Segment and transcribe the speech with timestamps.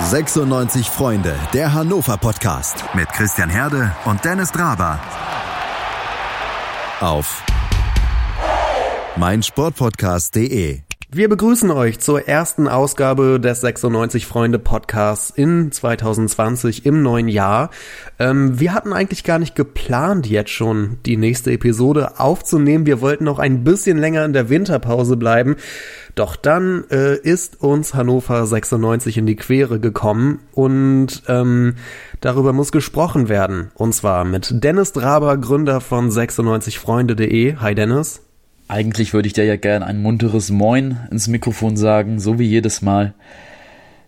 [0.00, 4.98] 96 Freunde, der Hannover Podcast mit Christian Herde und Dennis Draber.
[7.00, 7.42] Auf
[9.16, 10.80] meinsportpodcast.de.
[11.14, 17.68] Wir begrüßen euch zur ersten Ausgabe des 96 Freunde Podcasts in 2020 im neuen Jahr.
[18.18, 22.86] Ähm, wir hatten eigentlich gar nicht geplant, jetzt schon die nächste Episode aufzunehmen.
[22.86, 25.56] Wir wollten noch ein bisschen länger in der Winterpause bleiben.
[26.14, 31.74] Doch dann äh, ist uns Hannover 96 in die Quere gekommen und ähm,
[32.22, 33.70] darüber muss gesprochen werden.
[33.74, 37.56] Und zwar mit Dennis Draber, Gründer von 96freunde.de.
[37.56, 38.22] Hi Dennis.
[38.68, 42.82] Eigentlich würde ich dir ja gern ein munteres Moin ins Mikrofon sagen, so wie jedes
[42.82, 43.14] Mal.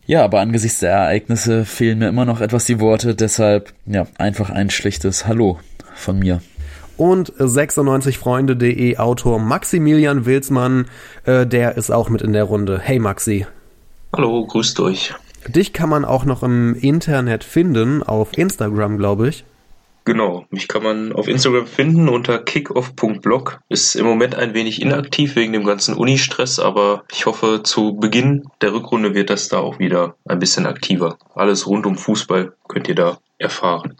[0.06, 4.50] Ja, aber angesichts der Ereignisse fehlen mir immer noch etwas die Worte, deshalb ja, einfach
[4.50, 5.58] ein schlichtes Hallo
[5.94, 6.40] von mir.
[6.96, 10.86] Und 96freunde.de Autor Maximilian Wilsmann,
[11.24, 12.78] äh, der ist auch mit in der Runde.
[12.80, 13.46] Hey Maxi.
[14.14, 15.14] Hallo, grüßt euch.
[15.48, 19.44] Dich kann man auch noch im Internet finden, auf Instagram, glaube ich.
[20.06, 23.60] Genau, mich kann man auf Instagram finden unter kickoff.blog.
[23.70, 28.44] Ist im Moment ein wenig inaktiv wegen dem ganzen Uni-Stress, aber ich hoffe, zu Beginn
[28.60, 31.16] der Rückrunde wird das da auch wieder ein bisschen aktiver.
[31.34, 33.96] Alles rund um Fußball könnt ihr da erfahren.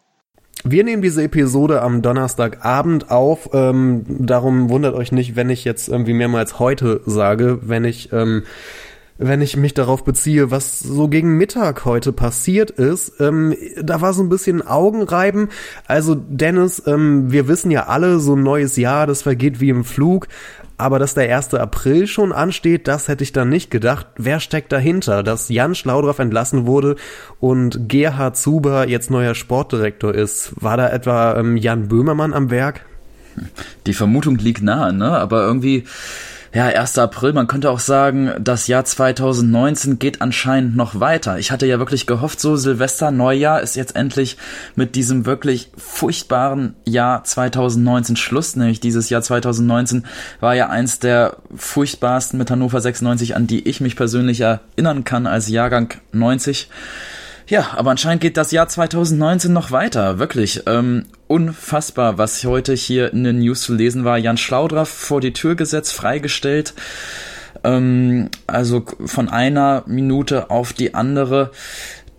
[0.66, 3.50] Wir nehmen diese Episode am Donnerstagabend auf.
[3.52, 8.44] Ähm, darum wundert euch nicht, wenn ich jetzt irgendwie mehrmals heute sage, wenn ich ähm,
[9.16, 13.20] wenn ich mich darauf beziehe, was so gegen Mittag heute passiert ist.
[13.20, 15.48] Ähm, da war so ein bisschen Augenreiben.
[15.86, 19.84] Also Dennis, ähm, wir wissen ja alle, so ein neues Jahr, das vergeht wie im
[19.84, 20.26] Flug.
[20.76, 21.54] Aber dass der 1.
[21.54, 24.06] April schon ansteht, das hätte ich dann nicht gedacht.
[24.16, 25.22] Wer steckt dahinter?
[25.22, 26.96] Dass Jan Schlaudorff entlassen wurde
[27.38, 30.52] und Gerhard Zuber jetzt neuer Sportdirektor ist.
[30.60, 32.84] War da etwa ähm, Jan Böhmermann am Werk?
[33.86, 35.10] Die Vermutung liegt nahe, ne?
[35.10, 35.84] Aber irgendwie
[36.54, 36.98] ja, 1.
[36.98, 41.36] April, man könnte auch sagen, das Jahr 2019 geht anscheinend noch weiter.
[41.40, 44.36] Ich hatte ja wirklich gehofft, so Silvester, Neujahr ist jetzt endlich
[44.76, 50.06] mit diesem wirklich furchtbaren Jahr 2019 Schluss, nämlich dieses Jahr 2019
[50.38, 55.26] war ja eins der furchtbarsten mit Hannover 96, an die ich mich persönlich erinnern kann
[55.26, 56.68] als Jahrgang 90.
[57.46, 60.62] Ja, aber anscheinend geht das Jahr 2019 noch weiter, wirklich.
[60.66, 64.16] Ähm, unfassbar, was heute hier in den News zu lesen war.
[64.18, 66.74] Jan Schlaudraff vor die Tür gesetzt, freigestellt.
[67.62, 71.50] Ähm, also von einer Minute auf die andere.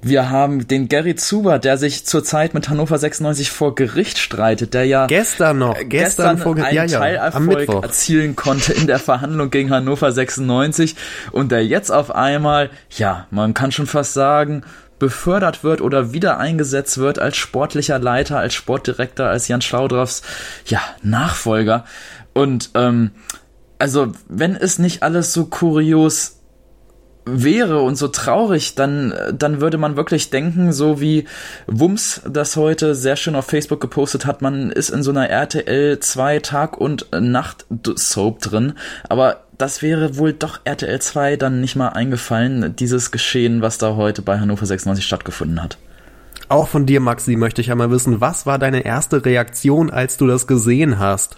[0.02, 4.86] Wir haben den Gary Zuber, der sich zurzeit mit Hannover 96 vor Gericht streitet, der
[4.86, 9.50] ja gestern noch, gestern, gestern vor einen ja, ja, Teilerfolg erzielen konnte in der Verhandlung
[9.50, 10.96] gegen Hannover 96
[11.32, 14.62] und der jetzt auf einmal, ja, man kann schon fast sagen,
[15.00, 20.22] befördert wird oder wieder eingesetzt wird als sportlicher Leiter, als Sportdirektor, als Jan Schlaudroffs
[20.66, 21.86] ja, Nachfolger.
[22.34, 23.12] Und ähm,
[23.78, 26.40] also, wenn es nicht alles so kurios
[27.26, 31.26] wäre und so traurig, dann, dann würde man wirklich denken, so wie
[31.68, 36.00] Wums das heute sehr schön auf Facebook gepostet hat, man ist in so einer RTL
[36.00, 37.66] 2 Tag und Nacht
[37.96, 38.74] Soap drin.
[39.10, 43.96] Aber das wäre wohl doch RTL 2 dann nicht mal eingefallen, dieses Geschehen, was da
[43.96, 45.78] heute bei Hannover 96 stattgefunden hat.
[46.48, 50.28] Auch von dir, Maxi, möchte ich einmal wissen, was war deine erste Reaktion, als du
[50.28, 51.38] das gesehen hast?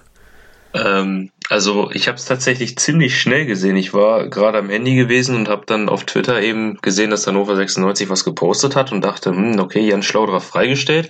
[0.73, 3.77] Ähm, also ich habe es tatsächlich ziemlich schnell gesehen.
[3.77, 7.55] Ich war gerade am Handy gewesen und habe dann auf Twitter eben gesehen, dass Hannover
[7.55, 11.09] 96 was gepostet hat und dachte, hm, okay, Jan Schlauderer freigestellt.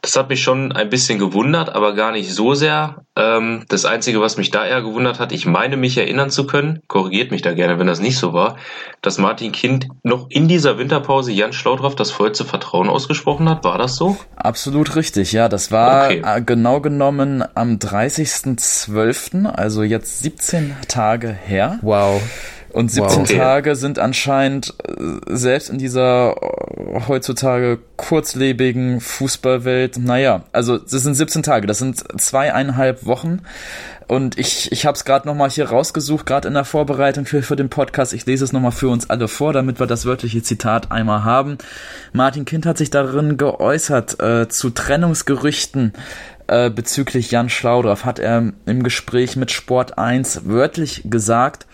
[0.00, 3.02] Das hat mich schon ein bisschen gewundert, aber gar nicht so sehr.
[3.16, 6.80] Ähm, das Einzige, was mich da eher gewundert hat, ich meine mich erinnern zu können,
[6.86, 8.56] korrigiert mich da gerne, wenn das nicht so war,
[9.02, 13.64] dass Martin Kind noch in dieser Winterpause Jan Schlaudraff das vollste Vertrauen ausgesprochen hat.
[13.64, 14.16] War das so?
[14.36, 15.48] Absolut richtig, ja.
[15.48, 16.22] Das war okay.
[16.24, 21.78] Äh, genau genommen am 30.12., also jetzt 17 Tage her.
[21.82, 22.20] Wow.
[22.76, 23.32] Und 17 wow.
[23.32, 24.92] Tage sind anscheinend äh,
[25.28, 32.04] selbst in dieser äh, heutzutage kurzlebigen Fußballwelt, naja, also das sind 17 Tage, das sind
[32.20, 33.40] zweieinhalb Wochen.
[34.08, 37.56] Und ich, ich habe es gerade nochmal hier rausgesucht, gerade in der Vorbereitung für, für
[37.56, 38.12] den Podcast.
[38.12, 41.58] Ich lese es nochmal für uns alle vor, damit wir das wörtliche Zitat einmal haben.
[42.12, 45.92] Martin Kind hat sich darin geäußert äh, zu Trennungsgerüchten
[46.48, 48.04] äh, bezüglich Jan Schlaudorff.
[48.04, 51.66] Hat er im Gespräch mit Sport 1 wörtlich gesagt,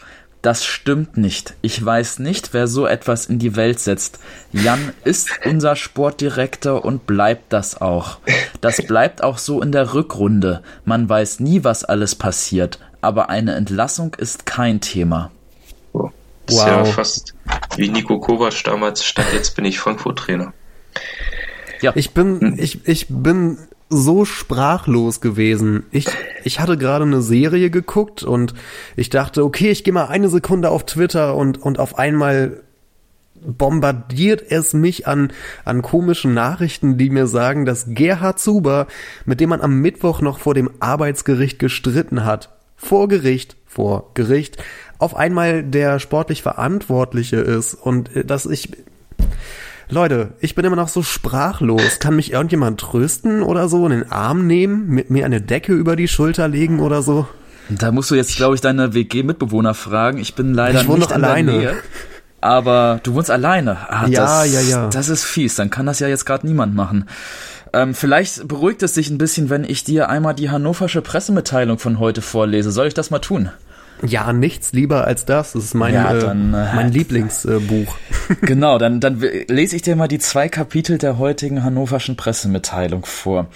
[0.42, 1.54] das stimmt nicht.
[1.62, 4.18] Ich weiß nicht, wer so etwas in die Welt setzt.
[4.50, 8.18] Jan ist unser Sportdirektor und bleibt das auch.
[8.60, 10.62] Das bleibt auch so in der Rückrunde.
[10.84, 15.30] Man weiß nie, was alles passiert, aber eine Entlassung ist kein Thema.
[15.92, 16.10] Oh,
[16.46, 16.64] das wow.
[16.64, 17.34] ist ja fast
[17.76, 20.52] wie Nico Kovac damals statt jetzt bin ich Frankfurt-Trainer.
[21.80, 21.92] Ja.
[21.94, 23.58] Ich bin, ich, ich bin
[23.92, 25.84] so sprachlos gewesen.
[25.90, 26.06] Ich,
[26.44, 28.54] ich hatte gerade eine Serie geguckt und
[28.96, 32.62] ich dachte, okay, ich gehe mal eine Sekunde auf Twitter und, und auf einmal
[33.44, 35.32] bombardiert es mich an,
[35.64, 38.86] an komischen Nachrichten, die mir sagen, dass Gerhard Zuber,
[39.24, 44.62] mit dem man am Mittwoch noch vor dem Arbeitsgericht gestritten hat, vor Gericht, vor Gericht,
[44.98, 48.70] auf einmal der sportlich Verantwortliche ist und äh, dass ich,
[49.92, 51.98] Leute, ich bin immer noch so sprachlos.
[51.98, 55.96] Kann mich irgendjemand trösten oder so, in den Arm nehmen, mit mir eine Decke über
[55.96, 57.26] die Schulter legen oder so?
[57.68, 60.16] Da musst du jetzt, glaube ich, deine WG-Mitbewohner fragen.
[60.16, 61.52] Ich bin leider ich wohne nicht doch in alleine.
[61.52, 61.74] der Nähe.
[62.40, 63.76] Aber du wohnst alleine.
[63.90, 64.88] Ah, Ja, das, ja, ja.
[64.88, 65.56] Das ist fies.
[65.56, 67.04] Dann kann das ja jetzt gerade niemand machen.
[67.74, 71.98] Ähm, vielleicht beruhigt es dich ein bisschen, wenn ich dir einmal die hannoversche Pressemitteilung von
[71.98, 72.72] heute vorlese.
[72.72, 73.50] Soll ich das mal tun?
[74.04, 75.52] Ja, nichts lieber als das.
[75.52, 77.96] Das ist mein, Ja, äh, dann, äh, mein Lieblingsbuch.
[78.40, 83.46] genau, dann, dann lese ich dir mal die zwei Kapitel der heutigen hannoverschen Pressemitteilung vor.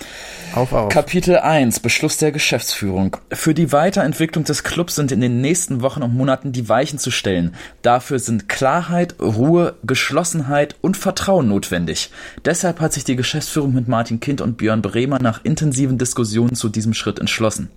[0.55, 0.89] auf, auf.
[0.89, 3.17] Kapitel 1 Beschluss der Geschäftsführung.
[3.33, 7.11] Für die Weiterentwicklung des Clubs sind in den nächsten Wochen und Monaten die Weichen zu
[7.11, 7.55] stellen.
[7.83, 12.11] Dafür sind Klarheit, Ruhe, Geschlossenheit und Vertrauen notwendig.
[12.45, 16.69] Deshalb hat sich die Geschäftsführung mit Martin Kind und Björn Bremer nach intensiven Diskussionen zu
[16.69, 17.69] diesem Schritt entschlossen.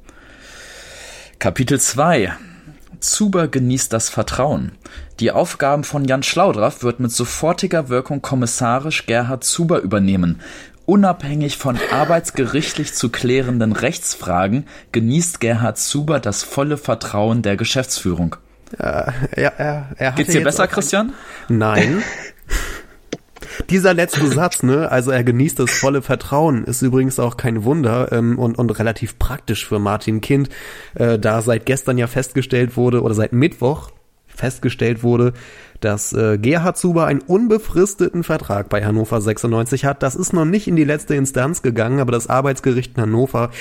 [1.39, 2.33] Kapitel 2
[3.01, 4.71] Zuber genießt das Vertrauen.
[5.19, 10.41] Die Aufgaben von Jan Schlaudraff wird mit sofortiger Wirkung kommissarisch Gerhard Zuber übernehmen.
[10.85, 18.35] Unabhängig von arbeitsgerichtlich zu klärenden Rechtsfragen genießt Gerhard Zuber das volle Vertrauen der Geschäftsführung.
[18.77, 21.13] Ja, er, er hatte Geht's dir besser, Christian?
[21.47, 22.03] Nein.
[23.69, 28.11] Dieser letzte Satz, ne, also er genießt das volle Vertrauen, ist übrigens auch kein Wunder
[28.11, 30.49] ähm, und, und relativ praktisch für Martin Kind,
[30.95, 33.91] äh, da seit gestern ja festgestellt wurde oder seit Mittwoch
[34.27, 35.33] festgestellt wurde,
[35.81, 40.01] dass äh, Gerhard Zuber einen unbefristeten Vertrag bei Hannover 96 hat.
[40.01, 43.51] Das ist noch nicht in die letzte Instanz gegangen, aber das Arbeitsgericht in Hannover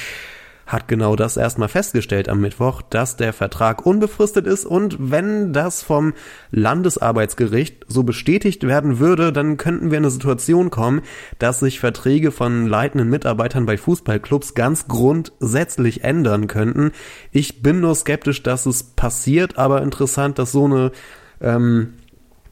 [0.68, 5.82] hat genau das erstmal festgestellt am Mittwoch, dass der Vertrag unbefristet ist und wenn das
[5.82, 6.12] vom
[6.50, 11.00] Landesarbeitsgericht so bestätigt werden würde, dann könnten wir in eine Situation kommen,
[11.38, 16.92] dass sich Verträge von leitenden Mitarbeitern bei Fußballclubs ganz grundsätzlich ändern könnten.
[17.32, 20.92] Ich bin nur skeptisch, dass es passiert, aber interessant, dass so eine
[21.40, 21.94] ähm,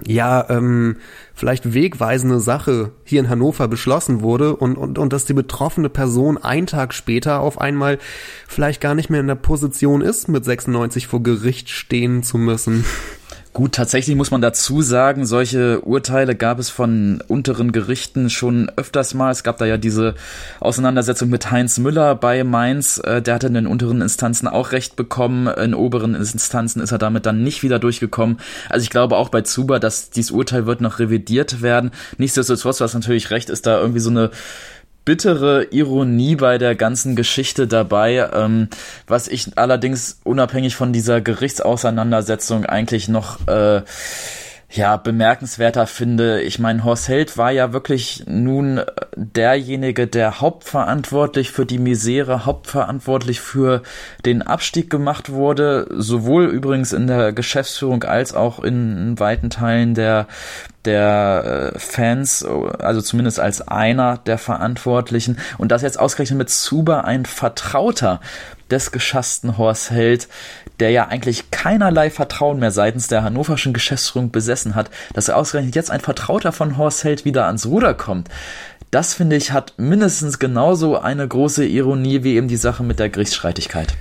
[0.04, 0.96] ja, ähm,
[1.34, 6.38] vielleicht wegweisende Sache hier in Hannover beschlossen wurde und, und, und dass die betroffene Person
[6.38, 7.98] einen Tag später auf einmal
[8.46, 12.84] vielleicht gar nicht mehr in der Position ist, mit 96 vor Gericht stehen zu müssen.
[13.56, 19.14] Gut, tatsächlich muss man dazu sagen, solche Urteile gab es von unteren Gerichten schon öfters
[19.14, 19.30] mal.
[19.30, 20.14] Es gab da ja diese
[20.60, 22.98] Auseinandersetzung mit Heinz Müller bei Mainz.
[23.02, 25.46] Äh, Der hatte in den unteren Instanzen auch Recht bekommen.
[25.46, 28.40] In oberen Instanzen ist er damit dann nicht wieder durchgekommen.
[28.68, 31.92] Also ich glaube auch bei Zuber, dass dieses Urteil wird noch revidiert werden.
[32.18, 34.32] Nichtsdestotrotz, was natürlich recht ist, da irgendwie so eine
[35.06, 38.68] bittere Ironie bei der ganzen Geschichte dabei, ähm,
[39.06, 43.82] was ich allerdings unabhängig von dieser Gerichtsauseinandersetzung eigentlich noch äh,
[44.70, 46.42] ja bemerkenswerter finde.
[46.42, 48.80] Ich meine, Horst Held war ja wirklich nun
[49.14, 53.82] derjenige, der hauptverantwortlich für die Misere, hauptverantwortlich für
[54.24, 60.26] den Abstieg gemacht wurde, sowohl übrigens in der Geschäftsführung als auch in weiten Teilen der
[60.84, 65.38] der äh, Fans, also zumindest als einer der Verantwortlichen.
[65.58, 68.20] Und das jetzt ausgerechnet mit Zuber ein Vertrauter
[68.70, 70.28] des geschassten Horst Held,
[70.80, 75.74] der ja eigentlich keinerlei Vertrauen mehr seitens der hannoverschen Geschäftsführung besessen hat, dass er ausgerechnet
[75.74, 78.28] jetzt ein Vertrauter von Horst Held wieder ans Ruder kommt.
[78.90, 83.08] Das finde ich hat mindestens genauso eine große Ironie wie eben die Sache mit der
[83.08, 83.96] Gerichtsstreitigkeit.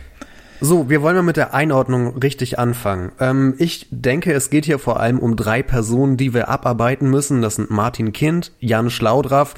[0.62, 3.12] So, wir wollen mal mit der Einordnung richtig anfangen.
[3.20, 7.42] Ähm, ich denke, es geht hier vor allem um drei Personen, die wir abarbeiten müssen.
[7.42, 9.54] Das sind Martin Kind, Jan Schlaudraff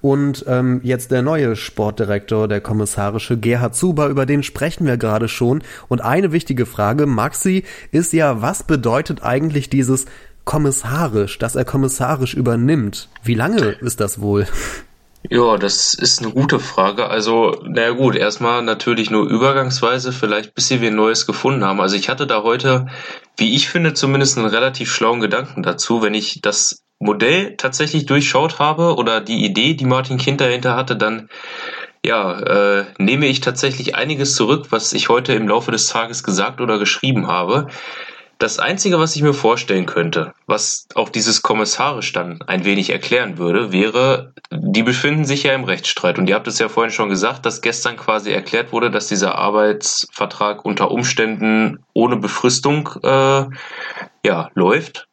[0.00, 5.28] und ähm, jetzt der neue Sportdirektor, der kommissarische Gerhard Zuber, über den sprechen wir gerade
[5.28, 5.62] schon.
[5.88, 10.06] Und eine wichtige Frage, Maxi, ist ja, was bedeutet eigentlich dieses
[10.44, 13.10] kommissarisch, dass er kommissarisch übernimmt?
[13.22, 14.46] Wie lange ist das wohl?
[15.22, 17.08] Ja, das ist eine gute Frage.
[17.08, 21.80] Also, naja gut, erstmal natürlich nur übergangsweise, vielleicht bis wir ein Neues gefunden haben.
[21.80, 22.86] Also ich hatte da heute,
[23.36, 28.58] wie ich finde, zumindest einen relativ schlauen Gedanken dazu, wenn ich das Modell tatsächlich durchschaut
[28.58, 31.28] habe oder die Idee, die Martin Kind dahinter hatte, dann
[32.04, 36.60] ja, äh, nehme ich tatsächlich einiges zurück, was ich heute im Laufe des Tages gesagt
[36.60, 37.68] oder geschrieben habe.
[38.38, 43.36] Das Einzige, was ich mir vorstellen könnte, was auch dieses kommissarisch dann ein wenig erklären
[43.36, 46.18] würde, wäre, die befinden sich ja im Rechtsstreit.
[46.18, 49.34] Und ihr habt es ja vorhin schon gesagt, dass gestern quasi erklärt wurde, dass dieser
[49.34, 53.46] Arbeitsvertrag unter Umständen ohne Befristung äh,
[54.24, 55.08] ja, läuft.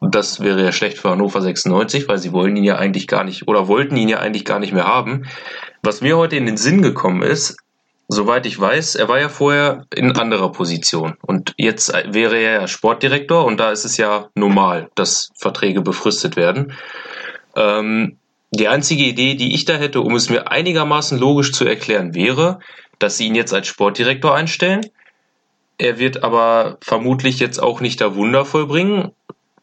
[0.00, 3.46] Das wäre ja schlecht für Hannover 96, weil sie wollen ihn ja eigentlich gar nicht
[3.46, 5.26] oder wollten ihn ja eigentlich gar nicht mehr haben.
[5.82, 7.58] Was mir heute in den Sinn gekommen ist,
[8.10, 11.14] soweit ich weiß, er war ja vorher in anderer Position.
[11.22, 16.36] Und jetzt wäre er ja Sportdirektor und da ist es ja normal, dass Verträge befristet
[16.36, 16.72] werden.
[17.56, 18.18] Ähm,
[18.50, 22.58] die einzige Idee, die ich da hätte, um es mir einigermaßen logisch zu erklären, wäre,
[22.98, 24.86] dass sie ihn jetzt als Sportdirektor einstellen.
[25.78, 29.12] Er wird aber vermutlich jetzt auch nicht da Wunder vollbringen.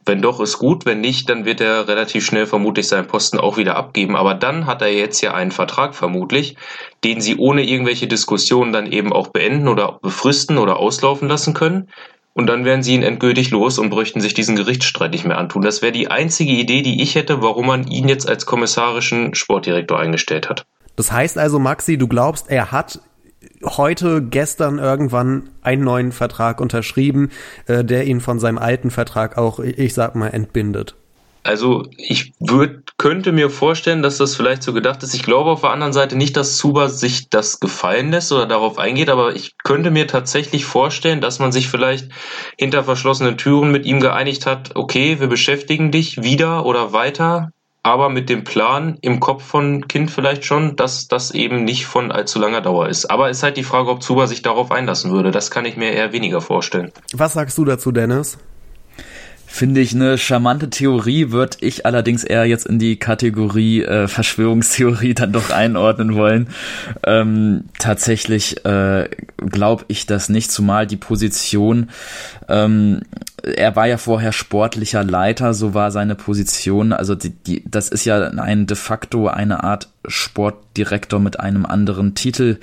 [0.08, 0.86] Wenn doch, ist gut.
[0.86, 4.16] Wenn nicht, dann wird er relativ schnell vermutlich seinen Posten auch wieder abgeben.
[4.16, 6.56] Aber dann hat er jetzt ja einen Vertrag vermutlich,
[7.04, 11.90] den sie ohne irgendwelche Diskussionen dann eben auch beenden oder befristen oder auslaufen lassen können.
[12.34, 15.64] Und dann wären sie ihn endgültig los und bräuchten sich diesen Gerichtsstreit nicht mehr antun.
[15.64, 20.00] Das wäre die einzige Idee, die ich hätte, warum man ihn jetzt als kommissarischen Sportdirektor
[20.00, 20.66] eingestellt hat.
[20.96, 23.00] Das heißt also, Maxi, du glaubst, er hat
[23.64, 27.30] heute, gestern irgendwann einen neuen Vertrag unterschrieben,
[27.68, 30.96] äh, der ihn von seinem alten Vertrag auch, ich sag mal, entbindet.
[31.48, 35.14] Also ich würd, könnte mir vorstellen, dass das vielleicht so gedacht ist.
[35.14, 38.78] Ich glaube auf der anderen Seite nicht, dass Zuba sich das gefallen lässt oder darauf
[38.78, 42.10] eingeht, aber ich könnte mir tatsächlich vorstellen, dass man sich vielleicht
[42.58, 47.54] hinter verschlossenen Türen mit ihm geeinigt hat, okay, wir beschäftigen dich wieder oder weiter
[47.88, 52.12] aber mit dem Plan im Kopf von Kind vielleicht schon, dass das eben nicht von
[52.12, 53.06] allzu langer Dauer ist.
[53.06, 55.32] Aber ist halt die Frage, ob Zuba sich darauf einlassen würde.
[55.32, 56.92] Das kann ich mir eher weniger vorstellen.
[57.14, 58.38] Was sagst du dazu, Dennis?
[59.58, 65.14] Finde ich eine charmante Theorie, würde ich allerdings eher jetzt in die Kategorie äh, Verschwörungstheorie
[65.16, 66.50] dann doch einordnen wollen.
[67.04, 71.90] Ähm, tatsächlich äh, glaube ich das nicht, zumal die Position,
[72.48, 73.02] ähm,
[73.42, 76.94] er war ja vorher sportlicher Leiter, so war seine Position.
[76.94, 82.16] Also die, die, das ist ja ein de facto eine Art Sportdirektor mit einem anderen
[82.16, 82.60] Titel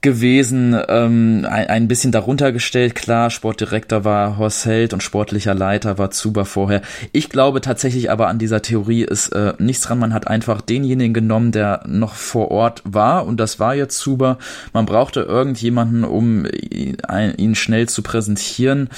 [0.00, 5.98] gewesen, ähm, ein, ein bisschen darunter gestellt, klar, Sportdirektor war Horst Held und sportlicher Leiter
[5.98, 6.82] war Zuber vorher.
[7.12, 11.14] Ich glaube tatsächlich aber an dieser Theorie ist äh, nichts dran, man hat einfach denjenigen
[11.14, 14.38] genommen, der noch vor Ort war und das war jetzt Zuber.
[14.72, 16.98] Man brauchte irgendjemanden, um ihn,
[17.36, 18.88] ihn schnell zu präsentieren.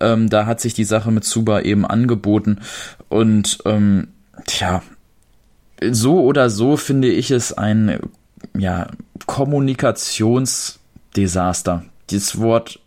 [0.00, 2.58] Ähm, da hat sich die Sache mit Zuber eben angeboten
[3.08, 4.08] und ähm,
[4.46, 4.82] tja,
[5.90, 8.00] so oder so finde ich es ein
[8.56, 8.88] ja,
[9.26, 11.84] Kommunikationsdesaster.
[12.10, 12.80] Dieses Wort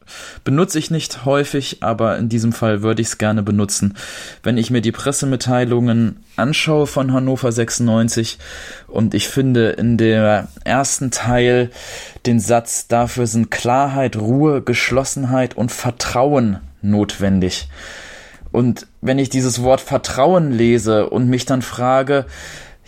[0.43, 3.95] benutze ich nicht häufig, aber in diesem Fall würde ich es gerne benutzen.
[4.41, 8.39] Wenn ich mir die Pressemitteilungen anschaue von Hannover 96
[8.87, 11.69] und ich finde in der ersten Teil
[12.25, 17.69] den Satz, dafür sind Klarheit, Ruhe, Geschlossenheit und Vertrauen notwendig.
[18.51, 22.25] Und wenn ich dieses Wort Vertrauen lese und mich dann frage,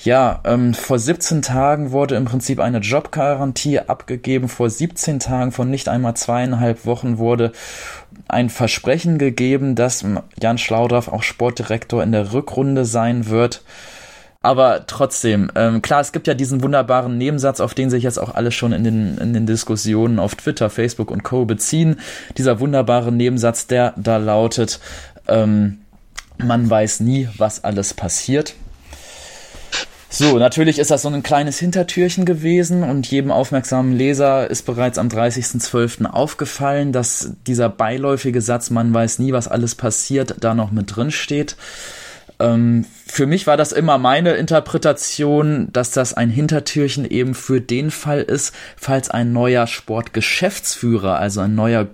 [0.03, 4.49] ja, ähm, vor 17 Tagen wurde im Prinzip eine Jobgarantie abgegeben.
[4.49, 7.51] Vor 17 Tagen, von nicht einmal zweieinhalb Wochen, wurde
[8.27, 10.05] ein Versprechen gegeben, dass
[10.41, 13.63] Jan Schlaudraff auch Sportdirektor in der Rückrunde sein wird.
[14.41, 18.35] Aber trotzdem, ähm, klar, es gibt ja diesen wunderbaren Nebensatz, auf den sich jetzt auch
[18.35, 21.45] alle schon in den, in den Diskussionen auf Twitter, Facebook und Co.
[21.45, 22.01] beziehen.
[22.37, 24.81] Dieser wunderbare Nebensatz, der da lautet,
[25.29, 25.79] ähm,
[26.37, 28.55] man weiß nie, was alles passiert.
[30.15, 34.99] So, natürlich ist das so ein kleines Hintertürchen gewesen und jedem aufmerksamen Leser ist bereits
[34.99, 36.05] am 30.12.
[36.05, 41.09] aufgefallen, dass dieser beiläufige Satz, man weiß nie, was alles passiert, da noch mit drin
[41.09, 41.55] steht.
[42.39, 47.89] Ähm, für mich war das immer meine Interpretation, dass das ein Hintertürchen eben für den
[47.89, 51.87] Fall ist, falls ein neuer Sportgeschäftsführer, also ein neuer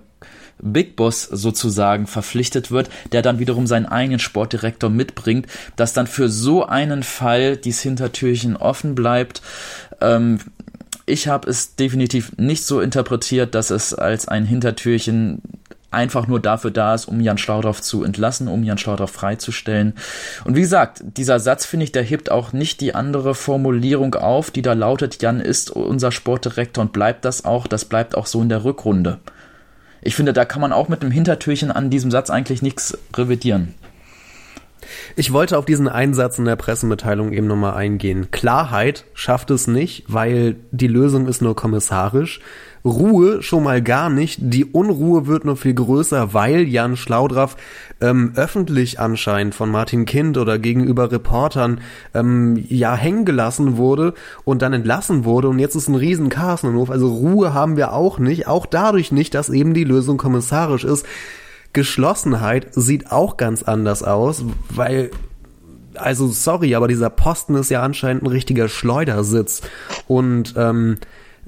[0.62, 6.28] Big Boss sozusagen verpflichtet wird, der dann wiederum seinen eigenen Sportdirektor mitbringt, dass dann für
[6.28, 9.42] so einen Fall dies Hintertürchen offen bleibt.
[10.00, 10.38] Ähm,
[11.06, 15.42] ich habe es definitiv nicht so interpretiert, dass es als ein Hintertürchen
[15.90, 19.94] einfach nur dafür da ist, um Jan Schlaudorf zu entlassen, um Jan Schlaudorf freizustellen.
[20.44, 24.50] Und wie gesagt, dieser Satz, finde ich, der hebt auch nicht die andere Formulierung auf,
[24.50, 28.40] die da lautet, Jan ist unser Sportdirektor und bleibt das auch, das bleibt auch so
[28.40, 29.18] in der Rückrunde.
[30.02, 33.74] Ich finde, da kann man auch mit einem Hintertürchen an diesem Satz eigentlich nichts revidieren.
[35.16, 38.30] Ich wollte auf diesen Einsatz in der Pressemitteilung eben nochmal eingehen.
[38.30, 42.40] Klarheit schafft es nicht, weil die Lösung ist nur kommissarisch.
[42.84, 44.38] Ruhe schon mal gar nicht.
[44.40, 47.56] Die Unruhe wird nur viel größer, weil Jan Schlaudraff
[48.00, 51.80] ähm, öffentlich anscheinend von Martin Kind oder gegenüber Reportern
[52.14, 56.62] ähm, ja hängen gelassen wurde und dann entlassen wurde und jetzt ist ein riesen Chaos
[56.64, 56.90] im Hof.
[56.90, 61.04] Also Ruhe haben wir auch nicht, auch dadurch nicht, dass eben die Lösung kommissarisch ist.
[61.72, 65.10] Geschlossenheit sieht auch ganz anders aus, weil
[65.94, 69.62] also sorry, aber dieser Posten ist ja anscheinend ein richtiger Schleudersitz.
[70.06, 70.98] Und ähm,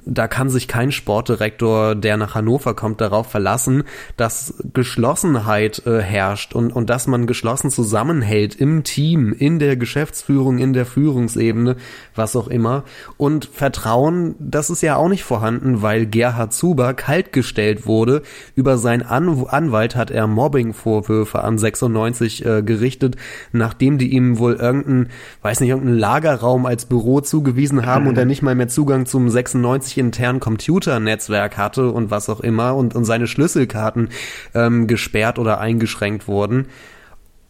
[0.05, 3.85] da kann sich kein Sportdirektor, der nach Hannover kommt, darauf verlassen,
[4.17, 10.59] dass Geschlossenheit äh, herrscht und, und dass man geschlossen zusammenhält im Team, in der Geschäftsführung,
[10.59, 11.77] in der Führungsebene,
[12.15, 12.83] was auch immer.
[13.17, 18.23] Und Vertrauen, das ist ja auch nicht vorhanden, weil Gerhard Zuber kaltgestellt wurde.
[18.57, 23.17] Über seinen An Anwalt hat er Mobbing-Vorwürfe an 96 äh, gerichtet,
[23.53, 25.11] nachdem die ihm wohl irgendein,
[25.43, 29.31] weiß nicht, irgendeinen Lagerraum als Büro zugewiesen haben und er nicht mal mehr Zugang zum
[29.31, 34.09] 96 sich intern Computernetzwerk hatte und was auch immer und, und seine Schlüsselkarten
[34.55, 36.67] ähm, gesperrt oder eingeschränkt wurden.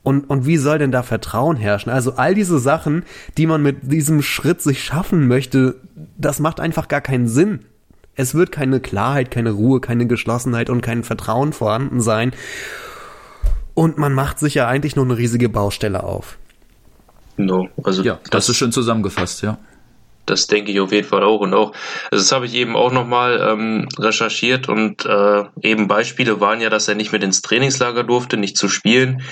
[0.03, 1.93] Und, und wie soll denn da Vertrauen herrschen?
[1.93, 3.05] Also all diese Sachen,
[3.39, 5.77] die man mit diesem Schritt sich schaffen möchte,
[6.19, 7.61] das macht einfach gar keinen Sinn.
[8.15, 12.33] Es wird keine Klarheit, keine Ruhe, keine Geschlossenheit und kein Vertrauen vorhanden sein.
[13.75, 16.37] Und man macht sich ja eigentlich nur eine riesige Baustelle auf.
[17.37, 19.59] No, also ja, das, das ist schön zusammengefasst, ja.
[20.27, 21.41] Das denke ich auf jeden Fall auch.
[21.41, 21.73] Und auch,
[22.11, 26.71] also das habe ich eben auch nochmal ähm, recherchiert und äh, eben Beispiele waren ja,
[26.71, 29.23] dass er nicht mit ins Trainingslager durfte, nicht zu spielen.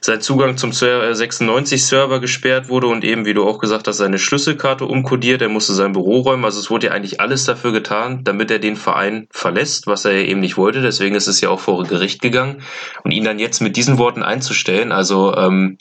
[0.00, 4.18] Sein Zugang zum 96-Server äh, gesperrt wurde und eben, wie du auch gesagt hast, seine
[4.18, 5.42] Schlüsselkarte umkodiert.
[5.42, 6.44] Er musste sein Büro räumen.
[6.44, 10.12] Also es wurde ja eigentlich alles dafür getan, damit er den Verein verlässt, was er
[10.12, 10.80] ja eben nicht wollte.
[10.80, 12.62] Deswegen ist es ja auch vor Gericht gegangen.
[13.04, 15.78] Und ihn dann jetzt mit diesen Worten einzustellen, also ähm,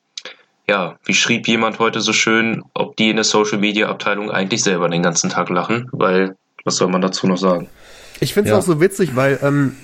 [0.69, 4.63] ja, wie schrieb jemand heute so schön, ob die in der Social Media Abteilung eigentlich
[4.63, 7.67] selber den ganzen Tag lachen, weil was soll man dazu noch sagen?
[8.19, 8.59] Ich finde es ja.
[8.59, 9.75] auch so witzig, weil ähm,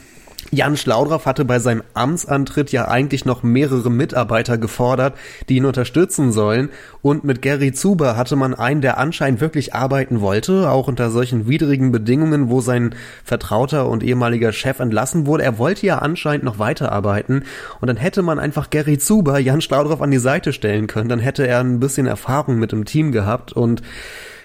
[0.55, 5.15] Jan Schlaudraff hatte bei seinem Amtsantritt ja eigentlich noch mehrere Mitarbeiter gefordert,
[5.50, 6.69] die ihn unterstützen sollen.
[7.01, 11.50] Und mit Gary Zuber hatte man einen, der anscheinend wirklich arbeiten wollte, auch unter solchen
[11.50, 12.95] widrigen Bedingungen, wo sein
[13.25, 15.43] Vertrauter und ehemaliger Chef entlassen wurde.
[15.43, 17.43] Er wollte ja anscheinend noch weiterarbeiten.
[17.81, 21.09] Und dann hätte man einfach Gary Zuber Jan Schlaudraff an die Seite stellen können.
[21.09, 23.81] Dann hätte er ein bisschen Erfahrung mit dem Team gehabt und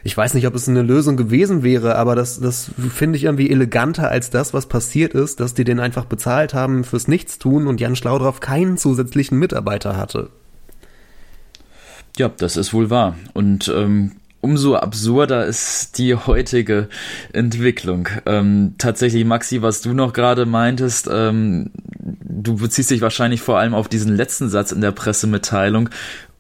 [0.03, 3.51] ich weiß nicht, ob es eine Lösung gewesen wäre, aber das, das finde ich irgendwie
[3.51, 7.81] eleganter als das, was passiert ist, dass die den einfach bezahlt haben fürs Nichtstun und
[7.81, 10.31] Jan Schlaudraff keinen zusätzlichen Mitarbeiter hatte.
[12.17, 13.17] Ja, das ist wohl wahr.
[13.35, 16.89] Und ähm, umso absurder ist die heutige
[17.33, 18.09] Entwicklung.
[18.27, 23.75] Ähm, tatsächlich, Maxi, was du noch gerade meintest, ähm, du beziehst dich wahrscheinlich vor allem
[23.75, 25.91] auf diesen letzten Satz in der Pressemitteilung,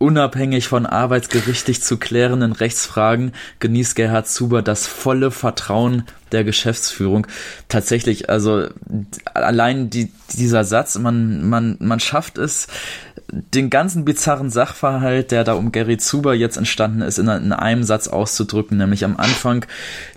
[0.02, 7.26] Unabhängig von arbeitsgerichtlich zu klärenden Rechtsfragen genießt Gerhard Zuber das volle Vertrauen der Geschäftsführung.
[7.69, 8.67] Tatsächlich, also
[9.34, 12.67] allein die, dieser Satz, man, man, man schafft es,
[13.32, 17.84] den ganzen bizarren Sachverhalt, der da um Gary Zuber jetzt entstanden ist, in, in einem
[17.84, 19.64] Satz auszudrücken, nämlich am Anfang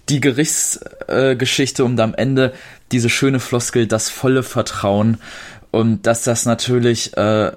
[0.09, 2.53] die Gerichtsgeschichte äh, und am Ende
[2.91, 5.17] diese schöne Floskel, das volle Vertrauen
[5.73, 7.51] und dass das natürlich, äh,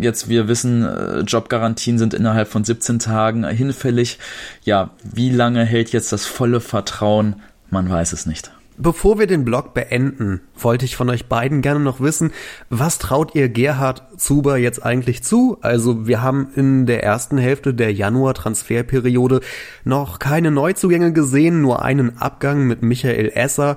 [0.00, 4.18] jetzt wir wissen, äh, Jobgarantien sind innerhalb von 17 Tagen hinfällig.
[4.64, 7.42] Ja, wie lange hält jetzt das volle Vertrauen?
[7.68, 8.50] Man weiß es nicht.
[8.82, 12.32] Bevor wir den Blog beenden, wollte ich von euch beiden gerne noch wissen,
[12.70, 15.58] was traut ihr Gerhard Zuber jetzt eigentlich zu?
[15.60, 19.40] Also wir haben in der ersten Hälfte der Januar-Transferperiode
[19.84, 23.76] noch keine Neuzugänge gesehen, nur einen Abgang mit Michael Esser.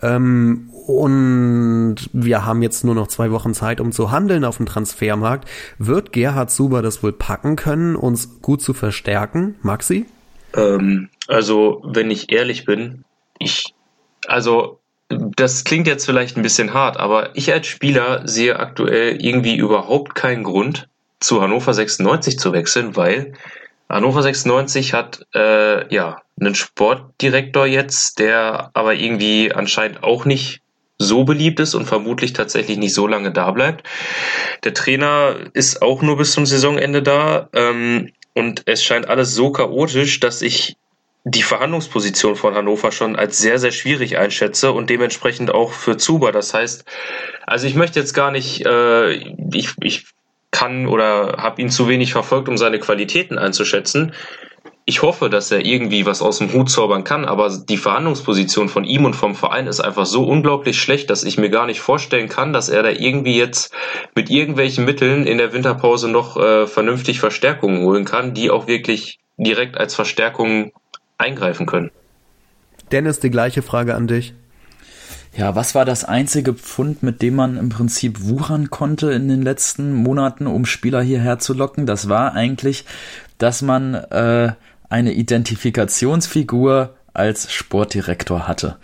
[0.00, 4.66] Ähm, und wir haben jetzt nur noch zwei Wochen Zeit, um zu handeln auf dem
[4.66, 5.48] Transfermarkt.
[5.78, 9.56] Wird Gerhard Zuber das wohl packen können, uns gut zu verstärken?
[9.62, 10.06] Maxi?
[10.54, 13.04] Ähm, also, wenn ich ehrlich bin,
[13.40, 13.74] ich,
[14.26, 19.56] also, das klingt jetzt vielleicht ein bisschen hart, aber ich als Spieler sehe aktuell irgendwie
[19.56, 20.88] überhaupt keinen Grund,
[21.20, 23.32] zu Hannover 96 zu wechseln, weil
[23.88, 30.60] Hannover 96 hat äh, ja einen Sportdirektor jetzt, der aber irgendwie anscheinend auch nicht
[30.98, 33.86] so beliebt ist und vermutlich tatsächlich nicht so lange da bleibt.
[34.64, 39.50] Der Trainer ist auch nur bis zum Saisonende da ähm, und es scheint alles so
[39.50, 40.76] chaotisch, dass ich
[41.24, 46.32] die Verhandlungsposition von Hannover schon als sehr, sehr schwierig einschätze und dementsprechend auch für Zuber.
[46.32, 46.84] Das heißt,
[47.46, 49.14] also ich möchte jetzt gar nicht, äh,
[49.52, 50.06] ich, ich
[50.50, 54.12] kann oder habe ihn zu wenig verfolgt, um seine Qualitäten einzuschätzen
[54.86, 58.84] ich hoffe, dass er irgendwie was aus dem Hut zaubern kann, aber die Verhandlungsposition von
[58.84, 62.28] ihm und vom Verein ist einfach so unglaublich schlecht, dass ich mir gar nicht vorstellen
[62.28, 63.72] kann, dass er da irgendwie jetzt
[64.14, 69.20] mit irgendwelchen Mitteln in der Winterpause noch äh, vernünftig Verstärkungen holen kann, die auch wirklich
[69.38, 70.72] direkt als Verstärkung
[71.18, 71.90] eingreifen können.
[72.92, 74.34] Dennis, die gleiche Frage an dich.
[75.36, 79.42] Ja, was war das einzige Pfund, mit dem man im Prinzip wuchern konnte in den
[79.42, 81.86] letzten Monaten, um Spieler hierher zu locken?
[81.86, 82.84] Das war eigentlich,
[83.38, 84.52] dass man äh,
[84.88, 88.76] eine Identifikationsfigur als Sportdirektor hatte.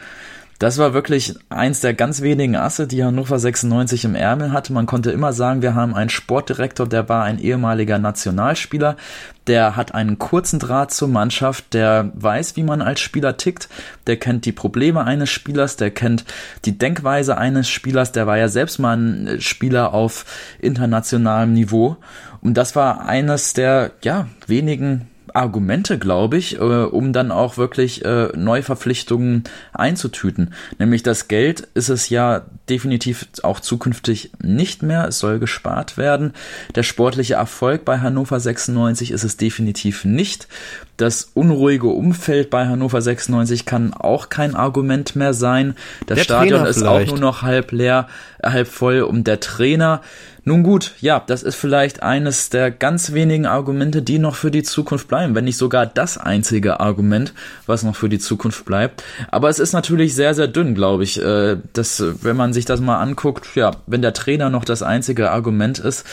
[0.61, 4.75] Das war wirklich eins der ganz wenigen Asse, die Hannover 96 im Ärmel hatte.
[4.75, 8.99] Man konnte immer sagen, wir haben einen Sportdirektor, der war ein ehemaliger Nationalspieler,
[9.47, 13.71] der hat einen kurzen Draht zur Mannschaft, der weiß, wie man als Spieler tickt,
[14.07, 16.27] der kennt die Probleme eines Spielers, der kennt
[16.67, 20.27] die Denkweise eines Spielers, der war ja selbst mal ein Spieler auf
[20.61, 21.97] internationalem Niveau.
[22.43, 28.05] Und das war eines der ja, wenigen Argumente, glaube ich, äh, um dann auch wirklich
[28.05, 30.55] äh, Neuverpflichtungen einzutüten.
[30.79, 35.09] Nämlich das Geld ist es ja definitiv auch zukünftig nicht mehr.
[35.09, 36.33] Es soll gespart werden.
[36.75, 40.49] Der sportliche Erfolg bei Hannover 96 ist es definitiv nicht.
[40.97, 45.75] Das unruhige Umfeld bei Hannover 96 kann auch kein Argument mehr sein.
[46.07, 48.07] Das der Stadion ist auch nur noch halb leer,
[48.43, 49.01] halb voll.
[49.01, 50.03] Und der Trainer,
[50.45, 54.63] nun gut, ja, das ist vielleicht eines der ganz wenigen Argumente, die noch für die
[54.63, 57.35] Zukunft bleiben, wenn nicht sogar das einzige Argument,
[57.67, 59.05] was noch für die Zukunft bleibt.
[59.31, 62.81] Aber es ist natürlich sehr, sehr dünn, glaube ich, äh, dass, wenn man sich das
[62.81, 66.05] mal anguckt, ja, wenn der Trainer noch das einzige Argument ist,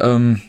[0.00, 0.42] ähm,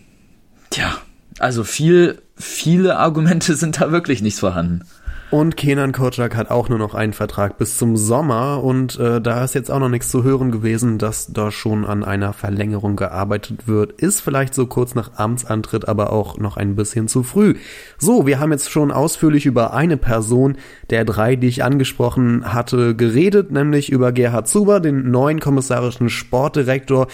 [0.74, 0.98] ja,
[1.40, 4.86] also viel, viele Argumente sind da wirklich nicht vorhanden.
[5.30, 9.44] Und Kenan Kocak hat auch nur noch einen Vertrag bis zum Sommer und äh, da
[9.44, 13.68] ist jetzt auch noch nichts zu hören gewesen, dass da schon an einer Verlängerung gearbeitet
[13.68, 13.92] wird.
[14.02, 17.56] Ist vielleicht so kurz nach Amtsantritt, aber auch noch ein bisschen zu früh.
[17.98, 20.56] So, wir haben jetzt schon ausführlich über eine Person
[20.92, 27.08] der drei, die ich angesprochen hatte, geredet, nämlich über Gerhard Zuber, den neuen kommissarischen Sportdirektor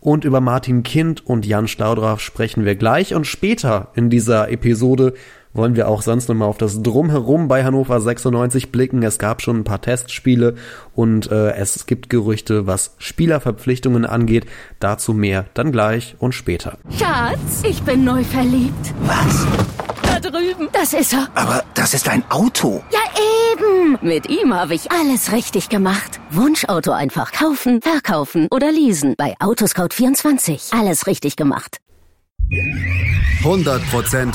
[0.00, 5.14] und über Martin Kind und Jan Staudraff sprechen wir gleich und später in dieser Episode
[5.54, 9.02] wollen wir auch sonst nochmal auf das Drumherum bei Hannover 96 blicken.
[9.02, 10.56] Es gab schon ein paar Testspiele
[10.94, 14.46] und äh, es gibt Gerüchte, was Spielerverpflichtungen angeht.
[14.80, 16.76] Dazu mehr dann gleich und später.
[16.98, 18.92] Schatz, ich bin neu verliebt.
[19.02, 19.46] Was?
[20.02, 20.68] Da drüben.
[20.72, 21.28] Das ist er.
[21.34, 22.82] Aber das ist ein Auto.
[22.90, 23.00] Ja,
[23.52, 23.98] eben.
[24.02, 26.20] Mit ihm habe ich alles richtig gemacht.
[26.30, 29.14] Wunschauto einfach kaufen, verkaufen oder leasen.
[29.16, 30.78] Bei Autoscout24.
[30.78, 31.78] Alles richtig gemacht.
[33.42, 34.34] 100 Prozent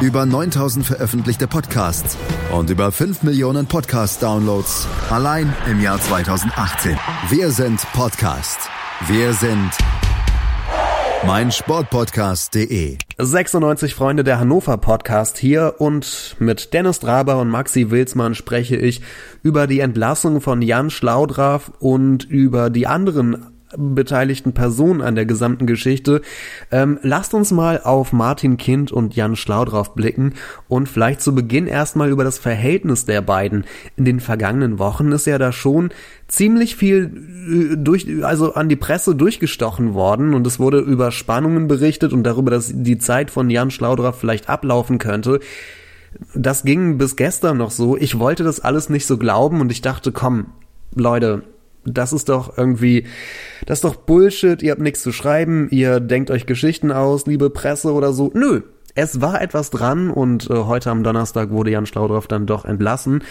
[0.00, 2.16] über 9000 veröffentlichte Podcasts
[2.52, 6.98] und über 5 Millionen Podcast-Downloads allein im Jahr 2018.
[7.30, 8.58] Wir sind Podcast.
[9.08, 9.70] Wir sind
[11.26, 18.34] mein Sportpodcast.de 96 Freunde der Hannover Podcast hier und mit Dennis Draber und Maxi Wilsmann
[18.34, 19.00] spreche ich
[19.42, 25.66] über die Entlassung von Jan Schlaudraff und über die anderen beteiligten Personen an der gesamten
[25.66, 26.22] Geschichte.
[26.70, 30.34] Ähm, lasst uns mal auf Martin Kind und Jan Schlau drauf blicken
[30.68, 33.64] und vielleicht zu Beginn erstmal über das Verhältnis der beiden.
[33.96, 35.90] In den vergangenen Wochen ist ja da schon
[36.28, 41.66] ziemlich viel äh, durch, also an die Presse durchgestochen worden und es wurde über Spannungen
[41.66, 45.40] berichtet und darüber, dass die Zeit von Jan Schlaudraff vielleicht ablaufen könnte.
[46.34, 47.96] Das ging bis gestern noch so.
[47.96, 50.46] Ich wollte das alles nicht so glauben und ich dachte, komm,
[50.94, 51.42] Leute,
[51.86, 53.06] das ist doch irgendwie,
[53.66, 57.50] das ist doch Bullshit, ihr habt nichts zu schreiben, ihr denkt euch Geschichten aus, liebe
[57.50, 58.30] Presse oder so.
[58.32, 58.62] Nö,
[58.94, 63.22] es war etwas dran und äh, heute am Donnerstag wurde Jan Schlaudorff dann doch entlassen.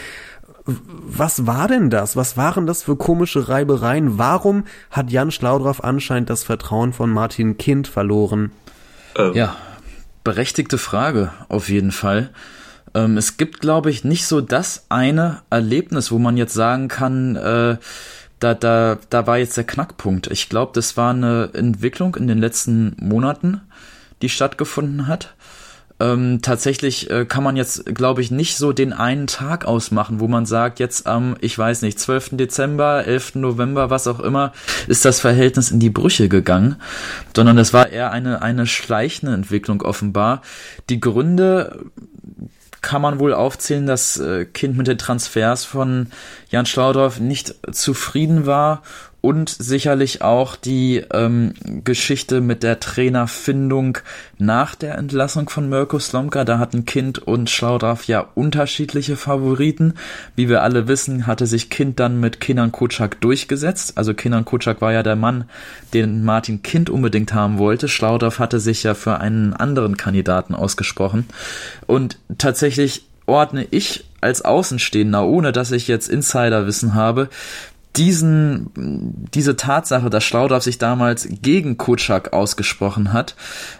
[0.65, 2.15] Was war denn das?
[2.15, 4.17] Was waren das für komische Reibereien?
[4.17, 8.51] Warum hat Jan Schlaudorff anscheinend das Vertrauen von Martin Kind verloren?
[9.15, 9.33] Ähm.
[9.33, 9.55] Ja,
[10.23, 12.29] berechtigte Frage, auf jeden Fall.
[12.93, 17.35] Ähm, es gibt, glaube ich, nicht so das eine Erlebnis, wo man jetzt sagen kann,
[17.35, 17.77] äh,
[18.45, 20.27] da, da, da war jetzt der Knackpunkt.
[20.27, 23.61] Ich glaube, das war eine Entwicklung in den letzten Monaten,
[24.21, 25.33] die stattgefunden hat.
[25.99, 30.27] Ähm, tatsächlich äh, kann man jetzt, glaube ich, nicht so den einen Tag ausmachen, wo
[30.27, 32.31] man sagt, jetzt am, ich weiß nicht, 12.
[32.33, 33.35] Dezember, 11.
[33.35, 34.51] November, was auch immer,
[34.87, 36.75] ist das Verhältnis in die Brüche gegangen,
[37.35, 40.41] sondern das war eher eine, eine schleichende Entwicklung offenbar.
[40.89, 41.85] Die Gründe
[42.85, 46.11] kann man wohl aufzählen, dass äh, Kind mit den Transfers von
[46.49, 48.83] Jan Schlaudorff nicht zufrieden war
[49.25, 53.97] und sicherlich auch die ähm, Geschichte mit der Trainerfindung
[54.37, 56.45] nach der Entlassung von Mirko Slomka.
[56.45, 59.95] Da hatten Kind und Schlaudraff ja unterschiedliche Favoriten.
[60.35, 63.97] Wie wir alle wissen, hatte sich Kind dann mit Kenan Kocak durchgesetzt.
[63.97, 65.45] Also Kenan Kocak war ja der Mann,
[65.95, 67.87] den Martin Kind unbedingt haben wollte.
[67.87, 71.25] Schlaudraff hatte sich ja für einen anderen Kandidaten ausgesprochen.
[71.87, 77.29] Und tatsächlich ordne ich als Außenstehender, ohne dass ich jetzt Insiderwissen habe,
[77.97, 83.35] diesen, diese Tatsache, dass Schlaudorf sich damals gegen Kutschak ausgesprochen hat,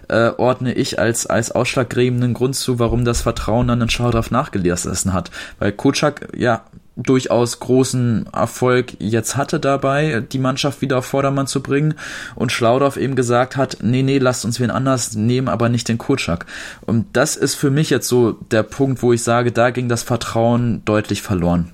[0.07, 5.13] äh, ordne ich als, als ausschlaggebenden Grund zu, warum das Vertrauen an den Schlaudorf nachgelassen
[5.13, 5.31] hat.
[5.59, 6.63] Weil Kutschak, ja,
[6.95, 11.95] durchaus großen Erfolg jetzt hatte dabei, die Mannschaft wieder auf Vordermann zu bringen
[12.35, 15.97] und Schlaudorf eben gesagt hat, nee, nee, lasst uns wen anders nehmen, aber nicht den
[15.97, 16.45] Kutschak.
[16.81, 20.03] Und das ist für mich jetzt so der Punkt, wo ich sage, da ging das
[20.03, 21.71] Vertrauen deutlich verloren.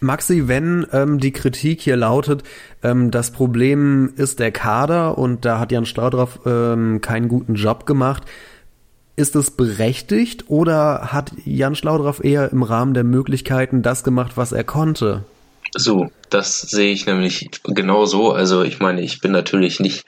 [0.00, 2.42] Maxi, wenn ähm, die Kritik hier lautet,
[2.82, 7.86] ähm, das Problem ist der Kader und da hat Jan Schlaudorf ähm, keinen guten Job
[7.86, 8.24] gemacht,
[9.16, 14.52] ist es berechtigt oder hat Jan Schlaudorf eher im Rahmen der Möglichkeiten das gemacht, was
[14.52, 15.24] er konnte?
[15.76, 18.30] So, das sehe ich nämlich genau so.
[18.30, 20.04] Also ich meine, ich bin natürlich nicht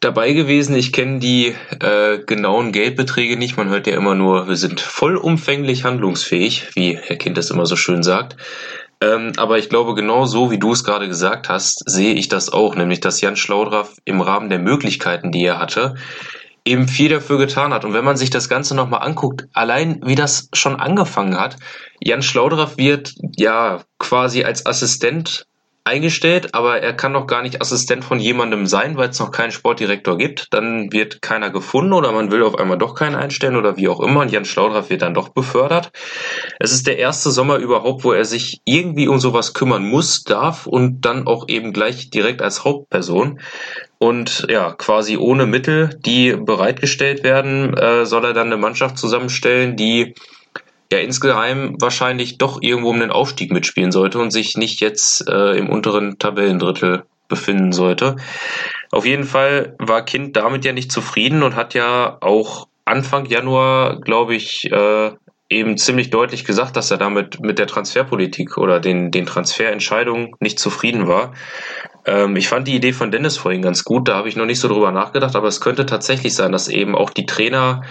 [0.00, 0.74] dabei gewesen.
[0.74, 3.56] Ich kenne die äh, genauen Geldbeträge nicht.
[3.56, 7.76] Man hört ja immer nur, wir sind vollumfänglich handlungsfähig, wie Herr Kind das immer so
[7.76, 8.36] schön sagt.
[9.00, 12.52] Ähm, aber ich glaube, genau so wie du es gerade gesagt hast, sehe ich das
[12.52, 15.94] auch, nämlich dass Jan Schlaudraff im Rahmen der Möglichkeiten, die er hatte,
[16.64, 17.84] eben viel dafür getan hat.
[17.84, 21.56] Und wenn man sich das Ganze nochmal anguckt, allein wie das schon angefangen hat,
[22.00, 25.46] Jan Schlaudraff wird ja quasi als Assistent
[25.86, 29.52] eingestellt, aber er kann noch gar nicht Assistent von jemandem sein, weil es noch keinen
[29.52, 30.52] Sportdirektor gibt.
[30.52, 34.00] Dann wird keiner gefunden oder man will auf einmal doch keinen einstellen oder wie auch
[34.00, 34.20] immer.
[34.20, 35.90] Und Jan Schlaudraff wird dann doch befördert.
[36.58, 40.66] Es ist der erste Sommer überhaupt, wo er sich irgendwie um sowas kümmern muss, darf
[40.66, 43.40] und dann auch eben gleich direkt als Hauptperson.
[43.98, 49.76] Und ja, quasi ohne Mittel, die bereitgestellt werden, äh, soll er dann eine Mannschaft zusammenstellen,
[49.76, 50.14] die
[50.92, 55.56] ja insgeheim wahrscheinlich doch irgendwo um den Aufstieg mitspielen sollte und sich nicht jetzt äh,
[55.56, 58.16] im unteren Tabellendrittel befinden sollte.
[58.92, 64.00] Auf jeden Fall war Kind damit ja nicht zufrieden und hat ja auch Anfang Januar,
[64.00, 65.10] glaube ich, äh,
[65.48, 70.58] eben ziemlich deutlich gesagt, dass er damit mit der Transferpolitik oder den, den Transferentscheidungen nicht
[70.58, 71.34] zufrieden war.
[72.04, 74.60] Ähm, ich fand die Idee von Dennis vorhin ganz gut, da habe ich noch nicht
[74.60, 77.82] so drüber nachgedacht, aber es könnte tatsächlich sein, dass eben auch die Trainer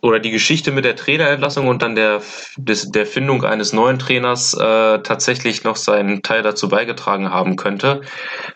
[0.00, 2.20] oder die Geschichte mit der Trainerentlassung und dann der,
[2.56, 8.02] des, der Findung eines neuen Trainers äh, tatsächlich noch seinen Teil dazu beigetragen haben könnte.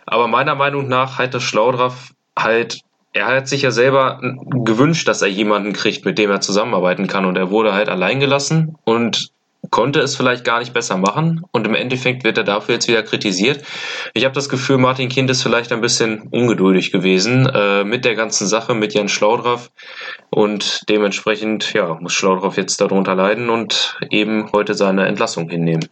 [0.06, 2.80] Aber meiner Meinung nach hat das Schlaudraff halt,
[3.12, 4.20] er hat sich ja selber
[4.64, 8.20] gewünscht, dass er jemanden kriegt, mit dem er zusammenarbeiten kann und er wurde halt allein
[8.20, 9.30] gelassen und
[9.68, 13.02] konnte es vielleicht gar nicht besser machen und im Endeffekt wird er dafür jetzt wieder
[13.02, 13.62] kritisiert.
[14.14, 18.14] Ich habe das Gefühl, Martin Kind ist vielleicht ein bisschen ungeduldig gewesen äh, mit der
[18.14, 19.70] ganzen Sache, mit Jan Schlaudraff
[20.30, 25.88] und dementsprechend ja, muss Schlaudraff jetzt darunter leiden und eben heute seine Entlassung hinnehmen.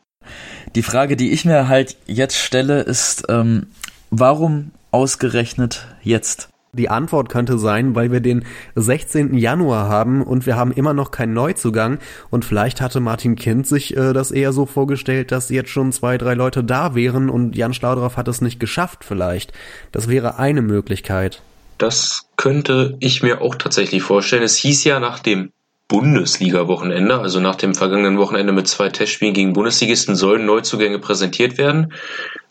[0.74, 3.68] Die Frage, die ich mir halt jetzt stelle, ist, ähm,
[4.10, 6.48] warum ausgerechnet jetzt?
[6.72, 9.34] Die Antwort könnte sein, weil wir den 16.
[9.34, 13.96] Januar haben und wir haben immer noch keinen Neuzugang und vielleicht hatte Martin Kind sich
[13.96, 17.72] äh, das eher so vorgestellt, dass jetzt schon zwei, drei Leute da wären und Jan
[17.72, 19.52] Schlaudraff hat es nicht geschafft vielleicht.
[19.92, 21.40] Das wäre eine Möglichkeit.
[21.78, 24.42] Das könnte ich mir auch tatsächlich vorstellen.
[24.42, 25.52] Es hieß ja nach dem
[25.88, 31.94] Bundesliga-Wochenende, also nach dem vergangenen Wochenende mit zwei Testspielen gegen Bundesligisten, sollen Neuzugänge präsentiert werden.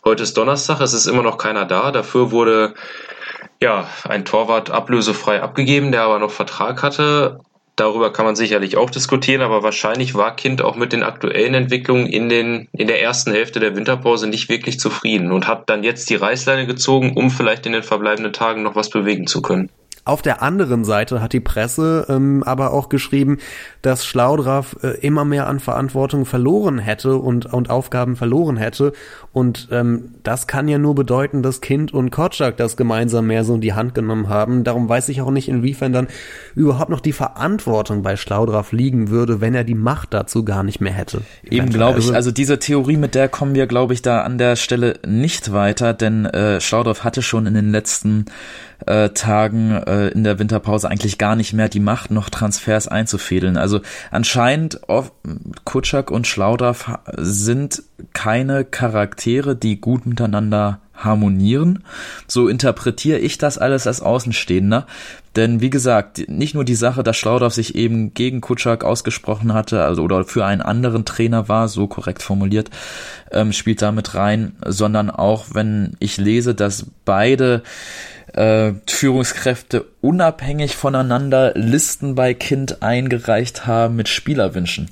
[0.04, 1.92] Heute ist Donnerstag, es ist immer noch keiner da.
[1.92, 2.74] Dafür wurde
[3.60, 7.40] ja, ein Torwart ablösefrei abgegeben, der aber noch Vertrag hatte.
[7.76, 12.06] Darüber kann man sicherlich auch diskutieren, aber wahrscheinlich war Kind auch mit den aktuellen Entwicklungen
[12.06, 16.10] in, den, in der ersten Hälfte der Winterpause nicht wirklich zufrieden und hat dann jetzt
[16.10, 19.70] die Reißleine gezogen, um vielleicht in den verbleibenden Tagen noch was bewegen zu können.
[20.08, 23.36] Auf der anderen Seite hat die Presse ähm, aber auch geschrieben,
[23.82, 28.94] dass Schlaudraff äh, immer mehr an Verantwortung verloren hätte und, und Aufgaben verloren hätte.
[29.34, 33.56] Und ähm, das kann ja nur bedeuten, dass Kind und Kotschak das gemeinsam mehr so
[33.56, 34.64] in die Hand genommen haben.
[34.64, 36.08] Darum weiß ich auch nicht, inwiefern dann
[36.54, 40.80] überhaupt noch die Verantwortung bei Schlaudraff liegen würde, wenn er die Macht dazu gar nicht
[40.80, 41.20] mehr hätte.
[41.44, 44.38] Eben glaube ich, also, also diese Theorie, mit der kommen wir, glaube ich, da an
[44.38, 48.24] der Stelle nicht weiter, denn äh, Schlaudraff hatte schon in den letzten
[48.86, 53.56] äh, Tagen äh, in der Winterpause eigentlich gar nicht mehr die Macht, noch Transfers einzufädeln.
[53.56, 54.80] Also anscheinend
[55.64, 61.84] Kutschak und Schlaudraff sind keine Charaktere, die gut miteinander harmonieren.
[62.26, 64.86] So interpretiere ich das alles als Außenstehender.
[65.36, 69.84] Denn wie gesagt, nicht nur die Sache, dass Schlaudorf sich eben gegen Kutschak ausgesprochen hatte,
[69.84, 72.70] also oder für einen anderen Trainer war, so korrekt formuliert,
[73.30, 77.62] ähm, spielt damit rein, sondern auch, wenn ich lese, dass beide
[78.38, 84.90] äh, Führungskräfte unabhängig voneinander Listen bei Kind eingereicht haben mit Spielerwünschen.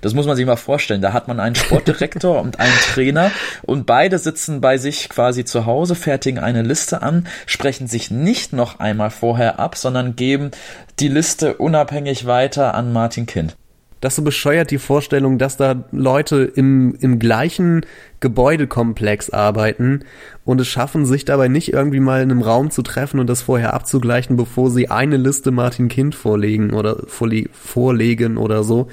[0.00, 1.02] Das muss man sich mal vorstellen.
[1.02, 5.66] Da hat man einen Sportdirektor und einen Trainer und beide sitzen bei sich quasi zu
[5.66, 10.52] Hause, fertigen eine Liste an, sprechen sich nicht noch einmal vorher ab, sondern geben
[11.00, 13.56] die Liste unabhängig weiter an Martin Kind.
[14.00, 17.86] das so bescheuert die Vorstellung, dass da Leute im, im gleichen
[18.24, 20.00] Gebäudekomplex arbeiten
[20.46, 23.42] und es schaffen, sich dabei nicht irgendwie mal in einem Raum zu treffen und das
[23.42, 28.88] vorher abzugleichen, bevor sie eine Liste Martin Kind vorlegen oder vorlegen oder so.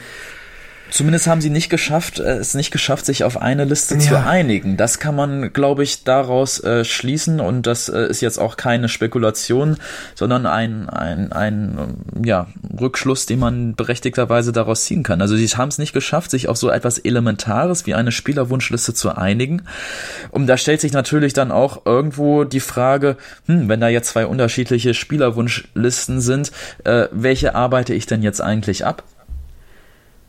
[0.92, 4.00] Zumindest haben sie nicht geschafft, äh, es nicht geschafft, sich auf eine Liste ja.
[4.02, 4.76] zu einigen.
[4.76, 8.90] Das kann man, glaube ich, daraus äh, schließen und das äh, ist jetzt auch keine
[8.90, 9.78] Spekulation,
[10.16, 12.48] sondern ein, ein, ein ja,
[12.80, 15.22] Rückschluss, den man berechtigterweise daraus ziehen kann.
[15.22, 19.16] Also sie haben es nicht geschafft, sich auf so etwas Elementares wie eine Spielerwunschliste zu
[19.16, 19.64] einigen.
[20.30, 24.26] Und da stellt sich natürlich dann auch irgendwo die Frage, hm, wenn da jetzt zwei
[24.26, 26.52] unterschiedliche Spielerwunschlisten sind,
[26.84, 29.04] äh, welche arbeite ich denn jetzt eigentlich ab?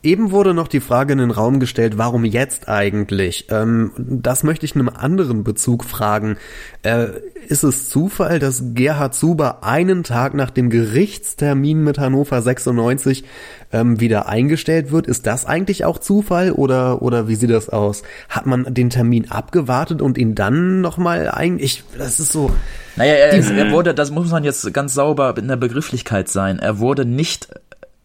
[0.03, 3.47] Eben wurde noch die Frage in den Raum gestellt, warum jetzt eigentlich?
[3.49, 6.35] Ähm, das möchte ich in einem anderen Bezug fragen.
[6.81, 7.07] Äh,
[7.47, 13.23] ist es Zufall, dass Gerhard Zuber einen Tag nach dem Gerichtstermin mit Hannover 96
[13.71, 15.07] ähm, wieder eingestellt wird?
[15.07, 18.03] Ist das eigentlich auch Zufall oder, oder wie sieht das aus?
[18.27, 22.51] Hat man den Termin abgewartet und ihn dann nochmal eigentlich, das ist so.
[22.95, 26.59] Naja, er, er wurde, das muss man jetzt ganz sauber in der Begrifflichkeit sein.
[26.59, 27.47] Er wurde nicht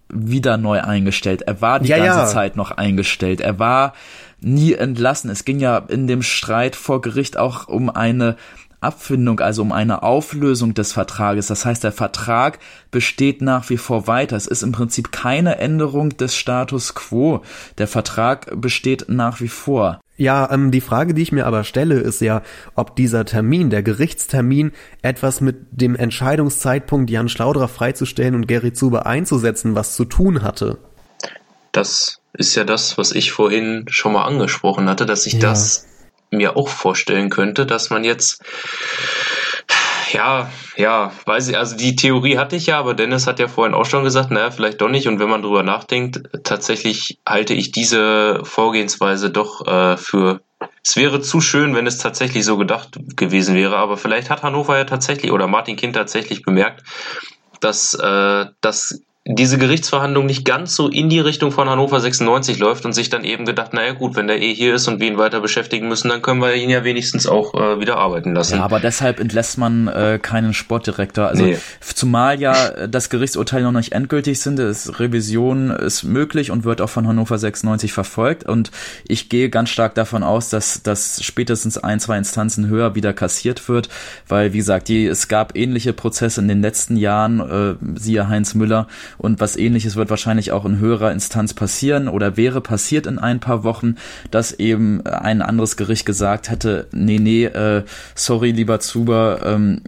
[0.09, 1.43] wieder neu eingestellt.
[1.43, 2.27] Er war die ja, ganze ja.
[2.27, 3.41] Zeit noch eingestellt.
[3.41, 3.93] Er war
[4.41, 5.31] nie entlassen.
[5.31, 8.37] Es ging ja in dem Streit vor Gericht auch um eine
[8.81, 11.49] Abfindung, also um eine Auflösung des Vertrages.
[11.49, 14.37] Das heißt, der Vertrag besteht nach wie vor weiter.
[14.37, 17.43] Es ist im Prinzip keine Änderung des Status quo.
[17.79, 20.01] Der Vertrag besteht nach wie vor.
[20.19, 22.43] Ja, ähm, die Frage, die ich mir aber stelle, ist ja,
[22.75, 29.07] ob dieser Termin, der Gerichtstermin, etwas mit dem Entscheidungszeitpunkt Jan Schlauderer freizustellen und Gary Zuber
[29.07, 30.79] einzusetzen, was zu tun hatte.
[31.71, 35.41] Das ist ja das, was ich vorhin schon mal angesprochen hatte, dass ich ja.
[35.41, 35.87] das
[36.31, 38.43] mir auch vorstellen könnte, dass man jetzt
[40.13, 43.75] ja, ja, weiß ich, also die Theorie hatte ich ja, aber Dennis hat ja vorhin
[43.75, 45.09] auch schon gesagt, naja, vielleicht doch nicht.
[45.09, 50.41] Und wenn man drüber nachdenkt, tatsächlich halte ich diese Vorgehensweise doch äh, für.
[50.85, 54.77] Es wäre zu schön, wenn es tatsächlich so gedacht gewesen wäre, aber vielleicht hat Hannover
[54.77, 56.83] ja tatsächlich oder Martin Kind tatsächlich bemerkt,
[57.61, 62.87] dass äh, das diese Gerichtsverhandlung nicht ganz so in die Richtung von Hannover 96 läuft
[62.87, 65.19] und sich dann eben gedacht, naja gut, wenn der eh hier ist und wir ihn
[65.19, 68.57] weiter beschäftigen müssen, dann können wir ihn ja wenigstens auch äh, wieder arbeiten lassen.
[68.57, 71.27] Ja, aber deshalb entlässt man äh, keinen Sportdirektor.
[71.27, 71.59] Also nee.
[71.95, 76.89] zumal ja das Gerichtsurteil noch nicht endgültig sind, ist Revision ist möglich und wird auch
[76.89, 78.71] von Hannover 96 verfolgt und
[79.07, 83.69] ich gehe ganz stark davon aus, dass das spätestens ein, zwei Instanzen höher wieder kassiert
[83.69, 83.91] wird,
[84.27, 88.55] weil wie gesagt, die, es gab ähnliche Prozesse in den letzten Jahren, äh, siehe Heinz
[88.55, 88.87] Müller
[89.19, 93.41] und was ähnliches wird wahrscheinlich auch in höherer Instanz passieren oder wäre passiert in ein
[93.41, 93.97] paar Wochen,
[94.31, 99.83] dass eben ein anderes Gericht gesagt hätte, nee, nee, äh, sorry, lieber Zuber, ähm,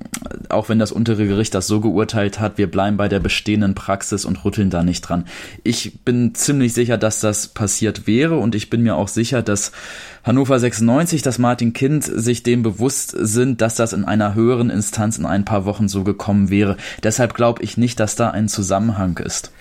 [0.48, 4.24] auch wenn das untere Gericht das so geurteilt hat, wir bleiben bei der bestehenden Praxis
[4.24, 5.24] und rütteln da nicht dran.
[5.62, 9.72] Ich bin ziemlich sicher, dass das passiert wäre und ich bin mir auch sicher, dass
[10.22, 15.16] Hannover 96, dass Martin Kind sich dem bewusst sind, dass das in einer höheren Instanz
[15.16, 16.76] in ein paar Wochen so gekommen wäre.
[17.02, 19.52] Deshalb glaube ich nicht, dass da ein Zusammenhang ist.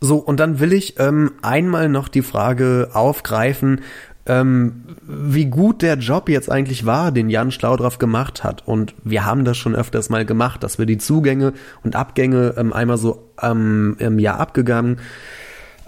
[0.00, 3.80] So, und dann will ich ähm, einmal noch die Frage aufgreifen,
[4.26, 8.66] ähm, wie gut der Job jetzt eigentlich war, den Jan Schlaudraff gemacht hat.
[8.66, 11.52] Und wir haben das schon öfters mal gemacht, dass wir die Zugänge
[11.82, 14.98] und Abgänge ähm, einmal so ähm, im Jahr abgegangen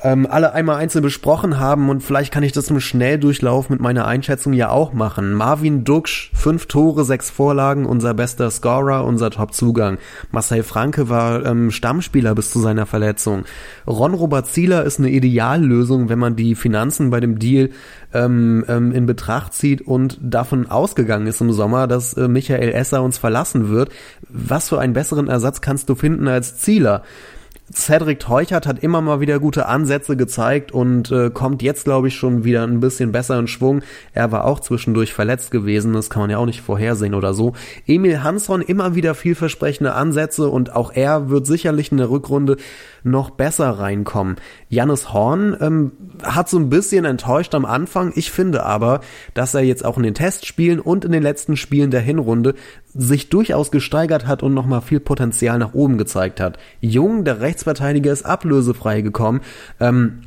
[0.07, 4.07] ähm, alle einmal einzeln besprochen haben und vielleicht kann ich das im Schnelldurchlauf mit meiner
[4.07, 5.33] Einschätzung ja auch machen.
[5.33, 9.99] Marvin Duksch, fünf Tore, sechs Vorlagen, unser bester Scorer, unser Top-Zugang.
[10.31, 13.47] Marcel Franke war ähm, Stammspieler bis zu seiner Verletzung.
[13.88, 17.71] Ron-Robert Zieler ist eine Ideallösung, wenn man die Finanzen bei dem Deal
[18.14, 23.03] ähm, ähm, in Betracht zieht und davon ausgegangen ist im Sommer, dass äh, Michael Esser
[23.03, 23.90] uns verlassen wird.
[24.29, 27.03] Was für einen besseren Ersatz kannst du finden als Zieler?
[27.72, 32.14] Cedric Teuchert hat immer mal wieder gute Ansätze gezeigt und äh, kommt jetzt, glaube ich,
[32.14, 33.83] schon wieder ein bisschen besser in Schwung.
[34.12, 37.55] Er war auch zwischendurch verletzt gewesen, das kann man ja auch nicht vorhersehen oder so.
[37.87, 42.57] Emil Hansson immer wieder vielversprechende Ansätze und auch er wird sicherlich in der Rückrunde
[43.02, 44.37] noch besser reinkommen.
[44.68, 48.12] Jannis Horn ähm, hat so ein bisschen enttäuscht am Anfang.
[48.16, 49.00] Ich finde aber,
[49.35, 52.55] dass er jetzt auch in den Testspielen und in den letzten Spielen der Hinrunde
[52.94, 56.59] sich durchaus gesteigert hat und nochmal viel Potenzial nach oben gezeigt hat.
[56.81, 59.40] Jung, der Rechtsverteidiger, ist ablösefrei gekommen.
[59.81, 60.21] Ähm,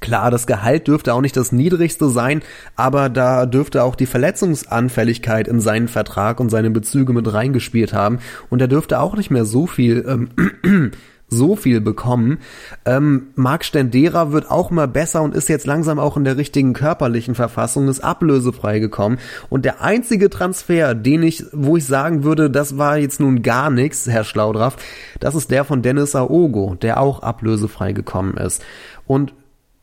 [0.00, 2.40] Klar, das Gehalt dürfte auch nicht das niedrigste sein,
[2.74, 8.18] aber da dürfte auch die Verletzungsanfälligkeit in seinen Vertrag und seine Bezüge mit reingespielt haben
[8.48, 10.90] und er dürfte auch nicht mehr so viel ähm,
[11.30, 12.38] so viel bekommen.
[12.84, 16.72] Ähm, Marc Stendera wird auch mal besser und ist jetzt langsam auch in der richtigen
[16.72, 19.18] körperlichen Verfassung, ist ablösefrei gekommen.
[19.48, 23.70] Und der einzige Transfer, den ich, wo ich sagen würde, das war jetzt nun gar
[23.70, 24.76] nichts, Herr Schlaudraff,
[25.20, 28.62] das ist der von Dennis Aogo, der auch ablösefrei gekommen ist.
[29.06, 29.32] Und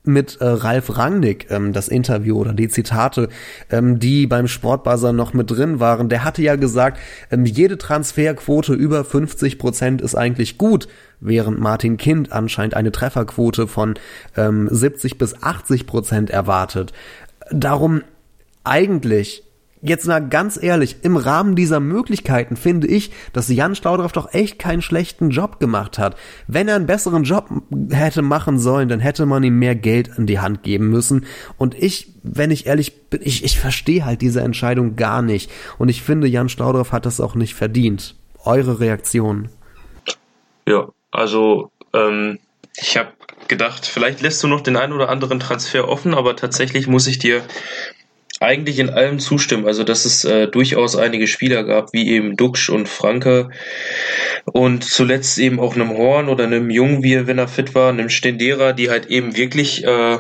[0.08, 3.30] mit äh, Ralf Rangnick, ähm, das Interview oder die Zitate,
[3.70, 7.00] ähm, die beim Sportbuzzer noch mit drin waren, der hatte ja gesagt,
[7.32, 10.88] ähm, jede Transferquote über 50 Prozent ist eigentlich gut,
[11.20, 13.96] während Martin Kind anscheinend eine Trefferquote von
[14.36, 16.94] ähm, 70 bis 80 Prozent erwartet.
[17.52, 18.02] Darum
[18.64, 19.47] eigentlich
[19.82, 24.58] Jetzt mal ganz ehrlich, im Rahmen dieser Möglichkeiten finde ich, dass Jan Schlaudraff doch echt
[24.58, 26.16] keinen schlechten Job gemacht hat.
[26.48, 27.50] Wenn er einen besseren Job
[27.92, 31.26] hätte machen sollen, dann hätte man ihm mehr Geld in die Hand geben müssen.
[31.58, 35.52] Und ich, wenn ich ehrlich bin, ich, ich verstehe halt diese Entscheidung gar nicht.
[35.78, 38.16] Und ich finde, Jan Schlaudraff hat das auch nicht verdient.
[38.44, 39.50] Eure Reaktion?
[40.68, 42.40] Ja, also ähm,
[42.76, 43.12] ich habe
[43.48, 47.20] gedacht, vielleicht lässt du noch den einen oder anderen Transfer offen, aber tatsächlich muss ich
[47.20, 47.44] dir
[48.40, 49.66] eigentlich in allem zustimmen.
[49.66, 53.50] Also, dass es äh, durchaus einige Spieler gab, wie eben Duxch und Franke
[54.46, 57.90] und zuletzt eben auch einem Horn oder einem Jung, wie er, wenn er fit war,
[57.90, 60.18] einem Stendera, die halt eben wirklich äh,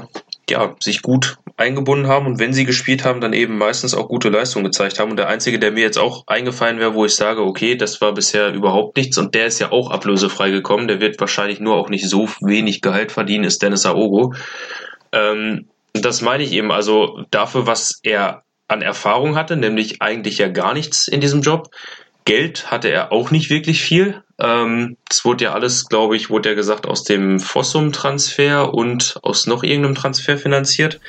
[0.50, 4.30] ja, sich gut eingebunden haben und wenn sie gespielt haben, dann eben meistens auch gute
[4.30, 5.12] Leistungen gezeigt haben.
[5.12, 8.14] Und der einzige, der mir jetzt auch eingefallen wäre, wo ich sage, okay, das war
[8.14, 11.90] bisher überhaupt nichts und der ist ja auch ablösefrei gekommen, der wird wahrscheinlich nur auch
[11.90, 14.34] nicht so wenig Gehalt verdienen, ist Dennis Aogo.
[15.12, 15.66] Ähm,
[16.02, 20.74] das meine ich eben, also dafür, was er an Erfahrung hatte, nämlich eigentlich ja gar
[20.74, 21.70] nichts in diesem Job.
[22.26, 24.22] Geld hatte er auch nicht wirklich viel.
[24.38, 29.64] Ähm, wurde ja alles, glaube ich, wurde ja gesagt, aus dem Fossum-Transfer und aus noch
[29.64, 31.00] irgendeinem Transfer finanziert.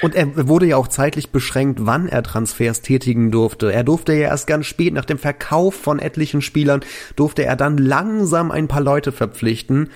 [0.00, 3.72] Und er wurde ja auch zeitlich beschränkt, wann er Transfers tätigen durfte.
[3.72, 6.80] Er durfte ja erst ganz spät, nach dem Verkauf von etlichen Spielern,
[7.14, 9.90] durfte er dann langsam ein paar Leute verpflichten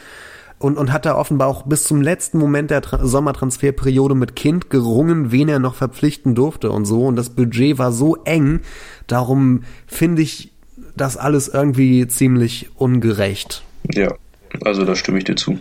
[0.58, 4.70] und, und hat da offenbar auch bis zum letzten Moment der Tra Sommertransferperiode mit Kind
[4.70, 7.06] gerungen, wen er noch verpflichten durfte und so.
[7.06, 8.60] Und das Budget war so eng.
[9.06, 10.52] Darum finde ich
[10.96, 13.62] das alles irgendwie ziemlich ungerecht.
[13.92, 14.14] Ja,
[14.64, 15.58] also da stimme ich dir zu.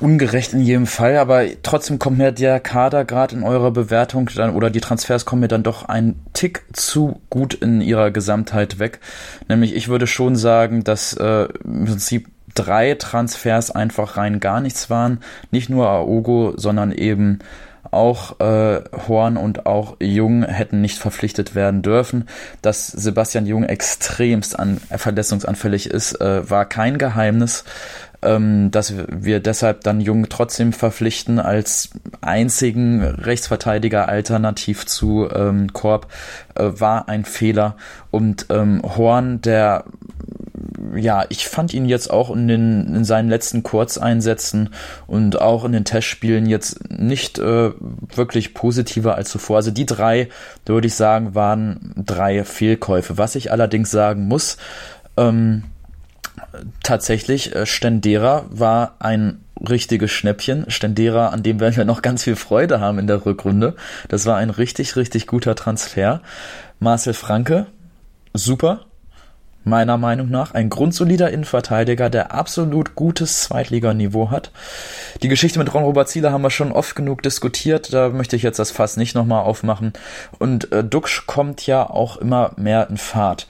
[0.00, 4.54] Ungerecht in jedem Fall, aber trotzdem kommt mir der Kader gerade in eurer Bewertung dann
[4.54, 9.00] oder die Transfers kommen mir dann doch ein Tick zu gut in ihrer Gesamtheit weg.
[9.48, 14.90] Nämlich ich würde schon sagen, dass äh, im Prinzip drei Transfers einfach rein gar nichts
[14.90, 15.20] waren.
[15.50, 17.38] Nicht nur Aogo, sondern eben
[17.92, 22.28] auch äh, Horn und auch Jung hätten nicht verpflichtet werden dürfen.
[22.62, 27.64] Dass Sebastian Jung extremst an, verletzungsanfällig ist, äh, war kein Geheimnis.
[28.22, 31.90] Ähm, dass wir deshalb dann Jung trotzdem verpflichten als
[32.22, 36.10] einzigen Rechtsverteidiger alternativ zu ähm, Korb,
[36.54, 37.76] äh, war ein Fehler.
[38.10, 39.84] Und ähm, Horn, der
[40.94, 44.70] ja, ich fand ihn jetzt auch in, den, in seinen letzten Kurzeinsätzen
[45.06, 47.72] und auch in den Testspielen jetzt nicht äh,
[48.14, 49.56] wirklich positiver als zuvor.
[49.56, 50.28] Also die drei,
[50.64, 53.18] würde ich sagen, waren drei Fehlkäufe.
[53.18, 54.56] Was ich allerdings sagen muss,
[55.16, 55.64] ähm,
[56.82, 60.66] tatsächlich, äh, Stendera war ein richtiges Schnäppchen.
[60.68, 63.74] Stendera, an dem werden wir noch ganz viel Freude haben in der Rückrunde.
[64.08, 66.20] Das war ein richtig, richtig guter Transfer.
[66.78, 67.66] Marcel Franke,
[68.34, 68.86] super
[69.66, 70.54] meiner Meinung nach.
[70.54, 74.52] Ein grundsolider Innenverteidiger, der absolut gutes Zweitliganiveau hat.
[75.22, 78.60] Die Geschichte mit Ron-Robert Zieler haben wir schon oft genug diskutiert, da möchte ich jetzt
[78.60, 79.92] das Fass nicht nochmal aufmachen.
[80.38, 83.48] Und äh, Duxch kommt ja auch immer mehr in Fahrt.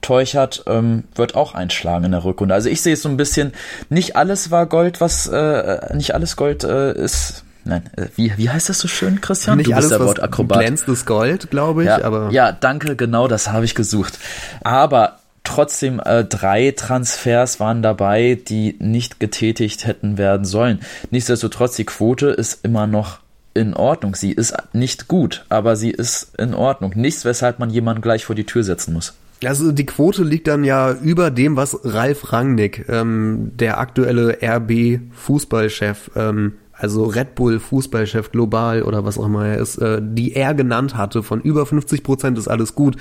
[0.00, 2.54] Teuchert ähm, wird auch einschlagen in der Rückrunde.
[2.54, 3.52] Also ich sehe es so ein bisschen,
[3.90, 7.44] nicht alles war Gold, was äh, nicht alles Gold äh, ist.
[7.64, 9.58] Nein, äh, wie, wie heißt das so schön, Christian?
[9.58, 10.60] Nicht du bist alles, der Wortakrobat.
[10.60, 11.88] Glänzendes Gold, glaube ich.
[11.88, 14.18] Ja, aber ja, danke, genau das habe ich gesucht.
[14.62, 15.18] Aber
[15.48, 20.80] trotzdem äh, drei Transfers waren dabei, die nicht getätigt hätten werden sollen.
[21.10, 23.20] Nichtsdestotrotz, die Quote ist immer noch
[23.54, 24.14] in Ordnung.
[24.14, 26.92] Sie ist nicht gut, aber sie ist in Ordnung.
[26.94, 29.14] Nichts, weshalb man jemanden gleich vor die Tür setzen muss.
[29.44, 36.10] Also die Quote liegt dann ja über dem, was Ralf Rangnick, ähm, der aktuelle RB-Fußballchef,
[36.14, 40.54] ähm, also Red Bull Fußballchef global oder was auch immer er ist, äh, die er
[40.54, 42.96] genannt hatte, von über 50 Prozent ist alles gut.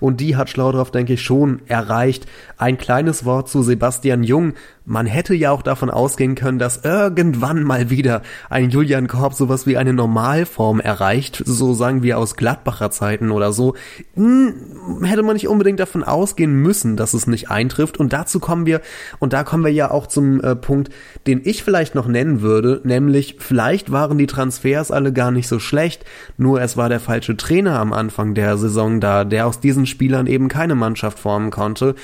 [0.00, 2.26] Und die hat Schlaudraff, denke ich, schon erreicht.
[2.58, 4.54] Ein kleines Wort zu Sebastian Jung.
[4.86, 8.20] Man hätte ja auch davon ausgehen können, dass irgendwann mal wieder
[8.50, 13.52] ein Julian Korb sowas wie eine Normalform erreicht, so sagen wir aus Gladbacher Zeiten oder
[13.52, 13.74] so.
[14.14, 14.54] Hm,
[15.02, 17.98] hätte man nicht unbedingt davon ausgehen müssen, dass es nicht eintrifft.
[17.98, 18.82] Und dazu kommen wir,
[19.20, 20.90] und da kommen wir ja auch zum äh, Punkt,
[21.26, 25.58] den ich vielleicht noch nennen würde, nämlich vielleicht waren die Transfers alle gar nicht so
[25.60, 26.04] schlecht,
[26.36, 30.26] nur es war der falsche Trainer am Anfang der Saison da, der aus diesen Spielern
[30.26, 31.94] eben keine Mannschaft formen konnte.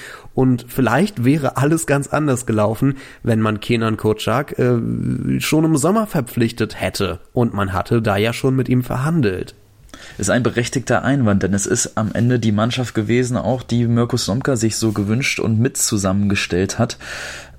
[0.40, 6.06] Und vielleicht wäre alles ganz anders gelaufen, wenn man Kenan Kocak äh, schon im Sommer
[6.06, 7.18] verpflichtet hätte.
[7.34, 9.54] Und man hatte da ja schon mit ihm verhandelt
[10.18, 14.16] ist ein berechtigter Einwand, denn es ist am Ende die Mannschaft gewesen, auch die Mirko
[14.16, 16.96] Somka sich so gewünscht und mit zusammengestellt hat.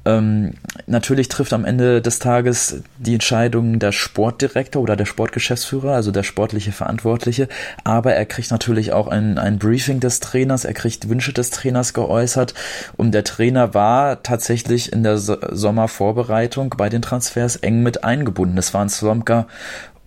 [0.04, 0.54] Ähm,
[0.88, 6.24] natürlich trifft am Ende des Tages die Entscheidung der Sportdirektor oder der Sportgeschäftsführer, also der
[6.24, 7.48] sportliche Verantwortliche,
[7.84, 11.94] aber er kriegt natürlich auch ein, ein Briefing des Trainers, er kriegt Wünsche des Trainers
[11.94, 12.56] geäußert
[12.98, 18.58] und der Trainer war tatsächlich in der Sommervorbereitung bei den Transfers eng mit eingebunden.
[18.58, 19.46] Es waren Slomka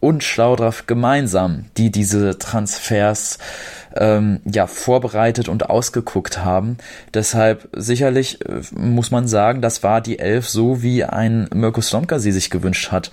[0.01, 3.38] und Schlaudraff gemeinsam, die diese Transfers
[3.97, 6.78] ähm, ja vorbereitet und ausgeguckt haben.
[7.12, 12.18] Deshalb sicherlich äh, muss man sagen, das war die Elf so, wie ein Mirko Slomka
[12.18, 13.11] sie sich gewünscht hat.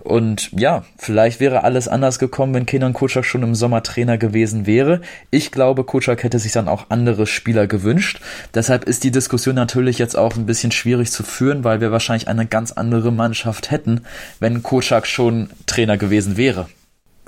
[0.00, 4.66] Und ja, vielleicht wäre alles anders gekommen, wenn Kenan Kutschak schon im Sommer Trainer gewesen
[4.66, 5.00] wäre.
[5.30, 8.20] Ich glaube, Kutschak hätte sich dann auch andere Spieler gewünscht.
[8.54, 12.28] Deshalb ist die Diskussion natürlich jetzt auch ein bisschen schwierig zu führen, weil wir wahrscheinlich
[12.28, 14.02] eine ganz andere Mannschaft hätten,
[14.40, 16.66] wenn Kutschak schon Trainer gewesen wäre.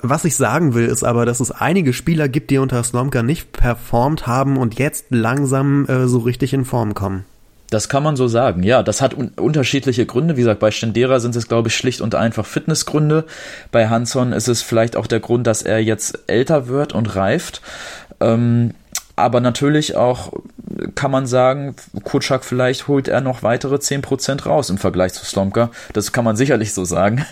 [0.09, 3.51] Was ich sagen will, ist aber, dass es einige Spieler gibt, die unter Slomka nicht
[3.51, 7.25] performt haben und jetzt langsam äh, so richtig in Form kommen.
[7.71, 8.83] Das kann man so sagen, ja.
[8.83, 10.37] Das hat un unterschiedliche Gründe.
[10.37, 13.25] Wie gesagt, bei Stendera sind es, glaube ich, schlicht und einfach Fitnessgründe.
[13.71, 17.61] Bei Hanson ist es vielleicht auch der Grund, dass er jetzt älter wird und reift.
[18.19, 18.71] Ähm,
[19.15, 20.33] aber natürlich auch
[20.95, 25.71] kann man sagen, Kutschak vielleicht holt er noch weitere 10% raus im Vergleich zu Slomka.
[25.93, 27.25] Das kann man sicherlich so sagen.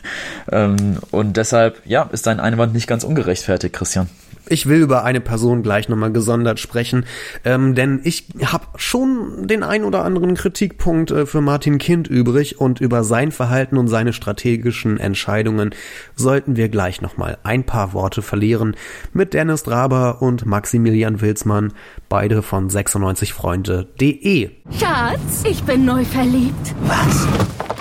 [0.51, 4.09] Ähm, und deshalb, ja, ist dein Einwand nicht ganz ungerechtfertigt, Christian.
[4.45, 7.05] Ich will über eine Person gleich nochmal gesondert sprechen,
[7.45, 12.59] ähm, denn ich habe schon den ein oder anderen Kritikpunkt äh, für Martin Kind übrig
[12.59, 15.73] und über sein Verhalten und seine strategischen Entscheidungen
[16.15, 18.75] sollten wir gleich nochmal ein paar Worte verlieren
[19.13, 21.71] mit Dennis Draber und Maximilian Wilsmann,
[22.13, 24.51] beide von 96freunde.de.
[24.79, 26.75] Schatz, ich bin neu verliebt.
[26.81, 27.27] Was?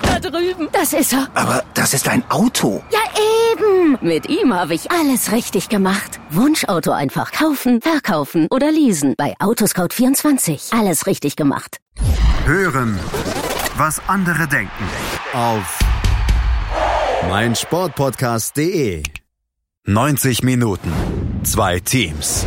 [0.06, 0.68] Da drüben.
[0.72, 1.28] Das ist er.
[1.34, 2.82] Aber das ist ein Auto.
[2.90, 3.00] Ja,
[3.52, 3.98] eben.
[4.00, 6.18] Mit ihm habe ich alles richtig gemacht.
[6.30, 9.12] Wunschauto einfach kaufen, verkaufen oder leasen.
[9.18, 10.74] Bei Autoscout24.
[10.80, 11.76] Alles richtig gemacht.
[12.46, 12.98] Hören,
[13.76, 14.84] was andere denken.
[15.34, 15.78] Auf
[17.28, 19.02] meinsportpodcast.de.
[19.84, 20.90] 90 Minuten.
[21.42, 22.46] Zwei Teams.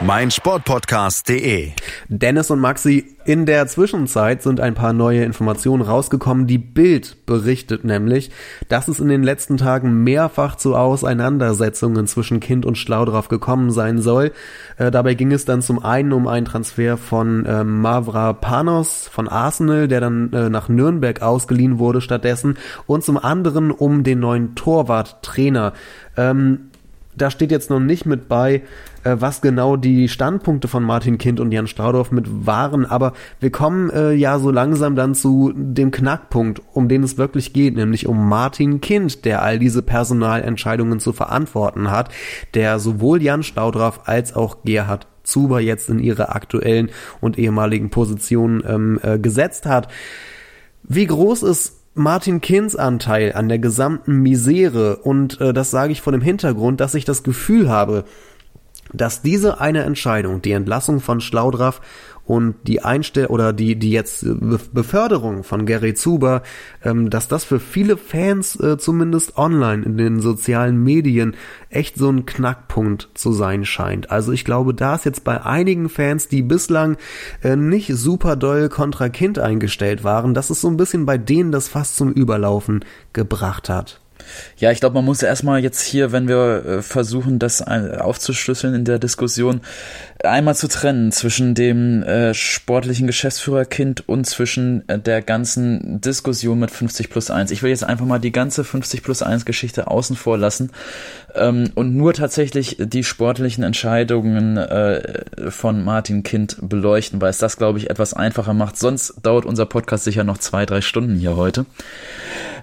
[0.00, 1.72] meinsportpodcast.de.
[2.08, 6.46] Dennis und Maxi, in der Zwischenzeit sind ein paar neue Informationen rausgekommen.
[6.46, 8.30] Die Bild berichtet nämlich,
[8.68, 13.98] dass es in den letzten Tagen mehrfach zu Auseinandersetzungen zwischen Kind und Schlaudraff gekommen sein
[13.98, 14.32] soll.
[14.78, 19.28] Äh, dabei ging es dann zum einen um einen Transfer von äh, Mavra Panos von
[19.28, 24.54] Arsenal, der dann äh, nach Nürnberg ausgeliehen wurde stattdessen, und zum anderen um den neuen
[24.54, 25.74] Torwarttrainer.
[26.16, 26.69] Ähm,
[27.20, 28.62] da steht jetzt noch nicht mit bei,
[29.04, 33.50] äh, was genau die Standpunkte von Martin Kind und Jan Straudorf mit waren, aber wir
[33.50, 38.06] kommen äh, ja so langsam dann zu dem Knackpunkt, um den es wirklich geht, nämlich
[38.06, 42.10] um Martin Kind, der all diese Personalentscheidungen zu verantworten hat,
[42.54, 46.90] der sowohl Jan Staudorf als auch Gerhard Zuber jetzt in ihre aktuellen
[47.20, 49.88] und ehemaligen Positionen ähm, äh, gesetzt hat.
[50.82, 56.00] Wie groß ist Martin Kins Anteil an der gesamten Misere und äh, das sage ich
[56.00, 58.04] vor dem Hintergrund, dass ich das Gefühl habe,
[58.92, 61.80] dass diese eine Entscheidung, die Entlassung von Schlaudraff
[62.30, 64.24] und die Einstell oder die die jetzt
[64.72, 66.42] Beförderung von Gary Zuber,
[66.84, 71.34] ähm, dass das für viele Fans äh, zumindest online in den sozialen Medien
[71.70, 74.12] echt so ein Knackpunkt zu sein scheint.
[74.12, 76.98] Also ich glaube, da ist jetzt bei einigen Fans, die bislang
[77.42, 81.50] äh, nicht super doll kontra Kind eingestellt waren, dass es so ein bisschen bei denen
[81.50, 84.00] das fast zum Überlaufen gebracht hat.
[84.56, 88.84] Ja, ich glaube, man muss erstmal jetzt hier, wenn wir äh, versuchen, das aufzuschlüsseln in
[88.84, 89.60] der Diskussion,
[90.24, 96.70] einmal zu trennen zwischen dem äh, sportlichen Geschäftsführerkind und zwischen äh, der ganzen Diskussion mit
[96.70, 97.50] 50 plus 1.
[97.50, 100.70] Ich will jetzt einfach mal die ganze 50 plus 1 Geschichte außen vor lassen
[101.34, 107.56] ähm, und nur tatsächlich die sportlichen Entscheidungen äh, von Martin Kind beleuchten, weil es das,
[107.56, 108.76] glaube ich, etwas einfacher macht.
[108.76, 111.66] Sonst dauert unser Podcast sicher noch zwei, drei Stunden hier heute.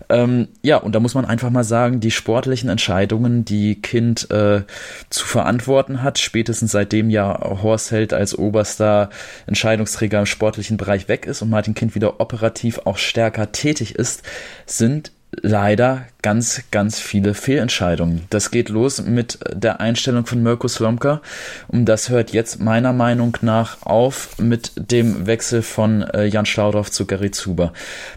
[0.10, 4.62] Ähm, ja, und da muss man einfach mal sagen, die sportlichen Entscheidungen, die Kind äh,
[5.10, 9.10] zu verantworten hat, spätestens seitdem ja Horst Held als oberster
[9.46, 14.24] Entscheidungsträger im sportlichen Bereich weg ist und Martin Kind wieder operativ auch stärker tätig ist,
[14.66, 15.12] sind
[15.42, 18.24] leider ganz, ganz viele Fehlentscheidungen.
[18.30, 21.22] Das geht los mit der Einstellung von Mirko Slomka
[21.68, 26.92] und das hört jetzt meiner Meinung nach auf mit dem Wechsel von äh, Jan Schlaudorf
[26.92, 27.72] zu Gary Zuber.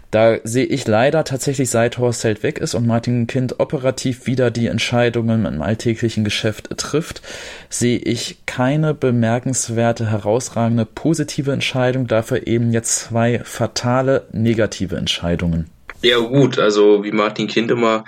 [0.09, 4.51] Da sehe ich leider tatsächlich, seit Horst Held weg ist und Martin Kind operativ wieder
[4.51, 7.21] die Entscheidungen im alltäglichen Geschäft trifft,
[7.69, 15.69] sehe ich keine bemerkenswerte, herausragende positive Entscheidung, dafür eben jetzt zwei fatale negative Entscheidungen.
[16.01, 18.05] Ja gut, also wie Martin Kind immer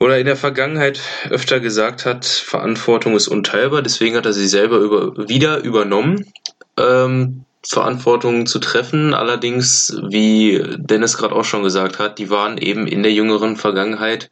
[0.00, 4.78] oder in der Vergangenheit öfter gesagt hat, Verantwortung ist unteilbar, deswegen hat er sie selber
[4.78, 6.32] über, wieder übernommen.
[6.78, 9.12] Ähm, Verantwortung zu treffen.
[9.12, 14.30] Allerdings, wie Dennis gerade auch schon gesagt hat, die waren eben in der jüngeren Vergangenheit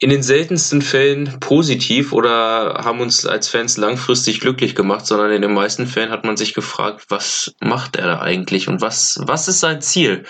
[0.00, 5.42] in den seltensten Fällen positiv oder haben uns als Fans langfristig glücklich gemacht, sondern in
[5.42, 9.48] den meisten Fällen hat man sich gefragt, was macht er da eigentlich und was, was
[9.48, 10.24] ist sein Ziel?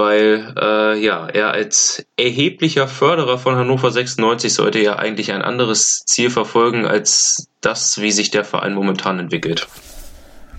[0.00, 6.04] Weil äh, ja, er als erheblicher Förderer von Hannover 96 sollte ja eigentlich ein anderes
[6.06, 9.68] Ziel verfolgen als das, wie sich der Verein momentan entwickelt.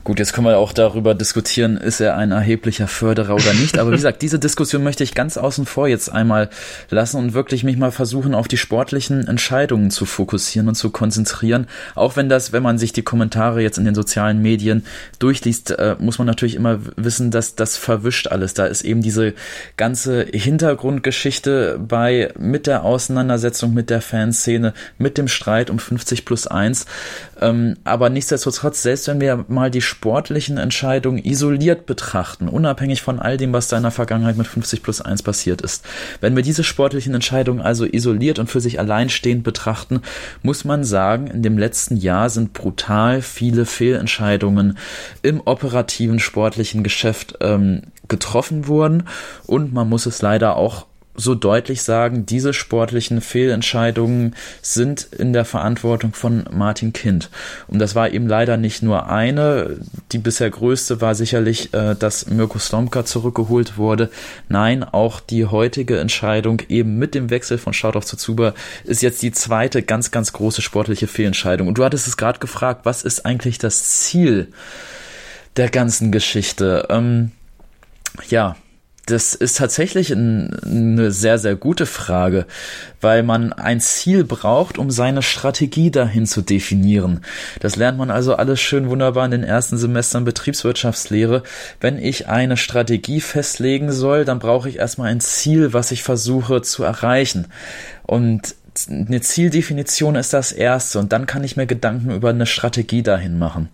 [0.03, 3.77] Gut, jetzt können wir auch darüber diskutieren, ist er ein erheblicher Förderer oder nicht.
[3.77, 6.49] Aber wie gesagt, diese Diskussion möchte ich ganz außen vor jetzt einmal
[6.89, 11.67] lassen und wirklich mich mal versuchen, auf die sportlichen Entscheidungen zu fokussieren und zu konzentrieren.
[11.93, 14.85] Auch wenn das, wenn man sich die Kommentare jetzt in den sozialen Medien
[15.19, 18.55] durchliest, äh, muss man natürlich immer wissen, dass das verwischt alles.
[18.55, 19.35] Da ist eben diese
[19.77, 26.47] ganze Hintergrundgeschichte bei, mit der Auseinandersetzung mit der Fanszene, mit dem Streit um 50 plus
[26.47, 26.87] 1.
[27.39, 33.35] Ähm, aber nichtsdestotrotz, selbst wenn wir mal die sportlichen Entscheidungen isoliert betrachten, unabhängig von all
[33.35, 35.85] dem, was da in der Vergangenheit mit 50 plus 1 passiert ist.
[36.21, 40.01] Wenn wir diese sportlichen Entscheidungen also isoliert und für sich alleinstehend betrachten,
[40.43, 44.77] muss man sagen, in dem letzten Jahr sind brutal viele Fehlentscheidungen
[45.23, 49.03] im operativen sportlichen Geschäft ähm, getroffen worden
[49.45, 55.45] und man muss es leider auch so deutlich sagen, diese sportlichen Fehlentscheidungen sind in der
[55.45, 57.29] Verantwortung von Martin Kind.
[57.67, 59.77] Und das war eben leider nicht nur eine.
[60.11, 64.09] Die bisher größte war sicherlich, äh, dass Mirko Slomka zurückgeholt wurde.
[64.47, 68.53] Nein, auch die heutige Entscheidung eben mit dem Wechsel von Schaudorf zu Zuber
[68.85, 71.67] ist jetzt die zweite ganz, ganz große sportliche Fehlentscheidung.
[71.67, 74.47] Und du hattest es gerade gefragt, was ist eigentlich das Ziel
[75.57, 76.87] der ganzen Geschichte?
[76.89, 77.31] Ähm,
[78.29, 78.55] ja,
[79.07, 82.45] das ist tatsächlich ein, eine sehr, sehr gute Frage,
[83.01, 87.21] weil man ein Ziel braucht, um seine Strategie dahin zu definieren.
[87.59, 91.43] Das lernt man also alles schön wunderbar in den ersten Semestern Betriebswirtschaftslehre.
[91.79, 96.61] Wenn ich eine Strategie festlegen soll, dann brauche ich erstmal ein Ziel, was ich versuche
[96.61, 97.47] zu erreichen.
[98.03, 98.55] Und
[98.89, 103.37] eine Zieldefinition ist das erste und dann kann ich mir Gedanken über eine Strategie dahin
[103.37, 103.69] machen.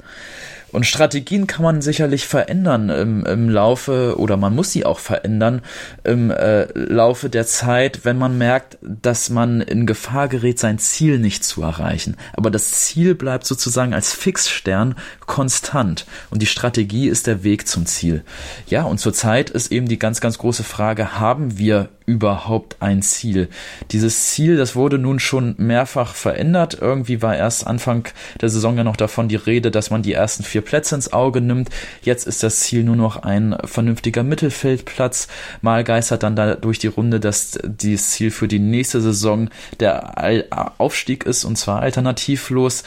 [0.71, 5.61] Und Strategien kann man sicherlich verändern im, im Laufe oder man muss sie auch verändern
[6.03, 11.19] im äh, Laufe der Zeit, wenn man merkt, dass man in Gefahr gerät, sein Ziel
[11.19, 12.17] nicht zu erreichen.
[12.33, 14.95] Aber das Ziel bleibt sozusagen als Fixstern
[15.25, 18.23] konstant und die Strategie ist der Weg zum Ziel.
[18.67, 23.49] Ja, und zurzeit ist eben die ganz, ganz große Frage, haben wir überhaupt ein Ziel?
[23.91, 26.77] Dieses Ziel, das wurde nun schon mehrfach verändert.
[26.81, 28.07] Irgendwie war erst Anfang
[28.41, 31.41] der Saison ja noch davon die Rede, dass man die ersten vier Plätze ins Auge
[31.41, 31.69] nimmt.
[32.01, 35.27] Jetzt ist das Ziel nur noch ein vernünftiger Mittelfeldplatz.
[35.61, 39.49] Mal geistert dann da durch die Runde, dass dieses Ziel für die nächste Saison
[39.81, 42.83] der Aufstieg ist und zwar alternativlos.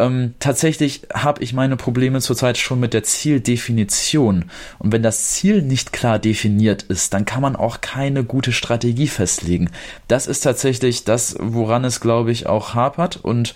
[0.00, 4.46] Ähm, tatsächlich habe ich meine Probleme zurzeit schon mit der Zieldefinition.
[4.78, 9.08] Und wenn das Ziel nicht klar definiert ist, dann kann man auch keine gute Strategie
[9.08, 9.70] festlegen.
[10.08, 13.54] Das ist tatsächlich das, woran es, glaube ich, auch hapert und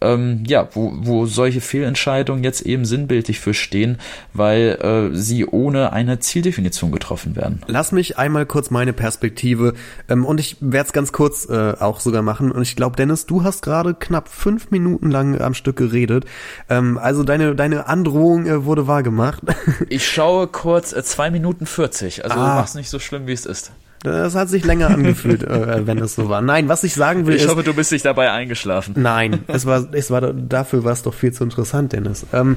[0.00, 3.98] ähm, ja, wo, wo solche Fehlentscheidungen jetzt eben sinnbildlich für stehen,
[4.32, 7.62] weil äh, sie ohne eine Zieldefinition getroffen werden.
[7.66, 9.74] Lass mich einmal kurz meine Perspektive
[10.08, 13.26] ähm, und ich werde es ganz kurz äh, auch sogar machen und ich glaube, Dennis,
[13.26, 16.24] du hast gerade knapp fünf Minuten lang am Stück geredet.
[16.68, 19.42] Ähm, also deine, deine Androhung äh, wurde wahrgemacht.
[19.88, 22.56] ich schaue kurz äh, zwei Minuten 40, also ah.
[22.56, 23.72] mach's nicht so schlimm, wie es ist.
[24.02, 26.40] Das hat sich länger angefühlt, äh, wenn es so war.
[26.40, 27.46] Nein, was ich sagen will ich ist...
[27.46, 28.94] Ich hoffe, du bist nicht dabei eingeschlafen.
[28.96, 32.26] Nein, es war, es war, dafür war es doch viel zu interessant, Dennis.
[32.32, 32.56] Ähm,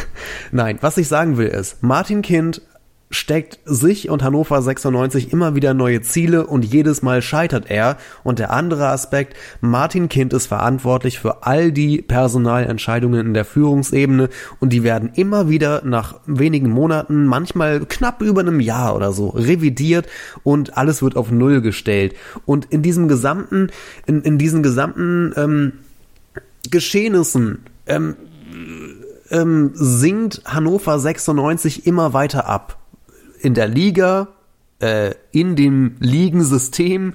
[0.52, 2.62] nein, was ich sagen will ist, Martin Kind
[3.10, 7.96] steckt sich und Hannover 96 immer wieder neue Ziele und jedes Mal scheitert er.
[8.22, 14.28] Und der andere Aspekt, Martin Kind ist verantwortlich für all die Personalentscheidungen in der Führungsebene
[14.60, 19.30] und die werden immer wieder nach wenigen Monaten, manchmal knapp über einem Jahr oder so,
[19.30, 20.06] revidiert
[20.44, 22.14] und alles wird auf Null gestellt.
[22.46, 23.70] Und in diesem gesamten,
[24.06, 25.72] in, in diesen gesamten ähm,
[26.70, 28.14] Geschehnissen ähm,
[29.30, 32.79] ähm, sinkt Hannover 96 immer weiter ab
[33.40, 34.28] in der Liga,
[34.80, 37.14] äh, in dem Ligensystem,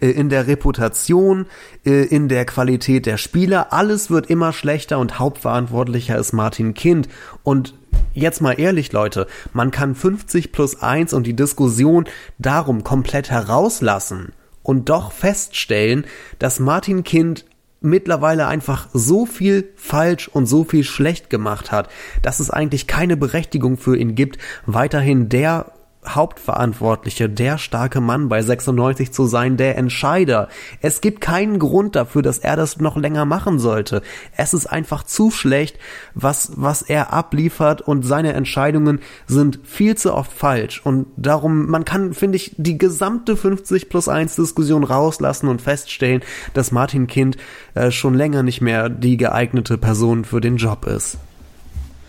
[0.00, 1.46] äh, in der Reputation,
[1.84, 3.72] äh, in der Qualität der Spieler.
[3.72, 7.08] Alles wird immer schlechter und hauptverantwortlicher ist Martin Kind.
[7.42, 7.74] Und
[8.12, 12.04] jetzt mal ehrlich, Leute, man kann 50 plus 1 und die Diskussion
[12.38, 16.04] darum komplett herauslassen und doch feststellen,
[16.38, 17.46] dass Martin Kind
[17.86, 21.88] mittlerweile einfach so viel falsch und so viel schlecht gemacht hat,
[22.22, 25.72] dass es eigentlich keine Berechtigung für ihn gibt, weiterhin der
[26.08, 30.48] Hauptverantwortliche, der starke Mann bei 96 zu sein, der Entscheider.
[30.80, 34.02] Es gibt keinen Grund dafür, dass er das noch länger machen sollte.
[34.36, 35.78] Es ist einfach zu schlecht,
[36.14, 40.80] was, was er abliefert und seine Entscheidungen sind viel zu oft falsch.
[40.84, 46.22] Und darum, man kann, finde ich, die gesamte 50 plus 1 Diskussion rauslassen und feststellen,
[46.54, 47.36] dass Martin Kind
[47.74, 51.18] äh, schon länger nicht mehr die geeignete Person für den Job ist.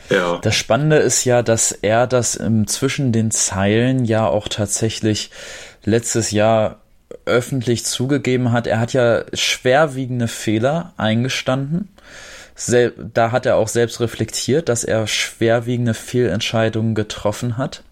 [0.10, 0.40] Ja.
[0.42, 5.32] Das Spannende ist ja, dass er das im, zwischen den Zeilen ja auch tatsächlich
[5.84, 6.80] letztes Jahr
[7.26, 8.68] öffentlich zugegeben hat.
[8.68, 11.90] Er hat ja schwerwiegende Fehler eingestanden.
[12.56, 17.84] Sel da hat er auch selbst reflektiert, dass er schwerwiegende Fehlentscheidungen getroffen hat.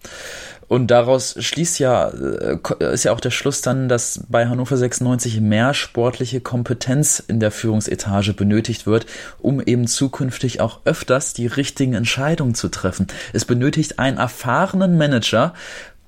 [0.68, 2.58] Und daraus schließt ja, äh,
[2.92, 7.52] ist ja auch der Schluss dann, dass bei Hannover 96 mehr sportliche Kompetenz in der
[7.52, 9.06] Führungsetage benötigt wird,
[9.38, 13.06] um eben zukünftig auch öfters die richtigen Entscheidungen zu treffen.
[13.32, 15.54] Es benötigt einen erfahrenen Manager,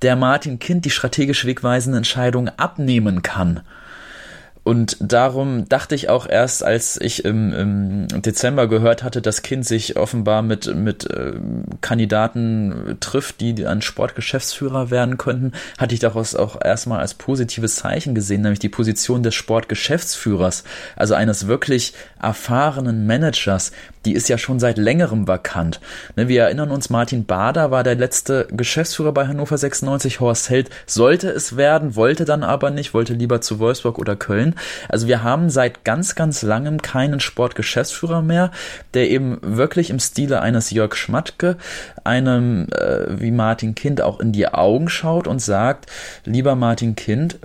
[0.01, 3.61] der Martin Kind die strategisch wegweisenden Entscheidungen abnehmen kann.
[4.69, 9.65] Und darum dachte ich auch erst, als ich im, im Dezember gehört hatte, dass Kind
[9.65, 11.33] sich offenbar mit, mit äh,
[11.81, 18.13] Kandidaten trifft, die ein Sportgeschäftsführer werden könnten, hatte ich daraus auch erstmal als positives Zeichen
[18.13, 20.63] gesehen, nämlich die Position des Sportgeschäftsführers,
[20.95, 23.71] also eines wirklich erfahrenen Managers,
[24.05, 25.79] die ist ja schon seit längerem vakant.
[26.15, 30.69] Ne, wir erinnern uns, Martin Bader war der letzte Geschäftsführer bei Hannover 96, Horst Held
[30.85, 34.55] sollte es werden, wollte dann aber nicht, wollte lieber zu Wolfsburg oder Köln.
[34.87, 38.51] Also wir haben seit ganz, ganz langem keinen Sportgeschäftsführer mehr,
[38.93, 41.57] der eben wirklich im Stile eines Jörg Schmatke,
[42.03, 45.87] einem äh, wie Martin Kind auch in die Augen schaut und sagt,
[46.25, 47.39] lieber Martin Kind,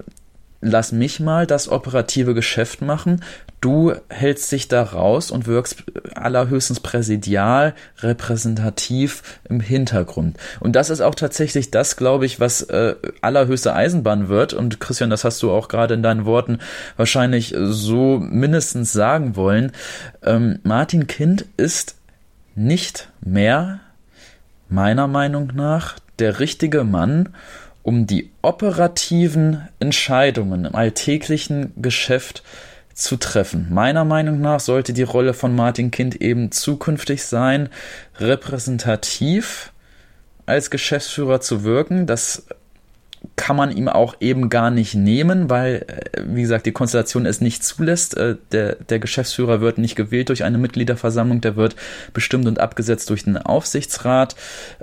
[0.64, 3.20] lass mich mal das operative Geschäft machen.
[3.64, 5.84] Du hältst dich da raus und wirkst
[6.14, 10.36] allerhöchstens präsidial, repräsentativ im Hintergrund.
[10.60, 14.52] Und das ist auch tatsächlich das, glaube ich, was äh, allerhöchste Eisenbahn wird.
[14.52, 16.58] Und Christian, das hast du auch gerade in deinen Worten
[16.98, 19.72] wahrscheinlich so mindestens sagen wollen.
[20.22, 21.94] Ähm, Martin Kind ist
[22.54, 23.80] nicht mehr,
[24.68, 27.30] meiner Meinung nach, der richtige Mann,
[27.82, 32.73] um die operativen Entscheidungen im alltäglichen Geschäft zu
[33.16, 33.68] treffen.
[33.70, 37.68] Meiner Meinung nach sollte die Rolle von Martin Kind eben zukünftig sein,
[38.18, 39.72] repräsentativ
[40.46, 42.06] als Geschäftsführer zu wirken.
[42.06, 42.46] Das
[43.36, 47.40] kann man ihm auch eben gar nicht nehmen, weil, äh, wie gesagt, die Konstellation es
[47.40, 48.16] nicht zulässt.
[48.16, 51.76] Äh, der, der Geschäftsführer wird nicht gewählt durch eine Mitgliederversammlung, der wird
[52.12, 54.36] bestimmt und abgesetzt durch den Aufsichtsrat.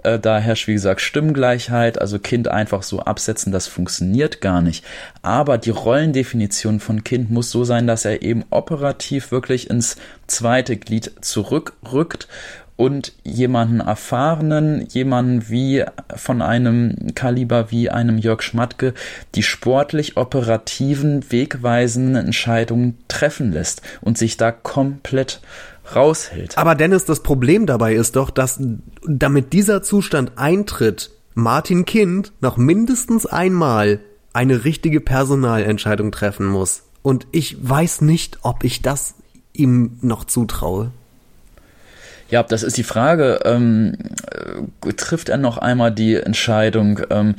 [0.03, 4.83] Äh, da herrscht, wie gesagt, Stimmgleichheit, also Kind einfach so absetzen, das funktioniert gar nicht.
[5.21, 10.77] Aber die Rollendefinition von Kind muss so sein, dass er eben operativ wirklich ins zweite
[10.77, 12.27] Glied zurückrückt
[12.81, 18.95] und jemanden erfahrenen, jemanden wie von einem Kaliber wie einem Jörg Schmatke,
[19.35, 25.41] die sportlich operativen, wegweisenden Entscheidungen treffen lässt und sich da komplett
[25.95, 26.57] raushält.
[26.57, 28.59] Aber Dennis, das Problem dabei ist doch, dass
[29.07, 33.99] damit dieser Zustand eintritt, Martin Kind noch mindestens einmal
[34.33, 36.81] eine richtige Personalentscheidung treffen muss.
[37.03, 39.13] Und ich weiß nicht, ob ich das
[39.53, 40.91] ihm noch zutraue.
[42.31, 43.39] Ja, das ist die Frage.
[43.45, 43.93] Ähm,
[44.85, 47.01] äh, trifft er noch einmal die Entscheidung?
[47.09, 47.35] Ähm,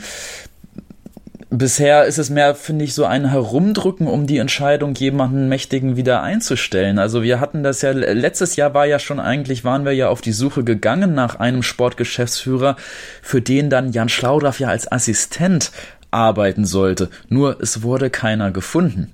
[1.49, 6.22] bisher ist es mehr, finde ich, so ein Herumdrücken, um die Entscheidung, jemanden Mächtigen wieder
[6.22, 6.99] einzustellen.
[6.99, 10.20] Also wir hatten das ja, letztes Jahr war ja schon eigentlich, waren wir ja auf
[10.20, 12.76] die Suche gegangen nach einem Sportgeschäftsführer,
[13.22, 15.72] für den dann Jan Schlaudraff ja als Assistent
[16.11, 17.09] arbeiten sollte.
[17.30, 19.11] Nur es wurde keiner gefunden.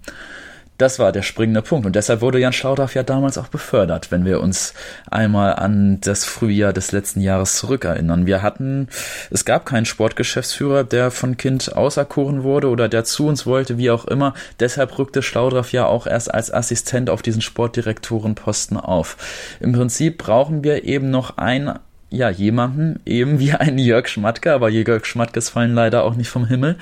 [0.79, 1.87] Das war der springende Punkt.
[1.87, 4.75] Und deshalb wurde Jan Schlaudraff ja damals auch befördert, wenn wir uns
[5.11, 8.27] einmal an das Frühjahr des letzten Jahres zurückerinnern.
[8.27, 8.89] Wir hatten,
[9.31, 13.91] es gab keinen Sportgeschäftsführer, der von Kind auserkoren wurde oder der zu uns wollte, wie
[13.91, 14.35] auch immer.
[14.61, 19.17] Deshalb rückte Schlaudraff ja auch erst als Assistent auf diesen Sportdirektorenposten auf.
[19.59, 21.77] Im Prinzip brauchen wir eben noch ein
[22.11, 26.47] ja, jemanden, eben wie ein Jörg Schmatke, aber Jörg Schmatkes fallen leider auch nicht vom
[26.47, 26.77] Himmel,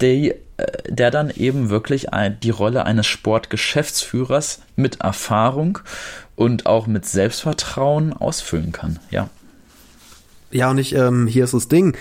[0.00, 0.34] die
[0.88, 2.08] der dann eben wirklich
[2.42, 5.78] die Rolle eines Sportgeschäftsführers mit Erfahrung
[6.36, 9.28] und auch mit Selbstvertrauen ausfüllen kann, ja.
[10.50, 11.96] Ja, und ich, ähm, hier ist das Ding.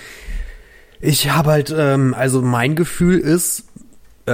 [1.00, 3.64] Ich habe halt, ähm, also mein Gefühl ist,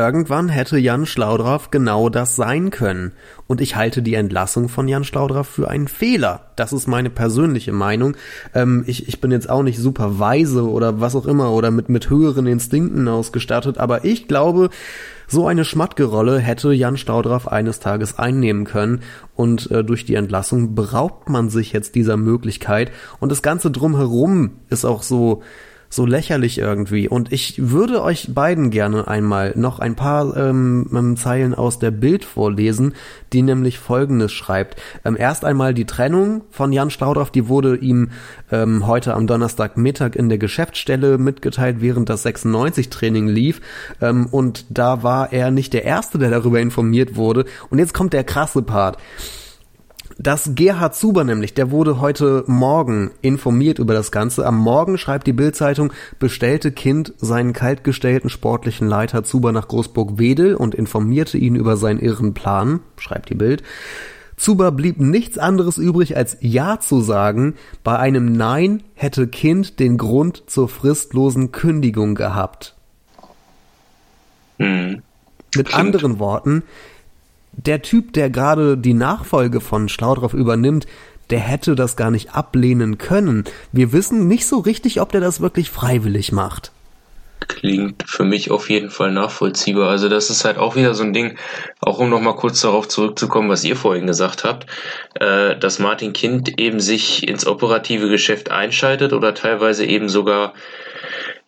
[0.05, 3.13] irgendwann hätte Jan Schlaudraff genau das sein können.
[3.47, 6.51] Und ich halte die Entlassung von Jan Schlaudraff für einen Fehler.
[6.55, 8.15] Das ist meine persönliche Meinung.
[8.53, 11.89] Ähm, ich, ich bin jetzt auch nicht super weise oder was auch immer oder mit,
[11.89, 14.69] mit höheren Instinkten ausgestattet, aber ich glaube,
[15.27, 19.01] so eine Schmattgerolle hätte Jan Staudraff eines Tages einnehmen können
[19.35, 24.51] und äh, durch die Entlassung beraubt man sich jetzt dieser Möglichkeit und das Ganze drumherum
[24.69, 25.43] ist auch so
[25.89, 27.07] so lächerlich irgendwie.
[27.07, 31.91] Und ich würde euch beiden gerne einmal noch ein paar ähm, ähm, Zeilen aus der
[31.91, 32.93] Bild vorlesen,
[33.33, 34.81] die nämlich Folgendes schreibt.
[35.05, 38.09] Ähm, erst einmal die Trennung von Jan Staudorf, die wurde ihm
[38.51, 43.61] ähm, heute am Donnerstagmittag in der Geschäftsstelle mitgeteilt, während das 96-Training lief.
[44.01, 47.45] Ähm, und da war er nicht der Erste, der darüber informiert wurde.
[47.69, 48.97] Und jetzt kommt der krasse Part
[50.19, 54.45] dass Gerhard Zuber nämlich, der wurde heute Morgen informiert über das Ganze.
[54.45, 60.75] Am Morgen schreibt die Bildzeitung, bestellte Kind seinen kaltgestellten sportlichen Leiter Zuber nach Großburg-Wedel und
[60.75, 63.63] informierte ihn über seinen irren Plan, schreibt die Bild.
[64.37, 67.55] Zuber blieb nichts anderes übrig, als Ja zu sagen.
[67.83, 72.75] Bei einem Nein hätte Kind den Grund zur fristlosen Kündigung gehabt.
[74.59, 75.01] Hm.
[75.55, 76.63] Mit anderen Worten,
[77.57, 80.87] der Typ, der gerade die Nachfolge von Schlaudraff übernimmt,
[81.29, 83.43] der hätte das gar nicht ablehnen können.
[83.71, 86.71] Wir wissen nicht so richtig, ob der das wirklich freiwillig macht.
[87.47, 89.89] Klingt für mich auf jeden Fall nachvollziehbar.
[89.89, 91.37] Also das ist halt auch wieder so ein Ding,
[91.81, 94.65] auch um nochmal kurz darauf zurückzukommen, was ihr vorhin gesagt habt,
[95.15, 100.53] äh, dass Martin Kind eben sich ins operative Geschäft einschaltet oder teilweise eben sogar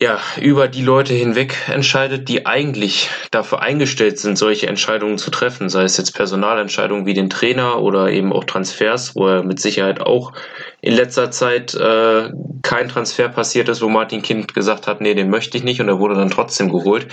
[0.02, 5.68] ja, über die Leute hinweg entscheidet, die eigentlich dafür eingestellt sind, solche Entscheidungen zu treffen,
[5.68, 10.00] sei es jetzt Personalentscheidungen wie den Trainer oder eben auch Transfers, wo er mit Sicherheit
[10.00, 10.32] auch
[10.80, 12.32] in letzter Zeit äh,
[12.62, 15.90] kein Transfer passiert ist, wo Martin Kind gesagt hat, nee, den möchte ich nicht und
[15.90, 17.08] er wurde dann trotzdem geholt.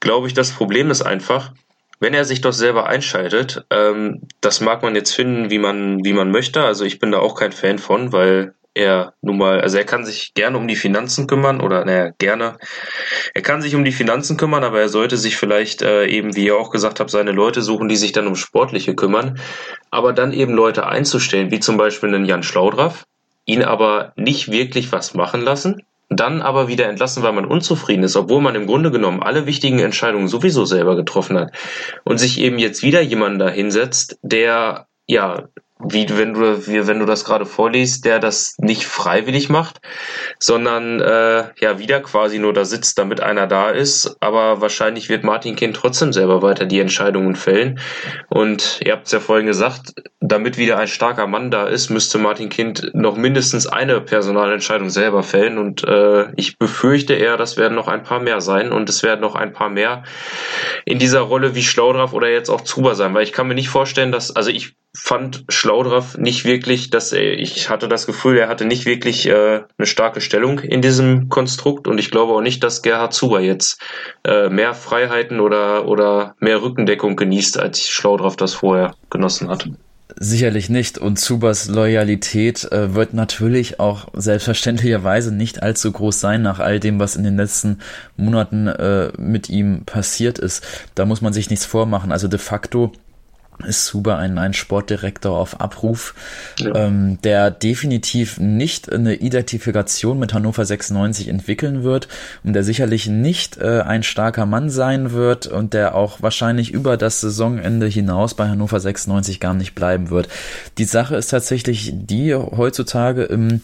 [0.00, 1.52] Glaube ich, das Problem ist einfach,
[2.00, 6.14] wenn er sich doch selber einschaltet, ähm, das mag man jetzt finden, wie man, wie
[6.14, 6.64] man möchte.
[6.64, 10.04] Also ich bin da auch kein Fan von, weil er nun mal, also er kann
[10.04, 12.58] sich gerne um die Finanzen kümmern oder naja, gerne.
[13.32, 16.46] Er kann sich um die Finanzen kümmern, aber er sollte sich vielleicht äh, eben, wie
[16.46, 19.38] ihr auch gesagt habt, seine Leute suchen, die sich dann um Sportliche kümmern.
[19.90, 23.04] Aber dann eben Leute einzustellen, wie zum Beispiel einen Jan Schlaudraff,
[23.46, 28.16] ihn aber nicht wirklich was machen lassen, dann aber wieder entlassen, weil man unzufrieden ist,
[28.16, 31.52] obwohl man im Grunde genommen alle wichtigen Entscheidungen sowieso selber getroffen hat
[32.04, 35.44] und sich eben jetzt wieder jemanden da hinsetzt, der ja
[35.86, 39.80] wie wenn du wie wenn du das gerade vorliest, der das nicht freiwillig macht,
[40.38, 44.16] sondern äh, ja wieder quasi nur da sitzt, damit einer da ist.
[44.20, 47.80] Aber wahrscheinlich wird Martin Kind trotzdem selber weiter die Entscheidungen fällen.
[48.28, 52.18] Und ihr habt es ja vorhin gesagt, damit wieder ein starker Mann da ist, müsste
[52.18, 55.58] Martin Kind noch mindestens eine Personalentscheidung selber fällen.
[55.58, 59.20] Und äh, ich befürchte eher, das werden noch ein paar mehr sein und es werden
[59.20, 60.02] noch ein paar mehr
[60.84, 63.68] in dieser Rolle wie Schlaudraff oder jetzt auch Zuber sein, weil ich kann mir nicht
[63.68, 65.73] vorstellen, dass also ich fand Schlaudraff
[66.18, 70.20] nicht wirklich, dass er, ich hatte das Gefühl, er hatte nicht wirklich äh, eine starke
[70.20, 73.80] Stellung in diesem Konstrukt und ich glaube auch nicht, dass Gerhard Zuber jetzt
[74.24, 79.68] äh, mehr Freiheiten oder, oder mehr Rückendeckung genießt, als Schlaudraff das vorher genossen hat.
[80.16, 80.98] Sicherlich nicht.
[80.98, 87.00] Und Zubas Loyalität äh, wird natürlich auch selbstverständlicherweise nicht allzu groß sein nach all dem,
[87.00, 87.78] was in den letzten
[88.16, 90.64] Monaten äh, mit ihm passiert ist.
[90.94, 92.12] Da muss man sich nichts vormachen.
[92.12, 92.92] Also de facto
[93.66, 96.14] ist Suba ein, ein Sportdirektor auf Abruf,
[96.58, 96.74] ja.
[96.74, 102.08] ähm, der definitiv nicht eine Identifikation mit Hannover 96 entwickeln wird
[102.42, 106.96] und der sicherlich nicht äh, ein starker Mann sein wird und der auch wahrscheinlich über
[106.96, 110.28] das Saisonende hinaus bei Hannover 96 gar nicht bleiben wird.
[110.78, 113.60] Die Sache ist tatsächlich die, heutzutage im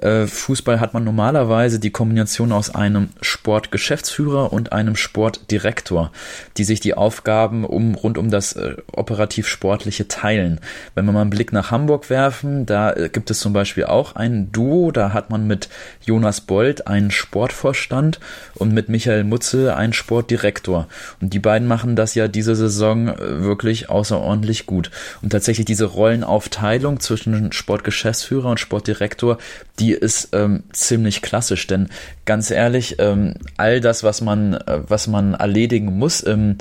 [0.00, 6.12] äh, Fußball hat man normalerweise die Kombination aus einem Sportgeschäftsführer und einem Sportdirektor,
[6.56, 10.60] die sich die Aufgaben um rund um das äh, operativ sportliche teilen.
[10.94, 14.14] Wenn wir mal einen Blick nach Hamburg werfen, da äh, gibt es zum Beispiel auch
[14.16, 15.68] ein Duo, da hat man mit
[16.04, 18.20] Jonas Bold einen Sportvorstand
[18.54, 20.88] und mit Michael Mutze einen Sportdirektor.
[21.20, 24.90] Und die beiden machen das ja diese Saison äh, wirklich außerordentlich gut.
[25.22, 29.38] Und tatsächlich diese Rollenaufteilung zwischen Sportgeschäftsführer und Sportdirektor,
[29.78, 31.88] die ist ähm, ziemlich klassisch, denn
[32.24, 36.56] ganz ehrlich, ähm, all das, was man, äh, was man erledigen muss im,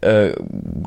[0.00, 0.32] äh,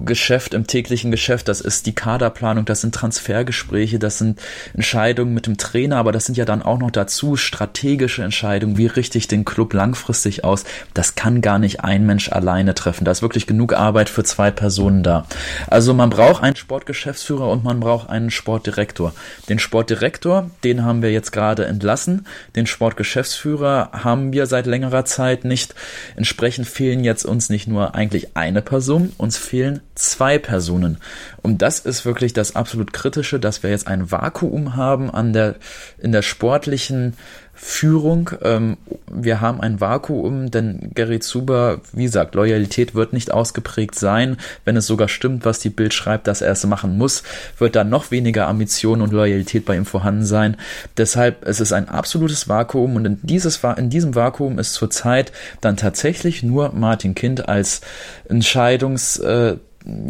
[0.05, 1.47] Geschäft, im täglichen Geschäft.
[1.47, 4.39] Das ist die Kaderplanung, das sind Transfergespräche, das sind
[4.74, 8.78] Entscheidungen mit dem Trainer, aber das sind ja dann auch noch dazu strategische Entscheidungen.
[8.78, 10.64] Wie richte ich den Club langfristig aus?
[10.93, 13.05] Das kann gar nicht ein Mensch alleine treffen.
[13.05, 15.26] Da ist wirklich genug Arbeit für zwei Personen da.
[15.68, 19.14] Also man braucht einen Sportgeschäftsführer und man braucht einen Sportdirektor.
[19.49, 22.26] Den Sportdirektor, den haben wir jetzt gerade entlassen.
[22.55, 25.76] Den Sportgeschäftsführer haben wir seit längerer Zeit nicht.
[26.16, 30.97] Entsprechend fehlen jetzt uns nicht nur eigentlich eine Person, uns fehlen zwei Personen.
[31.41, 35.55] Und das ist wirklich das absolut Kritische, dass wir jetzt ein Vakuum haben an der,
[35.97, 37.15] in der sportlichen
[37.53, 38.31] Führung.
[38.41, 38.77] Ähm,
[39.11, 44.37] wir haben ein Vakuum, denn Gary Zuber, wie gesagt, Loyalität wird nicht ausgeprägt sein.
[44.65, 47.23] Wenn es sogar stimmt, was die Bild schreibt, dass er es machen muss,
[47.57, 50.57] wird da noch weniger Ambition und Loyalität bei ihm vorhanden sein.
[50.97, 55.77] Deshalb es ist ein absolutes Vakuum und in, dieses, in diesem Vakuum ist zurzeit dann
[55.77, 57.81] tatsächlich nur Martin Kind als
[58.27, 59.57] Entscheidungs äh,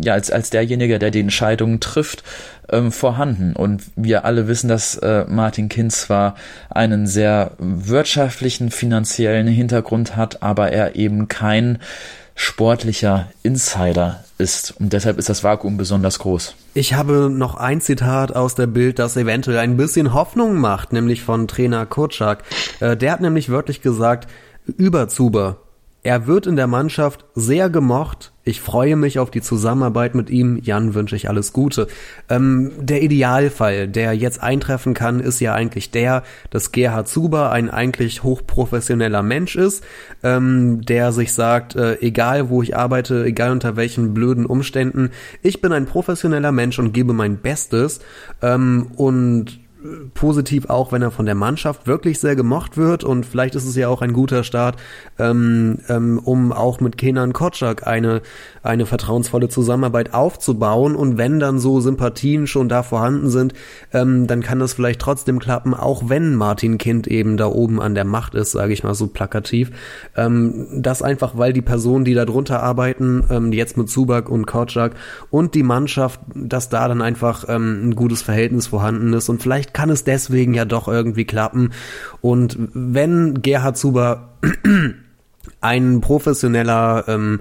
[0.03, 2.23] ja, als, als derjenige, der die Entscheidungen trifft,
[2.69, 3.55] ähm, vorhanden.
[3.55, 6.35] Und wir alle wissen, dass äh, Martin Kind zwar
[6.69, 11.79] einen sehr wirtschaftlichen, finanziellen Hintergrund hat, aber er eben kein
[12.35, 14.73] sportlicher Insider ist.
[14.79, 16.55] Und deshalb ist das Vakuum besonders groß.
[16.73, 21.21] Ich habe noch ein Zitat aus der Bild, das eventuell ein bisschen Hoffnung macht, nämlich
[21.21, 22.43] von Trainer Kurczak.
[22.79, 24.29] Äh, der hat nämlich wörtlich gesagt,
[24.65, 25.57] über Zuber
[26.03, 28.31] er wird in der Mannschaft sehr gemocht.
[28.43, 30.57] Ich freue mich auf die Zusammenarbeit mit ihm.
[30.63, 31.87] Jan wünsche ich alles Gute.
[32.27, 37.69] Ähm, der Idealfall, der jetzt eintreffen kann, ist ja eigentlich der, dass Gerhard Zuber ein
[37.69, 39.83] eigentlich hochprofessioneller Mensch ist,
[40.23, 45.11] ähm, der sich sagt, äh, egal wo ich arbeite, egal unter welchen blöden Umständen,
[45.43, 47.99] ich bin ein professioneller Mensch und gebe mein Bestes.
[48.41, 49.60] Ähm, und
[50.13, 53.03] positiv auch, wenn er von der Mannschaft wirklich sehr gemocht wird.
[53.03, 54.77] Und vielleicht ist es ja auch ein guter Start,
[55.17, 58.21] ähm, ähm, um auch mit Kenan Kotschak eine,
[58.63, 60.95] eine vertrauensvolle Zusammenarbeit aufzubauen.
[60.95, 63.53] Und wenn dann so Sympathien schon da vorhanden sind,
[63.91, 67.95] ähm, dann kann das vielleicht trotzdem klappen, auch wenn Martin Kind eben da oben an
[67.95, 69.71] der Macht ist, sage ich mal so plakativ.
[70.15, 74.45] Ähm, das einfach, weil die Personen, die da drunter arbeiten, ähm, jetzt mit Subak und
[74.45, 74.95] Kotschak
[75.29, 79.29] und die Mannschaft, dass da dann einfach ähm, ein gutes Verhältnis vorhanden ist.
[79.29, 81.71] Und vielleicht kann es deswegen ja doch irgendwie klappen.
[82.21, 84.29] Und wenn Gerhard Zuber
[85.61, 87.39] ein professioneller ähm,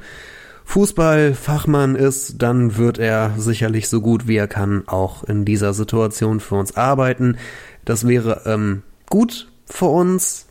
[0.65, 6.41] Fußballfachmann ist, dann wird er sicherlich so gut wie er kann auch in dieser Situation
[6.41, 7.39] für uns arbeiten.
[7.85, 10.47] Das wäre ähm, gut für uns,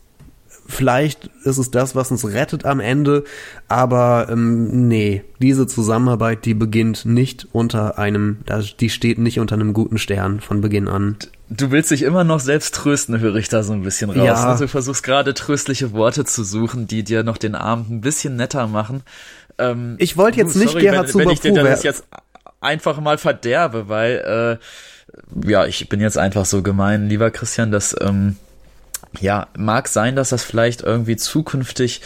[0.70, 3.24] Vielleicht ist es das, was uns rettet am Ende,
[3.68, 8.38] aber ähm, nee, diese Zusammenarbeit, die beginnt nicht unter einem,
[8.78, 11.16] die steht nicht unter einem guten Stern von Beginn an.
[11.52, 14.24] Du willst dich immer noch selbst trösten, höre ich da so ein bisschen raus.
[14.24, 14.34] Ja.
[14.34, 18.36] Also du versuchst gerade tröstliche Worte zu suchen, die dir noch den Abend ein bisschen
[18.36, 19.02] netter machen.
[19.58, 22.04] Ähm, ich wollte jetzt nicht sorry, Gerhard wenn, wenn ich dir das jetzt
[22.60, 27.96] einfach mal verderbe, weil äh, ja, ich bin jetzt einfach so gemein, lieber Christian, dass
[28.00, 28.36] ähm,
[29.18, 32.00] ja, mag sein, dass das vielleicht irgendwie zukünftig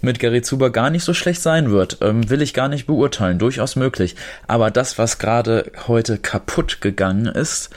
[0.00, 1.98] mit Gary Zuber gar nicht so schlecht sein wird.
[2.00, 3.38] Ähm, will ich gar nicht beurteilen.
[3.38, 4.16] Durchaus möglich.
[4.48, 7.70] Aber das, was gerade heute kaputt gegangen ist,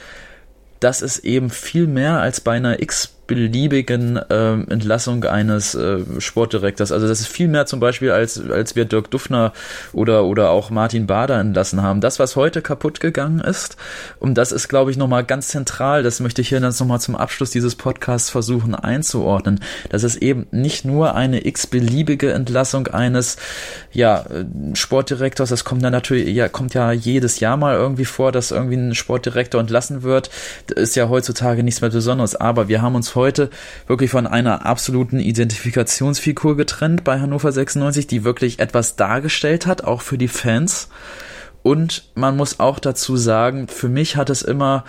[0.82, 6.92] das ist eben viel mehr als bei einer X beliebigen äh, Entlassung eines äh, Sportdirektors.
[6.92, 9.52] Also das ist viel mehr zum Beispiel, als, als wir Dirk Duffner
[9.92, 12.00] oder, oder auch Martin Bader entlassen haben.
[12.00, 13.76] Das, was heute kaputt gegangen ist,
[14.18, 17.16] und das ist, glaube ich, nochmal ganz zentral, das möchte ich hier dann nochmal zum
[17.16, 23.36] Abschluss dieses Podcasts versuchen einzuordnen, dass es eben nicht nur eine x-beliebige Entlassung eines
[23.92, 24.24] ja,
[24.74, 28.76] Sportdirektors, das kommt dann natürlich, ja, kommt ja jedes Jahr mal irgendwie vor, dass irgendwie
[28.76, 30.30] ein Sportdirektor entlassen wird.
[30.66, 33.50] Das ist ja heutzutage nichts mehr Besonderes, aber wir haben uns heute heute
[33.86, 40.02] wirklich von einer absoluten Identifikationsfigur getrennt bei Hannover 96, die wirklich etwas dargestellt hat, auch
[40.02, 40.88] für die Fans.
[41.62, 44.84] Und man muss auch dazu sagen, für mich hat es immer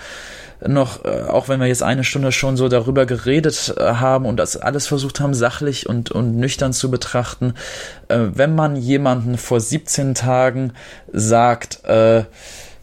[0.68, 4.38] noch, äh, auch wenn wir jetzt eine Stunde schon so darüber geredet äh, haben und
[4.38, 7.54] das alles versucht haben, sachlich und, und nüchtern zu betrachten,
[8.08, 10.74] äh, wenn man jemanden vor 17 Tagen
[11.12, 12.24] sagt, äh,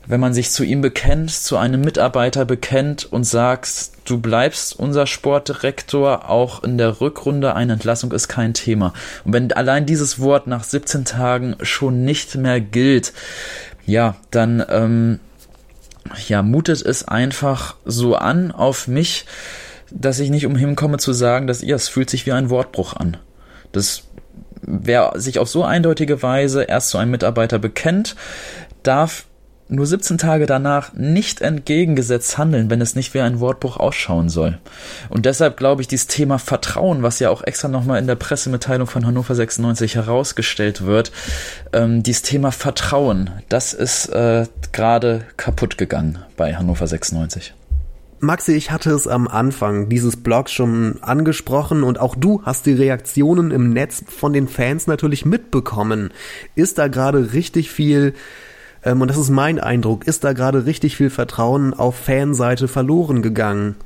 [0.07, 5.07] wenn man sich zu ihm bekennt, zu einem Mitarbeiter bekennt und sagt, du bleibst unser
[5.07, 8.93] Sportdirektor, auch in der Rückrunde eine Entlassung ist kein Thema.
[9.25, 13.13] Und wenn allein dieses Wort nach 17 Tagen schon nicht mehr gilt,
[13.87, 15.21] ja, dann ähm,
[16.29, 19.27] ja, mutet es einfach so an auf mich,
[19.91, 22.95] dass ich nicht umhin komme zu sagen, dass ja, es fühlt sich wie ein Wortbruch
[22.95, 23.17] an.
[23.73, 24.05] Das
[24.63, 28.17] wer sich auf so eindeutige Weise erst zu einem Mitarbeiter bekennt,
[28.83, 29.25] darf
[29.71, 34.59] nur 17 Tage danach nicht entgegengesetzt handeln, wenn es nicht wie ein Wortbruch ausschauen soll.
[35.09, 38.87] Und deshalb glaube ich, dieses Thema Vertrauen, was ja auch extra nochmal in der Pressemitteilung
[38.87, 41.13] von Hannover 96 herausgestellt wird,
[41.73, 47.55] ähm, dieses Thema Vertrauen, das ist äh, gerade kaputt gegangen bei Hannover 96.
[48.23, 52.75] Maxi, ich hatte es am Anfang dieses Blogs schon angesprochen und auch du hast die
[52.75, 56.11] Reaktionen im Netz von den Fans natürlich mitbekommen.
[56.55, 58.13] Ist da gerade richtig viel,
[58.85, 63.77] und das ist mein Eindruck, ist da gerade richtig viel Vertrauen auf Fanseite verloren gegangen?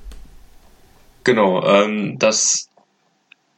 [1.24, 2.68] Genau, ähm, das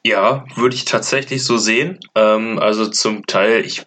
[0.05, 1.99] ja, würde ich tatsächlich so sehen.
[2.14, 3.87] Ähm, also zum Teil, ich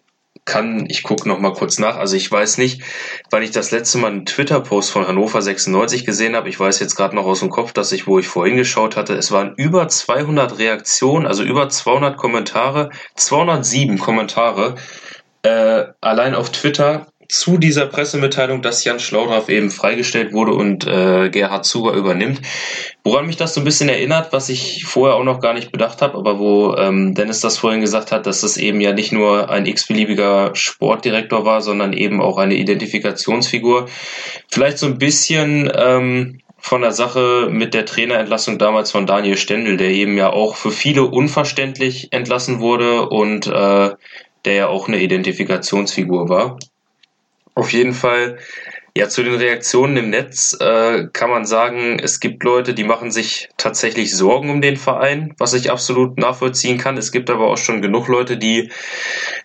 [0.50, 1.95] kann, ich gucke noch mal kurz nach.
[1.95, 2.82] Also ich weiß nicht,
[3.30, 6.50] wann ich das letzte Mal einen Twitter-Post von Hannover 96 gesehen habe.
[6.50, 9.14] Ich weiß jetzt gerade noch aus dem Kopf, dass ich, wo ich vorhin geschaut hatte,
[9.14, 14.76] es waren über 200 Reaktionen, also über 200 Kommentare, 207 Kommentare
[15.43, 21.30] äh, allein auf Twitter zu dieser Pressemitteilung, dass Jan Schlaudraff eben freigestellt wurde und äh,
[21.30, 22.42] Gerhard Zuber übernimmt.
[23.04, 26.02] Woran mich das so ein bisschen erinnert, was ich vorher auch noch gar nicht bedacht
[26.02, 29.50] habe, aber wo ähm, Dennis das vorhin gesagt hat, dass es eben ja nicht nur
[29.50, 33.86] ein x-beliebiger Sportdirektor war, sondern eben auch eine Identifikationsfigur.
[34.50, 39.78] Vielleicht so ein bisschen ähm, von der Sache mit der Trainerentlassung damals von Daniel Stendel,
[39.78, 43.92] der eben ja auch für viele unverständlich entlassen wurde und äh,
[44.46, 46.58] der ja auch eine Identifikationsfigur war.
[47.60, 48.38] Auf jeden Fall,
[48.95, 53.12] ja, zu den Reaktionen im Netz äh, kann man sagen, es gibt Leute, die machen
[53.12, 56.95] sich tatsächlich Sorgen um den Verein, was ich absolut nachvollziehen kann.
[56.95, 58.72] Es gibt aber auch schon genug Leute, die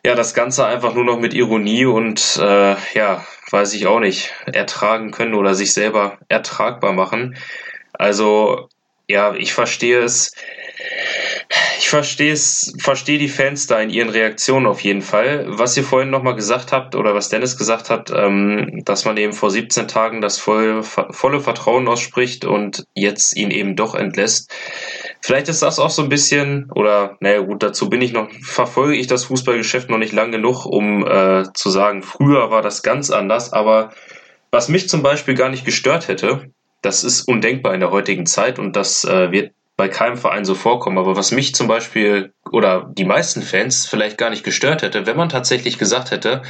[0.06, 4.32] ja das Ganze einfach nur noch mit Ironie und äh, ja, weiß ich auch nicht,
[4.46, 7.36] ertragen können oder sich selber ertragbar machen.
[7.94, 8.68] Also
[9.08, 10.36] ja, ich verstehe es
[11.78, 15.44] ich verstehe es, verstehe die Fans da in ihren Reaktionen auf jeden Fall.
[15.48, 19.32] Was ihr vorhin nochmal gesagt habt oder was Dennis gesagt hat, ähm, dass man eben
[19.32, 24.52] vor 17 Tagen das voll, volle Vertrauen ausspricht und jetzt ihn eben doch entlässt.
[25.20, 28.96] Vielleicht ist das auch so ein bisschen, oder naja gut, dazu bin ich noch, verfolge
[28.96, 33.10] ich das Fußballgeschäft noch nicht lang genug, um äh, zu sagen, früher war das ganz
[33.10, 33.92] anders, aber
[34.50, 36.50] was mich zum Beispiel gar nicht gestört hätte,
[36.82, 40.54] das ist undenkbar in der heutigen Zeit und das äh, wird bei keinem Verein so
[40.54, 40.98] vorkommen.
[40.98, 45.16] Aber was mich zum Beispiel oder die meisten Fans vielleicht gar nicht gestört hätte, wenn
[45.16, 46.42] man tatsächlich gesagt hätte,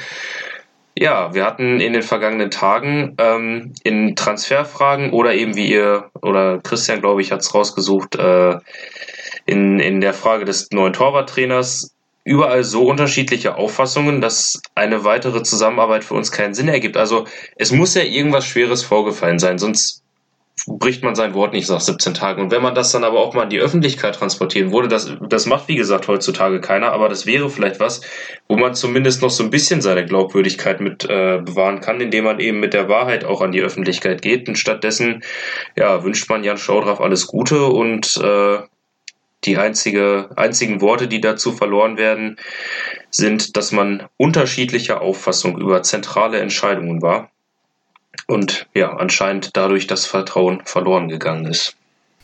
[0.96, 6.60] ja, wir hatten in den vergangenen Tagen ähm, in Transferfragen oder eben wie ihr oder
[6.60, 8.58] Christian, glaube ich, hat es rausgesucht, äh,
[9.44, 11.94] in, in der Frage des neuen Torwarttrainers
[12.24, 16.96] überall so unterschiedliche Auffassungen, dass eine weitere Zusammenarbeit für uns keinen Sinn ergibt.
[16.96, 20.03] Also es muss ja irgendwas Schweres vorgefallen sein, sonst
[20.66, 22.40] bricht man sein Wort nicht nach 17 Tagen.
[22.40, 25.46] Und wenn man das dann aber auch mal in die Öffentlichkeit transportieren würde, das, das
[25.46, 28.00] macht wie gesagt heutzutage keiner, aber das wäre vielleicht was,
[28.48, 32.40] wo man zumindest noch so ein bisschen seine Glaubwürdigkeit mit äh, bewahren kann, indem man
[32.40, 34.48] eben mit der Wahrheit auch an die Öffentlichkeit geht.
[34.48, 35.22] Und stattdessen
[35.76, 38.59] ja, wünscht man Jan Schaudraff alles Gute und äh,
[39.44, 42.36] die einzige, einzigen Worte, die dazu verloren werden,
[43.11, 47.30] sind, dass man unterschiedlicher Auffassung über zentrale Entscheidungen war
[48.26, 51.76] und ja, anscheinend dadurch das Vertrauen verloren gegangen ist.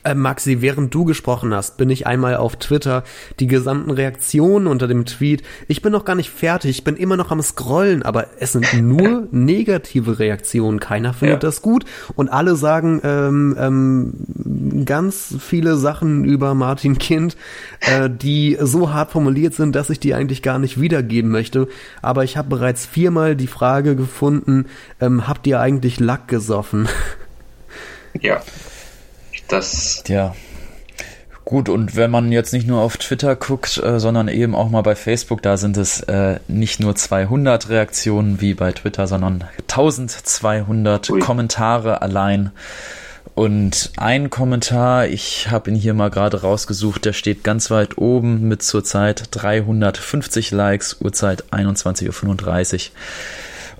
[0.03, 3.05] Äh, Maxi, während du gesprochen hast, bin ich einmal auf Twitter
[3.39, 5.43] die gesamten Reaktionen unter dem Tweet.
[5.69, 8.73] Ich bin noch gar nicht fertig, ich bin immer noch am Scrollen, aber es sind
[8.83, 10.81] nur negative Reaktionen.
[10.81, 11.49] Keiner findet ja.
[11.49, 11.85] das gut
[12.17, 17.37] und alle sagen ähm, ähm, ganz viele Sachen über Martin Kind,
[17.81, 21.69] äh, die so hart formuliert sind, dass ich die eigentlich gar nicht wiedergeben möchte.
[22.01, 24.65] Aber ich habe bereits viermal die Frage gefunden:
[24.99, 26.89] ähm, Habt ihr eigentlich Lack gesoffen?
[28.19, 28.41] Ja.
[29.51, 30.05] Das.
[30.07, 30.35] Ja.
[31.45, 34.83] Gut, und wenn man jetzt nicht nur auf Twitter guckt, äh, sondern eben auch mal
[34.83, 41.11] bei Facebook, da sind es äh, nicht nur 200 Reaktionen wie bei Twitter, sondern 1200
[41.11, 41.19] Ui.
[41.19, 42.53] Kommentare allein.
[43.35, 48.47] Und ein Kommentar, ich habe ihn hier mal gerade rausgesucht, der steht ganz weit oben
[48.47, 52.93] mit zurzeit 350 Likes, Uhrzeit 21.35 Uhr.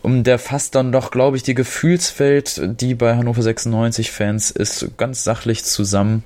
[0.03, 4.97] Und der fasst dann doch, glaube ich, die Gefühlswelt, die bei Hannover 96 Fans ist,
[4.97, 6.25] ganz sachlich zusammen.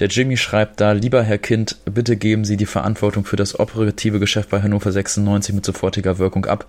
[0.00, 4.18] Der Jimmy schreibt da, lieber Herr Kind, bitte geben Sie die Verantwortung für das operative
[4.18, 6.66] Geschäft bei Hannover 96 mit sofortiger Wirkung ab.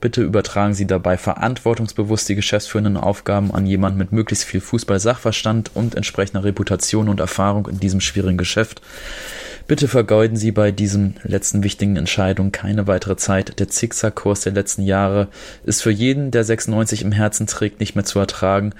[0.00, 5.96] Bitte übertragen Sie dabei verantwortungsbewusst die geschäftsführenden Aufgaben an jemanden mit möglichst viel Fußball-Sachverstand und
[5.96, 8.80] entsprechender Reputation und Erfahrung in diesem schwierigen Geschäft.
[9.68, 13.58] Bitte vergeuden Sie bei diesen letzten wichtigen Entscheidungen keine weitere Zeit.
[13.60, 15.28] Der Zickzackkurs der letzten Jahre
[15.62, 18.72] ist für jeden, der 96 im Herzen trägt, nicht mehr zu ertragen.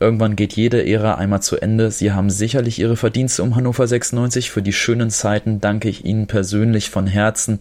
[0.00, 1.92] Irgendwann geht jede Ära einmal zu Ende.
[1.92, 4.50] Sie haben sicherlich Ihre Verdienste um Hannover 96.
[4.50, 7.60] Für die schönen Zeiten danke ich Ihnen persönlich von Herzen.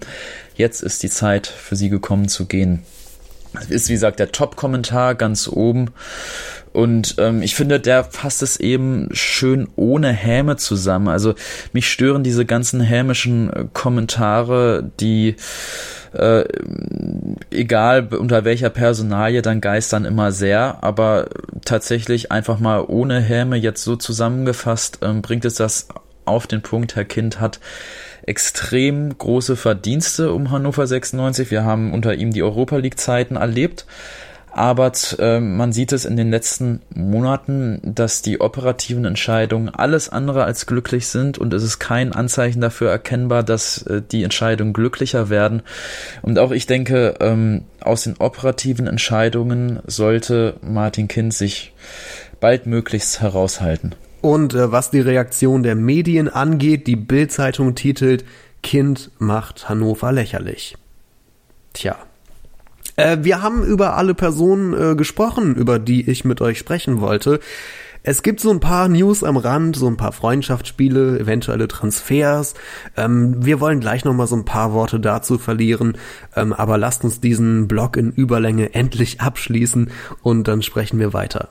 [0.56, 2.82] Jetzt ist die Zeit für Sie gekommen zu gehen.
[3.70, 5.92] Ist wie gesagt der Top-Kommentar ganz oben.
[6.74, 11.10] Und ähm, ich finde, der fasst es eben schön ohne Häme zusammen.
[11.10, 11.36] Also
[11.74, 15.36] mich stören diese ganzen hämischen äh, Kommentare, die
[16.14, 16.44] äh,
[17.52, 21.28] egal unter welcher Personalie dann geistern immer sehr, aber
[21.66, 25.88] tatsächlich einfach mal ohne Häme jetzt so zusammengefasst ähm, bringt es das
[26.26, 27.60] auf den Punkt, Herr Kind hat
[28.24, 31.52] extrem große Verdienste um Hannover 96.
[31.52, 33.86] Wir haben unter ihm die Europa League Zeiten erlebt
[34.54, 40.44] aber äh, man sieht es in den letzten Monaten, dass die operativen Entscheidungen alles andere
[40.44, 45.30] als glücklich sind und es ist kein Anzeichen dafür erkennbar, dass äh, die Entscheidungen glücklicher
[45.30, 45.62] werden.
[46.22, 51.74] Und auch ich denke, ähm, aus den operativen Entscheidungen sollte Martin Kind sich
[52.42, 53.96] baldmöglichst heraushalten.
[54.22, 58.24] Und äh, was die Reaktion der Medien angeht, die Bild-Zeitung titelt
[58.64, 60.78] Kind macht Hannover lächerlich.
[61.74, 61.98] Tja,
[62.96, 67.40] äh, wir haben über alle Personen äh, gesprochen, über die ich mit euch sprechen wollte.
[68.04, 72.56] Es gibt so ein paar News am Rand, so ein paar Freundschaftsspiele, eventuelle Transfers.
[72.98, 75.98] Ähm, wir wollen gleich noch mal so ein paar Worte dazu verlieren,
[76.36, 79.92] ähm, aber lasst uns diesen Blog in Überlänge endlich abschließen
[80.24, 81.50] und dann sprechen wir weiter.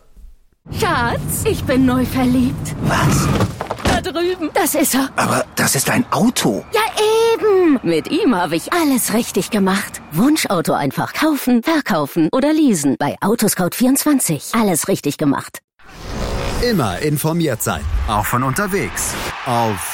[0.79, 2.75] Schatz, ich bin neu verliebt.
[2.83, 3.29] Was?
[3.85, 4.51] Da drüben.
[4.55, 5.11] Das ist er.
[5.17, 6.65] Aber das ist ein Auto.
[6.73, 6.81] Ja,
[7.35, 7.79] eben.
[7.83, 10.01] Mit ihm habe ich alles richtig gemacht.
[10.13, 12.97] Wunschauto einfach kaufen, verkaufen oder leasen.
[12.99, 14.59] Bei Autoscout24.
[14.59, 15.61] Alles richtig gemacht.
[16.63, 17.81] Immer informiert sein.
[18.09, 19.15] Auch von unterwegs.
[19.47, 19.93] Auf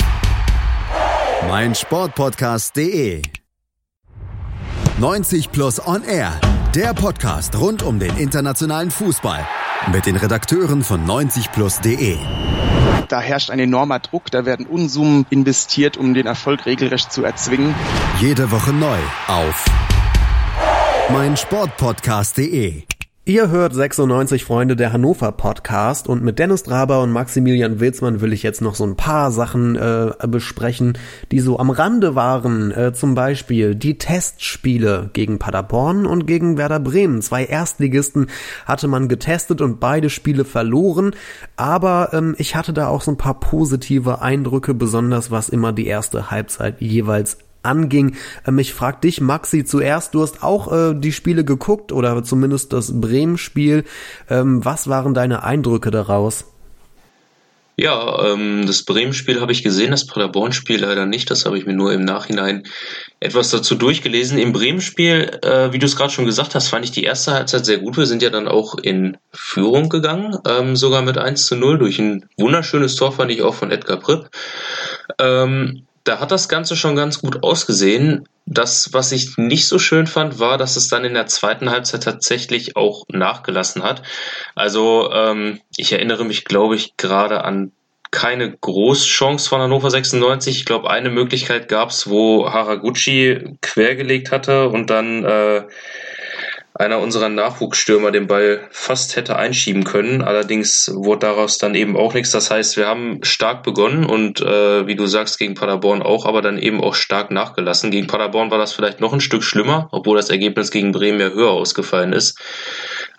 [1.49, 3.23] meinsportpodcast.de
[4.99, 6.33] 90 Plus On Air.
[6.77, 9.47] Der Podcast rund um den internationalen Fußball.
[9.93, 12.19] Mit den Redakteuren von 90plus.de.
[13.09, 17.75] Da herrscht ein enormer Druck, da werden Unsummen investiert, um den Erfolg regelrecht zu erzwingen.
[18.21, 19.65] Jede Woche neu auf
[21.09, 22.83] meinsportpodcast.de.
[23.29, 28.33] Ihr hört 96 Freunde der Hannover Podcast und mit Dennis Draber und Maximilian Wilsmann will
[28.33, 30.97] ich jetzt noch so ein paar Sachen äh, besprechen,
[31.33, 32.71] die so am Rande waren.
[32.71, 37.21] Äh, zum Beispiel die Testspiele gegen Paderborn und gegen Werder Bremen.
[37.21, 38.29] Zwei Erstligisten
[38.65, 41.11] hatte man getestet und beide Spiele verloren.
[41.57, 45.89] Aber ähm, ich hatte da auch so ein paar positive Eindrücke, besonders was immer die
[45.89, 48.17] erste Halbzeit jeweils anging.
[48.47, 52.73] Ähm, ich frag dich, Maxi, zuerst, du hast auch äh, die Spiele geguckt oder zumindest
[52.73, 53.85] das Bremen-Spiel.
[54.31, 56.47] Ähm, was waren deine Eindrücke daraus?
[57.79, 61.31] Ja, ähm, das Bremen-Spiel habe ich gesehen, das Paderborn-Spiel leider nicht.
[61.31, 62.63] Das habe ich mir nur im Nachhinein
[63.21, 64.39] etwas dazu durchgelesen.
[64.39, 67.67] Im Bremen-Spiel, äh, wie du es gerade schon gesagt hast, fand ich die erste Halbzeit
[67.67, 67.99] sehr gut.
[67.99, 71.99] Wir sind ja dann auch in Führung gegangen, ähm, sogar mit 1 zu 0 durch
[71.99, 74.31] ein wunderschönes Tor, fand ich auch von Edgar Pripp.
[75.19, 78.29] Ähm, da hat das Ganze schon ganz gut ausgesehen.
[78.47, 82.05] Das, was ich nicht so schön fand, war, dass es dann in der zweiten Halbzeit
[82.05, 84.03] tatsächlich auch nachgelassen hat.
[84.55, 87.73] Also ähm, ich erinnere mich, glaube ich, gerade an
[88.13, 90.57] keine Großchance von Hannover 96.
[90.57, 95.65] Ich glaube, eine Möglichkeit gab es, wo Haraguchi quergelegt hatte und dann äh,
[96.79, 100.23] einer unserer Nachwuchsstürmer den Ball fast hätte einschieben können.
[100.23, 102.31] Allerdings wurde daraus dann eben auch nichts.
[102.33, 106.43] Das heißt, wir haben stark begonnen und äh, wie du sagst, gegen Paderborn auch, aber
[106.43, 107.91] dann eben auch stark nachgelassen.
[107.91, 111.29] Gegen Paderborn war das vielleicht noch ein Stück schlimmer, obwohl das Ergebnis gegen Bremen ja
[111.29, 112.39] höher ausgefallen ist.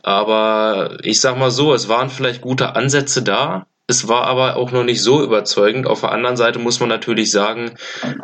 [0.04, 3.66] Aber ich sag mal so, es waren vielleicht gute Ansätze da.
[3.88, 5.88] Es war aber auch noch nicht so überzeugend.
[5.88, 7.72] Auf der anderen Seite muss man natürlich sagen,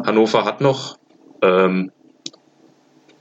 [0.05, 0.97] Hannover hat noch
[1.41, 1.91] ähm,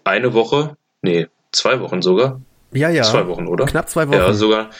[0.05, 2.41] eine Woche, nee, zwei Wochen sogar.
[2.73, 3.03] Ja, ja.
[3.03, 3.67] Zwei Wochen, oder?
[3.67, 4.17] Knapp zwei Wochen.
[4.17, 4.71] Ja, sogar.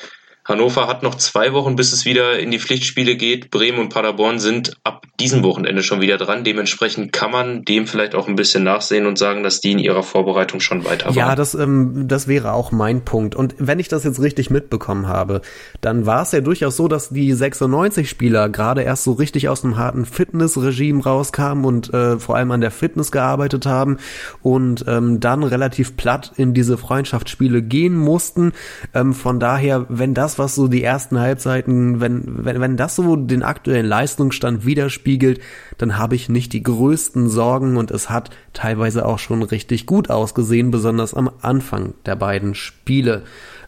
[0.45, 3.51] Hannover hat noch zwei Wochen, bis es wieder in die Pflichtspiele geht.
[3.51, 6.43] Bremen und Paderborn sind ab diesem Wochenende schon wieder dran.
[6.43, 10.03] Dementsprechend kann man dem vielleicht auch ein bisschen nachsehen und sagen, dass die in ihrer
[10.03, 11.15] Vorbereitung schon weiter waren.
[11.15, 13.37] Ja, das, ähm, das wäre auch mein Punkt.
[13.37, 15.43] Und wenn ich das jetzt richtig mitbekommen habe,
[15.81, 19.77] dann war es ja durchaus so, dass die 96-Spieler gerade erst so richtig aus dem
[19.77, 23.99] harten Fitnessregime rauskamen und äh, vor allem an der Fitness gearbeitet haben
[24.43, 28.53] und ähm, dann relativ platt in diese Freundschaftsspiele gehen mussten.
[28.93, 32.97] Ähm, von daher, wenn das das, was so die ersten Halbzeiten, wenn, wenn, wenn das
[32.97, 35.41] so den aktuellen Leistungsstand widerspiegelt,
[35.77, 40.09] dann habe ich nicht die größten Sorgen und es hat teilweise auch schon richtig gut
[40.09, 43.23] ausgesehen, besonders am Anfang der beiden Spiele.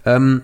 [0.06, 0.42] Ähm,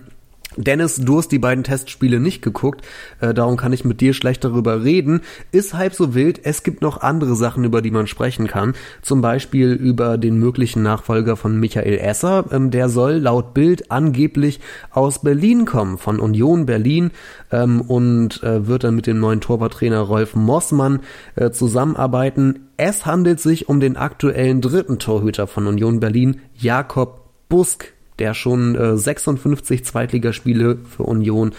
[0.57, 2.81] Dennis, du hast die beiden Testspiele nicht geguckt,
[3.21, 5.21] äh, darum kann ich mit dir schlecht darüber reden.
[5.53, 8.73] Ist halb so wild, es gibt noch andere Sachen, über die man sprechen kann.
[9.01, 12.45] Zum Beispiel über den möglichen Nachfolger von Michael Esser.
[12.51, 14.59] Ähm, der soll laut Bild angeblich
[14.91, 17.11] aus Berlin kommen, von Union Berlin
[17.51, 20.99] ähm, und äh, wird dann mit dem neuen Torwarttrainer Rolf Mossmann
[21.35, 22.67] äh, zusammenarbeiten.
[22.75, 28.75] Es handelt sich um den aktuellen dritten Torhüter von Union Berlin, Jakob Busk der schon
[28.75, 31.53] äh, 56 Zweitligaspiele für Union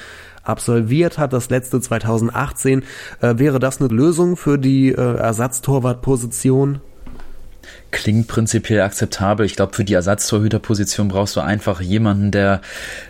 [0.44, 2.84] absolviert hat, das letzte 2018.
[3.20, 6.80] Äh, wäre das eine Lösung für die äh, Ersatztorwartposition?
[7.90, 9.44] Klingt prinzipiell akzeptabel.
[9.44, 12.60] Ich glaube, für die Ersatztorhüterposition brauchst du einfach jemanden, der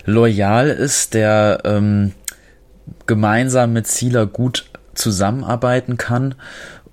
[0.06, 2.12] loyal ist, der ähm,
[3.06, 4.64] gemeinsam mit Zieler gut
[4.94, 6.34] zusammenarbeiten kann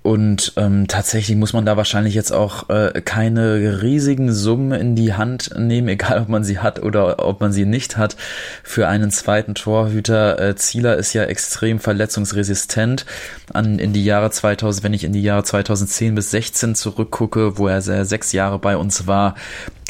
[0.02, 5.12] und ähm, tatsächlich muss man da wahrscheinlich jetzt auch äh, keine riesigen Summen in die
[5.12, 8.16] Hand nehmen, egal ob man sie hat oder ob man sie nicht hat,
[8.62, 10.40] für einen zweiten Torhüter.
[10.40, 13.04] Äh, Zieler ist ja extrem verletzungsresistent.
[13.52, 17.68] An, in die Jahre 2000, wenn ich in die Jahre 2010 bis 16 zurückgucke, wo
[17.68, 19.34] er sechs Jahre bei uns war,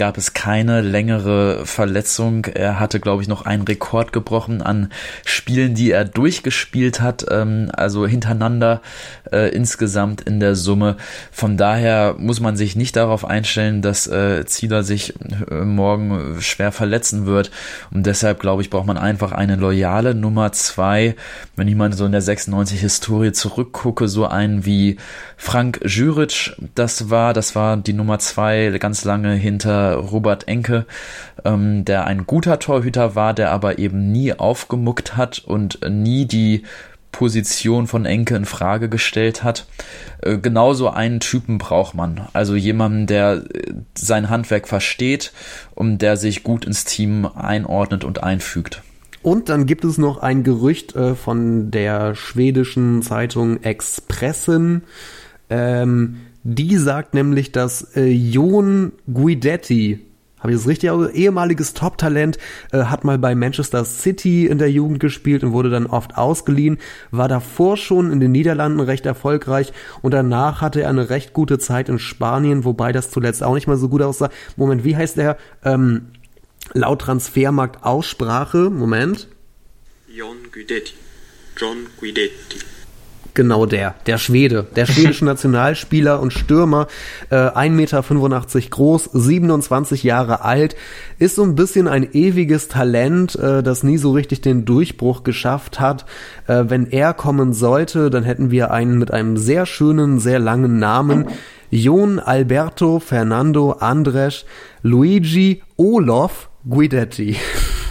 [0.01, 2.47] gab es keine längere Verletzung.
[2.47, 4.89] Er hatte, glaube ich, noch einen Rekord gebrochen an
[5.27, 8.81] Spielen, die er durchgespielt hat, ähm, also hintereinander
[9.31, 10.97] äh, insgesamt in der Summe.
[11.31, 15.13] Von daher muss man sich nicht darauf einstellen, dass äh, Zieler sich
[15.51, 17.51] äh, morgen schwer verletzen wird.
[17.91, 21.15] Und deshalb, glaube ich, braucht man einfach eine loyale Nummer zwei.
[21.57, 24.97] Wenn ich mal so in der 96 Historie zurückgucke, so einen wie
[25.37, 30.87] Frank Jüric, das war, das war die Nummer zwei ganz lange hinter Robert Enke,
[31.45, 36.65] ähm, der ein guter Torhüter war, der aber eben nie aufgemuckt hat und nie die
[37.13, 39.67] Position von Enke in Frage gestellt hat.
[40.23, 42.29] Äh, genauso einen Typen braucht man.
[42.33, 45.33] Also jemanden, der äh, sein Handwerk versteht
[45.75, 48.83] und der sich gut ins Team einordnet und einfügt.
[49.23, 54.83] Und dann gibt es noch ein Gerücht äh, von der schwedischen Zeitung Expressen.
[55.51, 60.07] Ähm, die sagt nämlich, dass äh, Jon Guidetti,
[60.39, 61.11] habe ich das richtig aus?
[61.11, 62.39] Ehemaliges Top-Talent,
[62.73, 66.79] äh, hat mal bei Manchester City in der Jugend gespielt und wurde dann oft ausgeliehen,
[67.11, 71.59] war davor schon in den Niederlanden recht erfolgreich und danach hatte er eine recht gute
[71.59, 74.31] Zeit in Spanien, wobei das zuletzt auch nicht mal so gut aussah.
[74.57, 75.37] Moment, wie heißt der?
[75.63, 76.07] Ähm,
[76.73, 79.29] laut Transfermarkt Aussprache, Moment.
[80.09, 80.95] Jon Guidetti.
[81.57, 82.59] John Guidetti.
[83.35, 86.89] Genau der, der Schwede, der schwedische Nationalspieler und Stürmer,
[87.31, 90.77] äh, 1,85 Meter groß, 27 Jahre alt,
[91.19, 95.81] ist so ein bisschen ein ewiges Talent, äh, das nie so richtig den Durchbruch geschafft
[95.81, 96.07] hat.
[96.47, 100.79] Äh, wenn er kommen sollte, dann hätten wir einen mit einem sehr schönen, sehr langen
[100.79, 101.27] Namen.
[101.71, 104.45] Jon Alberto Fernando Andres
[104.83, 107.37] Luigi Olof Guidetti.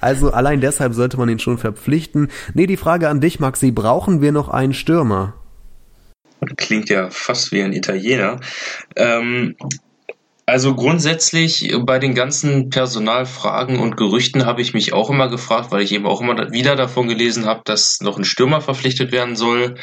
[0.00, 2.28] Also allein deshalb sollte man ihn schon verpflichten.
[2.54, 5.34] Nee, die Frage an dich, Maxi, brauchen wir noch einen Stürmer?
[6.56, 8.40] Klingt ja fast wie ein Italiener.
[8.94, 9.56] Ähm,
[10.48, 15.82] also grundsätzlich bei den ganzen Personalfragen und Gerüchten habe ich mich auch immer gefragt, weil
[15.82, 19.74] ich eben auch immer wieder davon gelesen habe, dass noch ein Stürmer verpflichtet werden soll.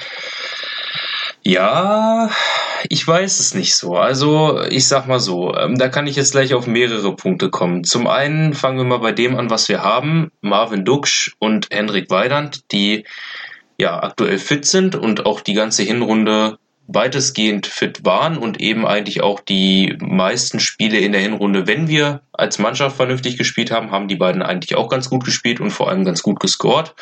[1.46, 2.30] Ja,
[2.88, 3.98] ich weiß es nicht so.
[3.98, 7.84] Also, ich sag mal so, ähm, da kann ich jetzt gleich auf mehrere Punkte kommen.
[7.84, 10.32] Zum einen fangen wir mal bei dem an, was wir haben.
[10.40, 13.06] Marvin Duksch und Henrik Weidand, die
[13.78, 19.22] ja aktuell fit sind und auch die ganze Hinrunde weitestgehend fit waren und eben eigentlich
[19.22, 24.08] auch die meisten Spiele in der Hinrunde, wenn wir als Mannschaft vernünftig gespielt haben, haben
[24.08, 26.94] die beiden eigentlich auch ganz gut gespielt und vor allem ganz gut gescored.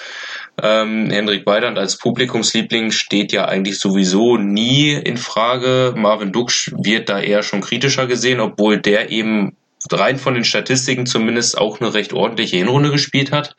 [0.61, 5.93] Ähm, Hendrik Weidand als Publikumsliebling steht ja eigentlich sowieso nie in Frage.
[5.95, 9.55] Marvin Duksch wird da eher schon kritischer gesehen, obwohl der eben
[9.89, 13.55] rein von den Statistiken zumindest auch eine recht ordentliche Hinrunde gespielt hat.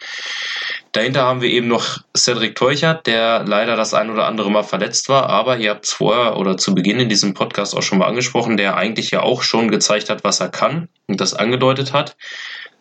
[0.92, 5.08] Dahinter haben wir eben noch Cedric Teuchert, der leider das ein oder andere Mal verletzt
[5.08, 8.06] war, aber ihr habt es vorher oder zu Beginn in diesem Podcast auch schon mal
[8.06, 12.16] angesprochen, der eigentlich ja auch schon gezeigt hat, was er kann und das angedeutet hat.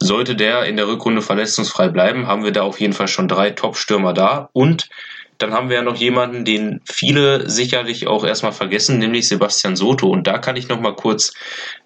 [0.02, 3.52] Sollte der in der Rückrunde verletzungsfrei bleiben, haben wir da auf jeden Fall schon drei
[3.52, 4.90] Top-Stürmer da und
[5.38, 10.07] dann haben wir ja noch jemanden, den viele sicherlich auch erstmal vergessen, nämlich Sebastian Soto.
[10.07, 11.34] Und da kann ich nochmal kurz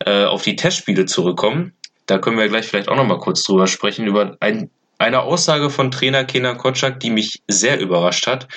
[0.06, 1.74] äh, auf die Testspiele zurückkommen.
[2.06, 5.92] Da können wir gleich vielleicht auch nochmal kurz drüber sprechen, über ein eine Aussage von
[5.92, 8.48] Trainer Kenan Kotschak, die mich sehr überrascht hat,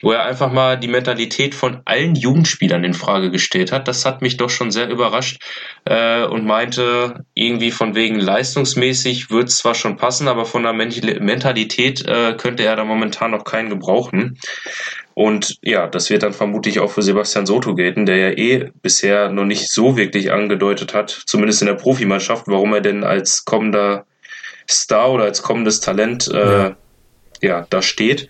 [0.00, 3.88] wo er einfach mal die Mentalität von allen Jugendspielern in Frage gestellt hat.
[3.88, 5.42] Das hat mich doch schon sehr überrascht
[5.84, 10.72] äh, und meinte irgendwie von wegen leistungsmäßig wird es zwar schon passen, aber von der
[10.72, 14.38] Mentalität äh, könnte er da momentan noch keinen gebrauchen.
[15.14, 19.30] Und ja, das wird dann vermutlich auch für Sebastian Soto gelten, der ja eh bisher
[19.30, 24.06] noch nicht so wirklich angedeutet hat, zumindest in der Profimannschaft, warum er denn als kommender
[24.68, 26.76] Star oder als kommendes Talent äh, ja.
[27.40, 28.28] ja, da steht.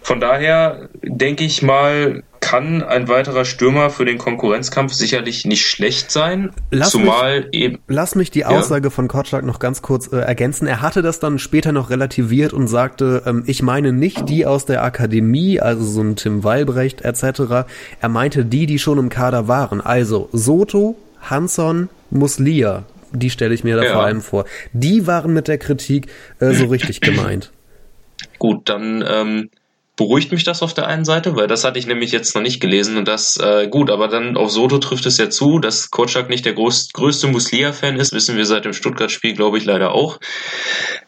[0.00, 6.10] Von daher denke ich mal, kann ein weiterer Stürmer für den Konkurrenzkampf sicherlich nicht schlecht
[6.10, 6.50] sein.
[6.70, 7.78] Lass zumal mich, eben.
[7.88, 8.90] Lass mich die Aussage ja.
[8.90, 10.66] von Kotschak noch ganz kurz äh, ergänzen.
[10.66, 14.64] Er hatte das dann später noch relativiert und sagte, ähm, ich meine nicht die aus
[14.64, 17.68] der Akademie, also so ein Tim Weilbrecht etc.
[18.00, 19.80] Er meinte die, die schon im Kader waren.
[19.80, 23.92] Also Soto, Hanson, Muslia die stelle ich mir da ja.
[23.92, 24.44] vor allem vor.
[24.72, 26.06] Die waren mit der Kritik
[26.40, 27.52] äh, so richtig gemeint.
[28.38, 29.50] Gut, dann ähm,
[29.98, 32.60] beruhigt mich das auf der einen Seite, weil das hatte ich nämlich jetzt noch nicht
[32.60, 36.28] gelesen und das, äh, gut, aber dann auf Soto trifft es ja zu, dass Kotschak
[36.28, 40.20] nicht der groß, größte Muslia-Fan ist, wissen wir seit dem Stuttgart-Spiel, glaube ich, leider auch.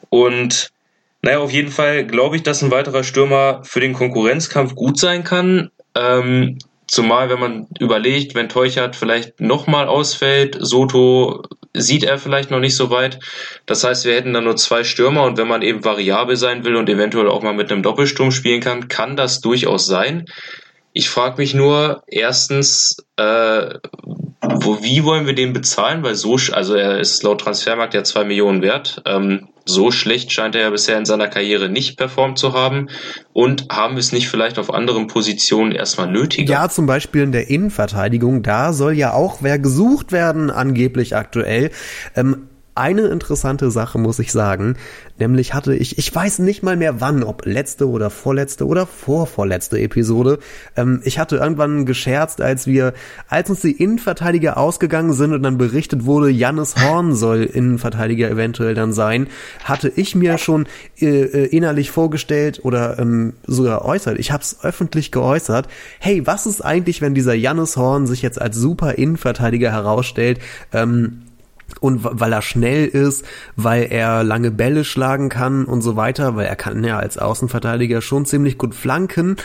[0.09, 0.71] Und
[1.23, 5.23] naja, auf jeden Fall glaube ich, dass ein weiterer Stürmer für den Konkurrenzkampf gut sein
[5.23, 5.71] kann.
[5.95, 6.59] Ähm,
[6.91, 11.43] zumal, wenn man überlegt, wenn Teuchert vielleicht nochmal ausfällt, Soto
[11.73, 13.21] sieht er vielleicht noch nicht so weit.
[13.65, 16.75] Das heißt, wir hätten dann nur zwei Stürmer und wenn man eben variabel sein will
[16.75, 20.27] und eventuell auch mal mit einem Doppelsturm spielen kann, kann das durchaus sein.
[20.93, 23.75] Ich frage mich nur, erstens, äh,
[24.57, 26.03] wo, wie wollen wir den bezahlen?
[26.03, 29.03] Weil so, also er ist laut Transfermarkt ja zwei Millionen wert.
[29.07, 32.89] Ähm, so schlecht scheint er ja bisher in seiner Karriere nicht performt zu haben.
[33.33, 36.53] Und haben wir es nicht vielleicht auf anderen Positionen erstmal nötiger?
[36.53, 38.43] Ja, zum Beispiel in der Innenverteidigung.
[38.43, 41.71] Da soll ja auch wer gesucht werden, angeblich aktuell.
[42.17, 42.50] Ähm,
[42.81, 44.77] eine interessante Sache, muss ich sagen.
[45.19, 49.79] Nämlich hatte ich, ich weiß nicht mal mehr wann, ob letzte oder vorletzte oder vorvorletzte
[49.79, 50.39] Episode.
[50.77, 52.95] Ähm, ich hatte irgendwann gescherzt, als wir,
[53.29, 58.75] als uns die Innenverteidiger ausgegangen sind und dann berichtet wurde, Jannis Horn soll Innenverteidiger eventuell
[58.75, 59.27] dann sein,
[59.63, 60.67] hatte ich mir schon
[60.99, 64.19] äh, äh innerlich vorgestellt oder ähm, sogar äußert.
[64.19, 65.69] Ich habe es öffentlich geäußert.
[65.99, 70.39] Hey, was ist eigentlich, wenn dieser Jannis Horn sich jetzt als super Innenverteidiger herausstellt?
[70.73, 71.23] Ähm,
[71.81, 73.25] und weil er schnell ist,
[73.57, 78.03] weil er lange Bälle schlagen kann und so weiter, weil er kann ja als Außenverteidiger
[78.03, 79.37] schon ziemlich gut flanken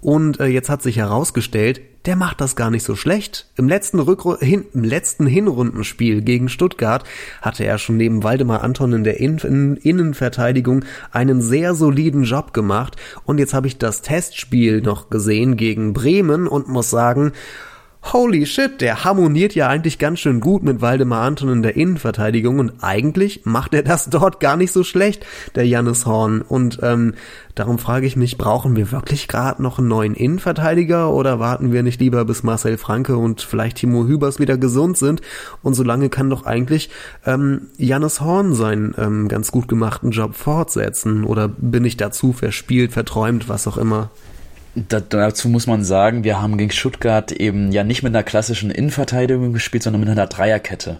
[0.00, 3.46] und äh, jetzt hat sich herausgestellt, der macht das gar nicht so schlecht.
[3.56, 7.04] Im letzten, Rückru hin, im letzten Hinrundenspiel gegen Stuttgart
[7.40, 12.52] hatte er schon neben Waldemar Anton in der in in Innenverteidigung einen sehr soliden Job
[12.52, 17.32] gemacht und jetzt habe ich das Testspiel noch gesehen gegen Bremen und muss sagen,
[18.12, 22.58] holy shit, der harmoniert ja eigentlich ganz schön gut mit Waldemar Anton in der Innenverteidigung
[22.58, 25.24] und eigentlich macht er das dort gar nicht so schlecht,
[25.54, 26.42] der Jannis Horn.
[26.42, 27.14] Und ähm,
[27.54, 31.82] darum frage ich mich, brauchen wir wirklich gerade noch einen neuen Innenverteidiger oder warten wir
[31.82, 35.22] nicht lieber, bis Marcel Franke und vielleicht Timo Hübers wieder gesund sind?
[35.62, 36.90] Und solange kann doch eigentlich
[37.24, 41.24] ähm, Jannis Horn seinen ähm, ganz gut gemachten Job fortsetzen.
[41.24, 44.10] Oder bin ich dazu verspielt, verträumt, was auch immer?
[44.74, 49.52] Dazu muss man sagen, wir haben gegen Stuttgart eben ja nicht mit einer klassischen Innenverteidigung
[49.52, 50.98] gespielt, sondern mit einer Dreierkette.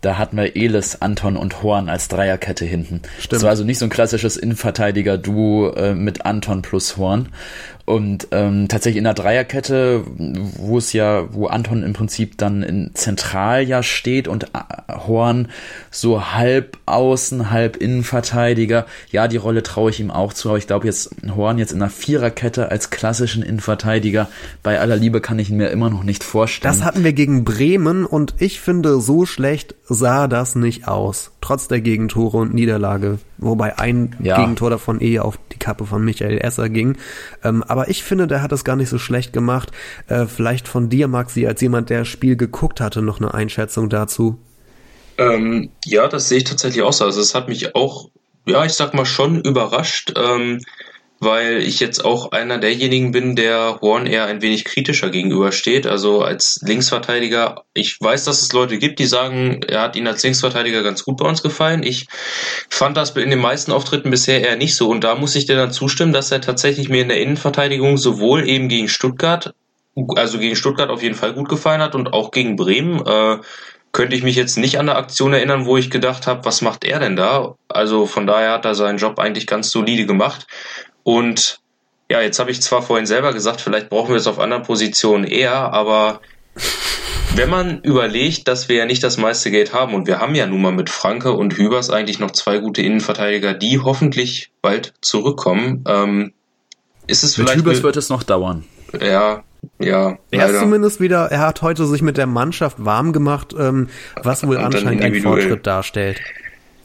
[0.00, 3.00] Da hatten wir Elis, Anton und Horn als Dreierkette hinten.
[3.18, 3.32] Stimmt.
[3.32, 7.30] Das war also nicht so ein klassisches Innenverteidiger-Duo äh, mit Anton plus Horn.
[7.86, 10.04] Und ähm, tatsächlich in der Dreierkette,
[10.56, 14.46] wo es ja, wo Anton im Prinzip dann in zentral ja steht und
[14.88, 15.48] Horn
[15.90, 18.86] so halb außen, halb Innenverteidiger.
[19.10, 21.80] Ja, die Rolle traue ich ihm auch zu, aber ich glaube jetzt Horn jetzt in
[21.80, 24.28] der Viererkette als klassischen Innenverteidiger,
[24.62, 26.72] bei aller Liebe kann ich ihn mir immer noch nicht vorstellen.
[26.72, 31.32] Das hatten wir gegen Bremen und ich finde, so schlecht sah das nicht aus.
[31.42, 33.18] Trotz der Gegentore und Niederlage.
[33.38, 34.36] Wobei ein ja.
[34.36, 36.96] Gegentor davon eh auf die Kappe von Michael Esser ging.
[37.42, 39.70] Ähm, aber ich finde, der hat das gar nicht so schlecht gemacht.
[40.06, 43.88] Äh, vielleicht von dir, Maxi, als jemand, der das Spiel geguckt hatte, noch eine Einschätzung
[43.88, 44.38] dazu.
[45.18, 47.04] Ähm, ja, das sehe ich tatsächlich auch so.
[47.04, 48.10] Also es hat mich auch,
[48.46, 50.12] ja, ich sag mal schon überrascht.
[50.16, 50.60] Ähm,
[51.24, 55.86] weil ich jetzt auch einer derjenigen bin, der Horn eher ein wenig kritischer gegenübersteht.
[55.86, 60.22] Also als Linksverteidiger, ich weiß, dass es Leute gibt, die sagen, er hat ihn als
[60.22, 61.82] Linksverteidiger ganz gut bei uns gefallen.
[61.82, 62.06] Ich
[62.68, 64.88] fand das in den meisten Auftritten bisher eher nicht so.
[64.88, 68.48] Und da muss ich dir dann zustimmen, dass er tatsächlich mir in der Innenverteidigung sowohl
[68.48, 69.54] eben gegen Stuttgart,
[70.16, 73.04] also gegen Stuttgart auf jeden Fall gut gefallen hat und auch gegen Bremen.
[73.06, 73.38] Äh,
[73.94, 76.84] könnte ich mich jetzt nicht an eine Aktion erinnern, wo ich gedacht habe, was macht
[76.84, 77.54] er denn da?
[77.68, 80.48] Also von daher hat er seinen Job eigentlich ganz solide gemacht.
[81.04, 81.60] Und
[82.10, 85.24] ja, jetzt habe ich zwar vorhin selber gesagt, vielleicht brauchen wir es auf anderen Positionen
[85.24, 86.20] eher, aber
[87.36, 90.46] wenn man überlegt, dass wir ja nicht das meiste Geld haben und wir haben ja
[90.46, 95.84] nun mal mit Franke und Hübers eigentlich noch zwei gute Innenverteidiger, die hoffentlich bald zurückkommen,
[95.88, 96.32] ähm,
[97.06, 97.56] ist es vielleicht.
[97.56, 98.64] Mit Hübers wird es noch dauern.
[99.00, 99.42] Ja,
[99.78, 100.18] ja.
[100.30, 103.88] Er ist zumindest wieder, er hat heute sich mit der Mannschaft warm gemacht, ähm,
[104.22, 106.20] was wohl anscheinend ein Fortschritt darstellt.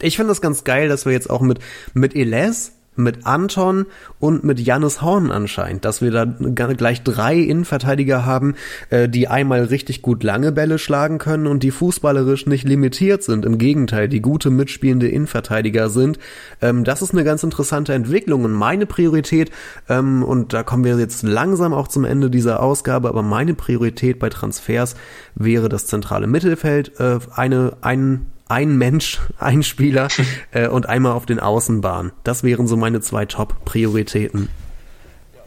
[0.02, 1.60] Ich finde das ganz geil, dass wir jetzt auch mit,
[1.94, 3.86] mit Eles mit Anton
[4.20, 8.56] und mit Jannis Horn anscheinend, dass wir da gleich drei Innenverteidiger haben,
[8.90, 13.46] äh, die einmal richtig gut lange Bälle schlagen können und die fußballerisch nicht limitiert sind.
[13.46, 16.20] Im Gegenteil, die gute mitspielende Innenverteidiger sind.
[16.62, 19.52] Ähm, das ist eine ganz interessante Entwicklung und meine Priorität,
[19.88, 24.20] ähm, und da kommen wir jetzt langsam auch zum Ende dieser Ausgabe, aber meine Priorität
[24.20, 24.96] bei Transfers
[25.36, 30.10] wäre das zentrale Mittelfeld, äh, eine, ein ein Mensch, ein Spieler
[30.52, 32.12] äh, und einmal auf den Außenbahnen.
[32.24, 34.50] Das wären so meine zwei Top-Prioritäten.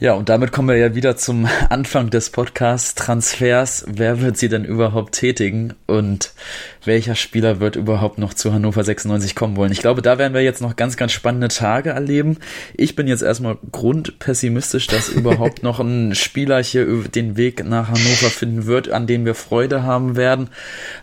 [0.02, 3.84] Ja, und damit kommen wir ja wieder zum Anfang des Podcasts Transfers.
[3.86, 6.32] Wer wird sie denn überhaupt tätigen und
[6.84, 9.70] welcher Spieler wird überhaupt noch zu Hannover 96 kommen wollen?
[9.70, 12.38] Ich glaube, da werden wir jetzt noch ganz, ganz spannende Tage erleben.
[12.74, 18.30] Ich bin jetzt erstmal grundpessimistisch, dass überhaupt noch ein Spieler hier den Weg nach Hannover
[18.30, 20.48] finden wird, an dem wir Freude haben werden.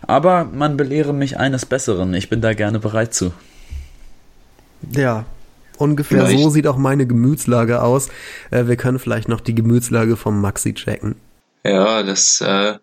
[0.02, 2.12] Aber man belehre mich eines Besseren.
[2.12, 3.32] Ich bin da gerne bereit zu.
[4.94, 5.24] Ja,
[5.80, 6.38] Ungefähr vielleicht.
[6.38, 8.08] so sieht auch meine Gemütslage aus.
[8.50, 11.16] Äh, wir können vielleicht noch die Gemütslage vom Maxi checken.
[11.64, 12.74] Ja, das äh,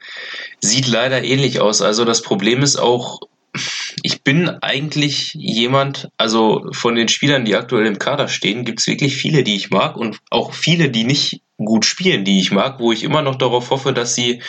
[0.62, 1.84] sieht leider ähnlich aus.
[1.84, 3.22] Also das Problem ist auch,
[4.02, 8.88] ich bin eigentlich jemand, also von den Spielern, die aktuell im Kader stehen, gibt es
[8.88, 12.80] wirklich viele, die ich mag und auch viele, die nicht gut spielen, die ich mag,
[12.80, 14.42] wo ich immer noch darauf hoffe, dass sie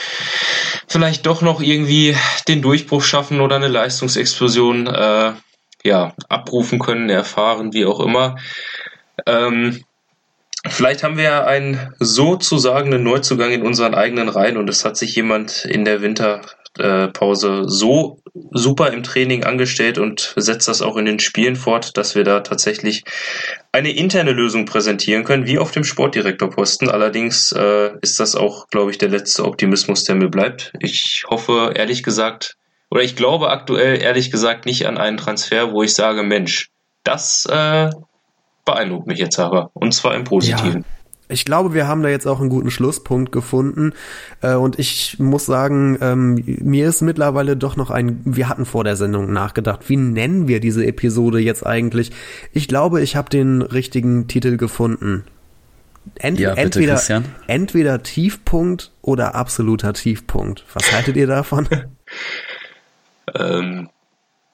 [0.87, 2.17] vielleicht doch noch irgendwie
[2.49, 5.33] den Durchbruch schaffen oder eine Leistungsexplosion äh,
[5.85, 8.37] ja, abrufen können, erfahren, wie auch immer.
[9.27, 9.85] Ähm,
[10.67, 15.15] vielleicht haben wir ja einen sozusagen Neuzugang in unseren eigenen Reihen und es hat sich
[15.15, 18.21] jemand in der Winterpause so
[18.53, 22.41] super im Training angestellt und setzt das auch in den Spielen fort, dass wir da
[22.41, 23.05] tatsächlich
[23.73, 26.89] eine interne Lösung präsentieren können, wie auf dem Sportdirektorposten.
[26.89, 30.73] Allerdings äh, ist das auch, glaube ich, der letzte Optimismus, der mir bleibt.
[30.81, 32.57] Ich hoffe, ehrlich gesagt,
[32.91, 36.71] oder ich glaube aktuell ehrlich gesagt nicht an einen Transfer, wo ich sage, Mensch,
[37.05, 37.91] das äh,
[38.65, 39.71] beeindruckt mich jetzt aber.
[39.75, 40.83] Und zwar im Positiven.
[40.83, 40.99] Ja.
[41.31, 43.93] Ich glaube, wir haben da jetzt auch einen guten Schlusspunkt gefunden.
[44.41, 48.85] Äh, und ich muss sagen, ähm, mir ist mittlerweile doch noch ein, wir hatten vor
[48.85, 52.13] der Sendung nachgedacht, wie nennen wir diese Episode jetzt eigentlich?
[52.53, 55.25] Ich glaube, ich habe den richtigen Titel gefunden.
[56.19, 57.25] Ent ja, bitte, entweder, Christian.
[57.47, 60.65] entweder Tiefpunkt oder absoluter Tiefpunkt.
[60.73, 61.69] Was haltet ihr davon?
[63.35, 63.89] Ähm,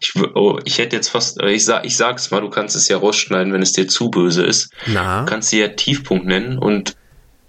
[0.01, 2.88] ich, oh, ich hätte jetzt fast, äh, ich, sag, ich sag's mal, du kannst es
[2.88, 4.70] ja rausschneiden, wenn es dir zu böse ist.
[4.86, 5.20] Na?
[5.20, 6.96] Du kannst sie ja Tiefpunkt nennen und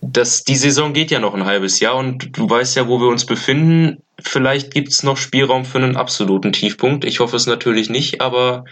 [0.02, 3.07] das, die Saison geht ja noch ein halbes Jahr und du weißt ja, wo wir
[3.07, 4.03] uns befinden.
[4.19, 7.06] Vielleicht gibt's noch Spielraum für einen absoluten Tiefpunkt.
[7.06, 8.65] Ich hoffe es natürlich nicht, aber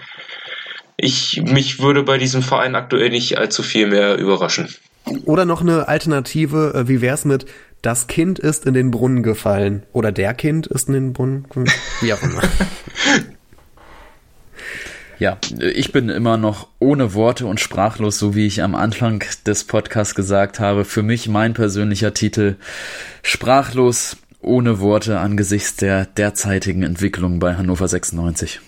[0.95, 4.69] ich, mich würde bei diesem Verein aktuell nicht allzu viel mehr überraschen.
[5.25, 7.45] Oder noch eine Alternative, äh, wie wär's mit
[7.84, 9.84] das Kind ist in den Brunnen gefallen.
[9.91, 11.69] Oder der Kind ist in den Brunnen gefallen.
[12.01, 12.41] Wie auch immer.
[15.19, 19.64] Ja, ich bin immer noch ohne Worte und sprachlos, so wie ich am Anfang des
[19.64, 20.84] Podcasts gesagt habe.
[20.84, 22.55] Für mich mein persönlicher Titel
[23.22, 28.60] sprachlos, ohne Worte angesichts der derzeitigen Entwicklung bei Hannover 96.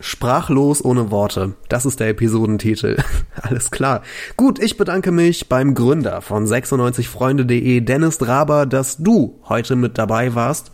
[0.00, 1.54] Sprachlos ohne Worte.
[1.68, 2.96] Das ist der Episodentitel.
[3.42, 4.02] Alles klar.
[4.36, 10.34] Gut, ich bedanke mich beim Gründer von 96freunde.de, Dennis Draber, dass du heute mit dabei
[10.34, 10.73] warst.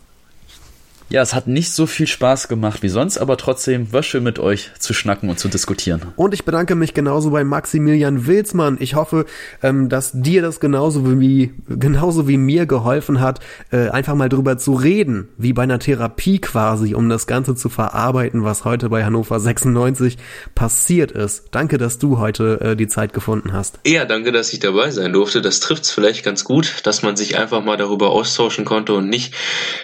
[1.11, 4.39] Ja, es hat nicht so viel Spaß gemacht wie sonst, aber trotzdem war schön mit
[4.39, 6.01] euch zu schnacken und zu diskutieren.
[6.15, 8.77] Und ich bedanke mich genauso bei Maximilian Wilsmann.
[8.79, 9.25] Ich hoffe,
[9.61, 13.41] ähm, dass dir das genauso wie, genauso wie mir geholfen hat,
[13.73, 17.67] äh, einfach mal drüber zu reden, wie bei einer Therapie quasi, um das Ganze zu
[17.67, 20.17] verarbeiten, was heute bei Hannover 96
[20.55, 21.49] passiert ist.
[21.51, 23.81] Danke, dass du heute äh, die Zeit gefunden hast.
[23.85, 25.41] Ja, danke, dass ich dabei sein durfte.
[25.41, 29.33] Das trifft's vielleicht ganz gut, dass man sich einfach mal darüber austauschen konnte und nicht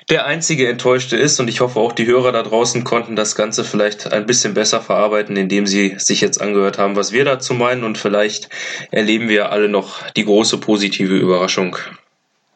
[0.09, 1.39] der einzige enttäuschte ist.
[1.39, 4.81] Und ich hoffe auch die Hörer da draußen konnten das Ganze vielleicht ein bisschen besser
[4.81, 7.83] verarbeiten, indem sie sich jetzt angehört haben, was wir dazu meinen.
[7.83, 8.49] Und vielleicht
[8.91, 11.77] erleben wir alle noch die große positive Überraschung,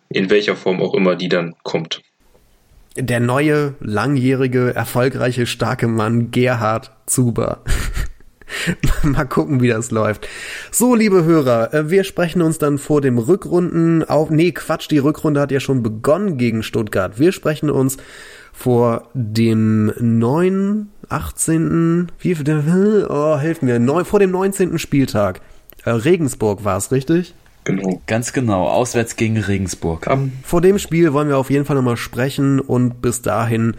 [0.09, 2.01] in welcher Form auch immer die dann kommt.
[2.97, 7.63] Der neue, langjährige, erfolgreiche, starke Mann Gerhard Zuber.
[9.03, 10.27] Mal gucken, wie das läuft.
[10.71, 14.29] So, liebe Hörer, äh, wir sprechen uns dann vor dem Rückrunden auf.
[14.29, 17.19] Nee, Quatsch, die Rückrunde hat ja schon begonnen gegen Stuttgart.
[17.19, 17.97] Wir sprechen uns
[18.51, 22.35] vor dem 9., 18., wie,
[23.09, 24.79] oh, helfen mir, neun, vor dem 19.
[24.79, 25.41] Spieltag.
[25.83, 27.33] Äh, Regensburg war es, richtig?
[27.63, 28.01] Genau.
[28.07, 30.07] Ganz genau, auswärts gegen Regensburg.
[30.07, 33.75] Um, vor dem Spiel wollen wir auf jeden Fall nochmal sprechen und bis dahin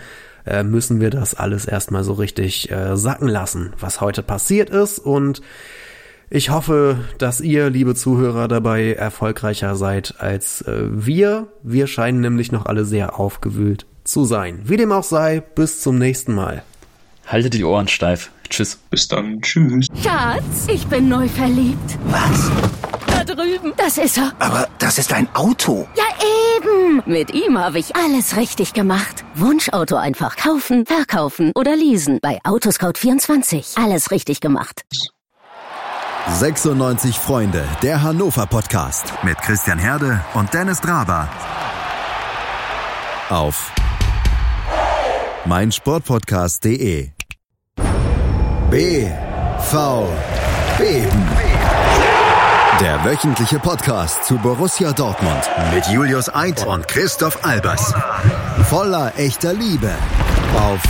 [0.46, 4.98] äh, müssen wir das alles erstmal so richtig äh, sacken lassen, was heute passiert ist
[4.98, 5.42] und
[6.34, 11.48] ich hoffe, dass ihr, liebe Zuhörer, dabei erfolgreicher seid als äh, wir.
[11.62, 14.60] Wir scheinen nämlich noch alle sehr aufgewühlt zu sein.
[14.64, 16.62] Wie dem auch sei, bis zum nächsten Mal.
[17.26, 18.30] Haltet die Ohren steif.
[18.48, 18.78] Tschüss.
[18.90, 19.40] Bis dann.
[19.40, 19.86] Tschüss.
[20.02, 21.98] Schatz, ich bin neu verliebt.
[22.04, 22.50] Was?
[23.06, 23.72] Da drüben.
[23.76, 24.32] Das ist er.
[24.38, 25.88] Aber das ist ein Auto.
[25.96, 26.04] Ja,
[26.56, 27.02] eben.
[27.06, 29.24] Mit ihm habe ich alles richtig gemacht.
[29.34, 32.18] Wunschauto einfach kaufen, verkaufen oder leasen.
[32.20, 33.82] Bei Autoscout24.
[33.82, 34.82] Alles richtig gemacht.
[36.28, 39.12] 96 Freunde, der Hannover Podcast.
[39.22, 41.28] Mit Christian Herde und Dennis Draber.
[43.28, 43.72] Auf
[45.46, 47.10] meinsportpodcast.de.
[48.70, 49.12] BVB.
[52.80, 55.42] Der wöchentliche Podcast zu Borussia Dortmund
[55.74, 57.92] mit Julius Eid und Christoph Albers.
[58.68, 59.92] Voller echter Liebe
[60.56, 60.80] auf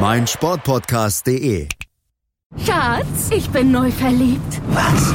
[0.00, 1.68] meinsportpodcast.de.
[2.64, 4.60] Schatz, ich bin neu verliebt.
[4.68, 5.14] Was?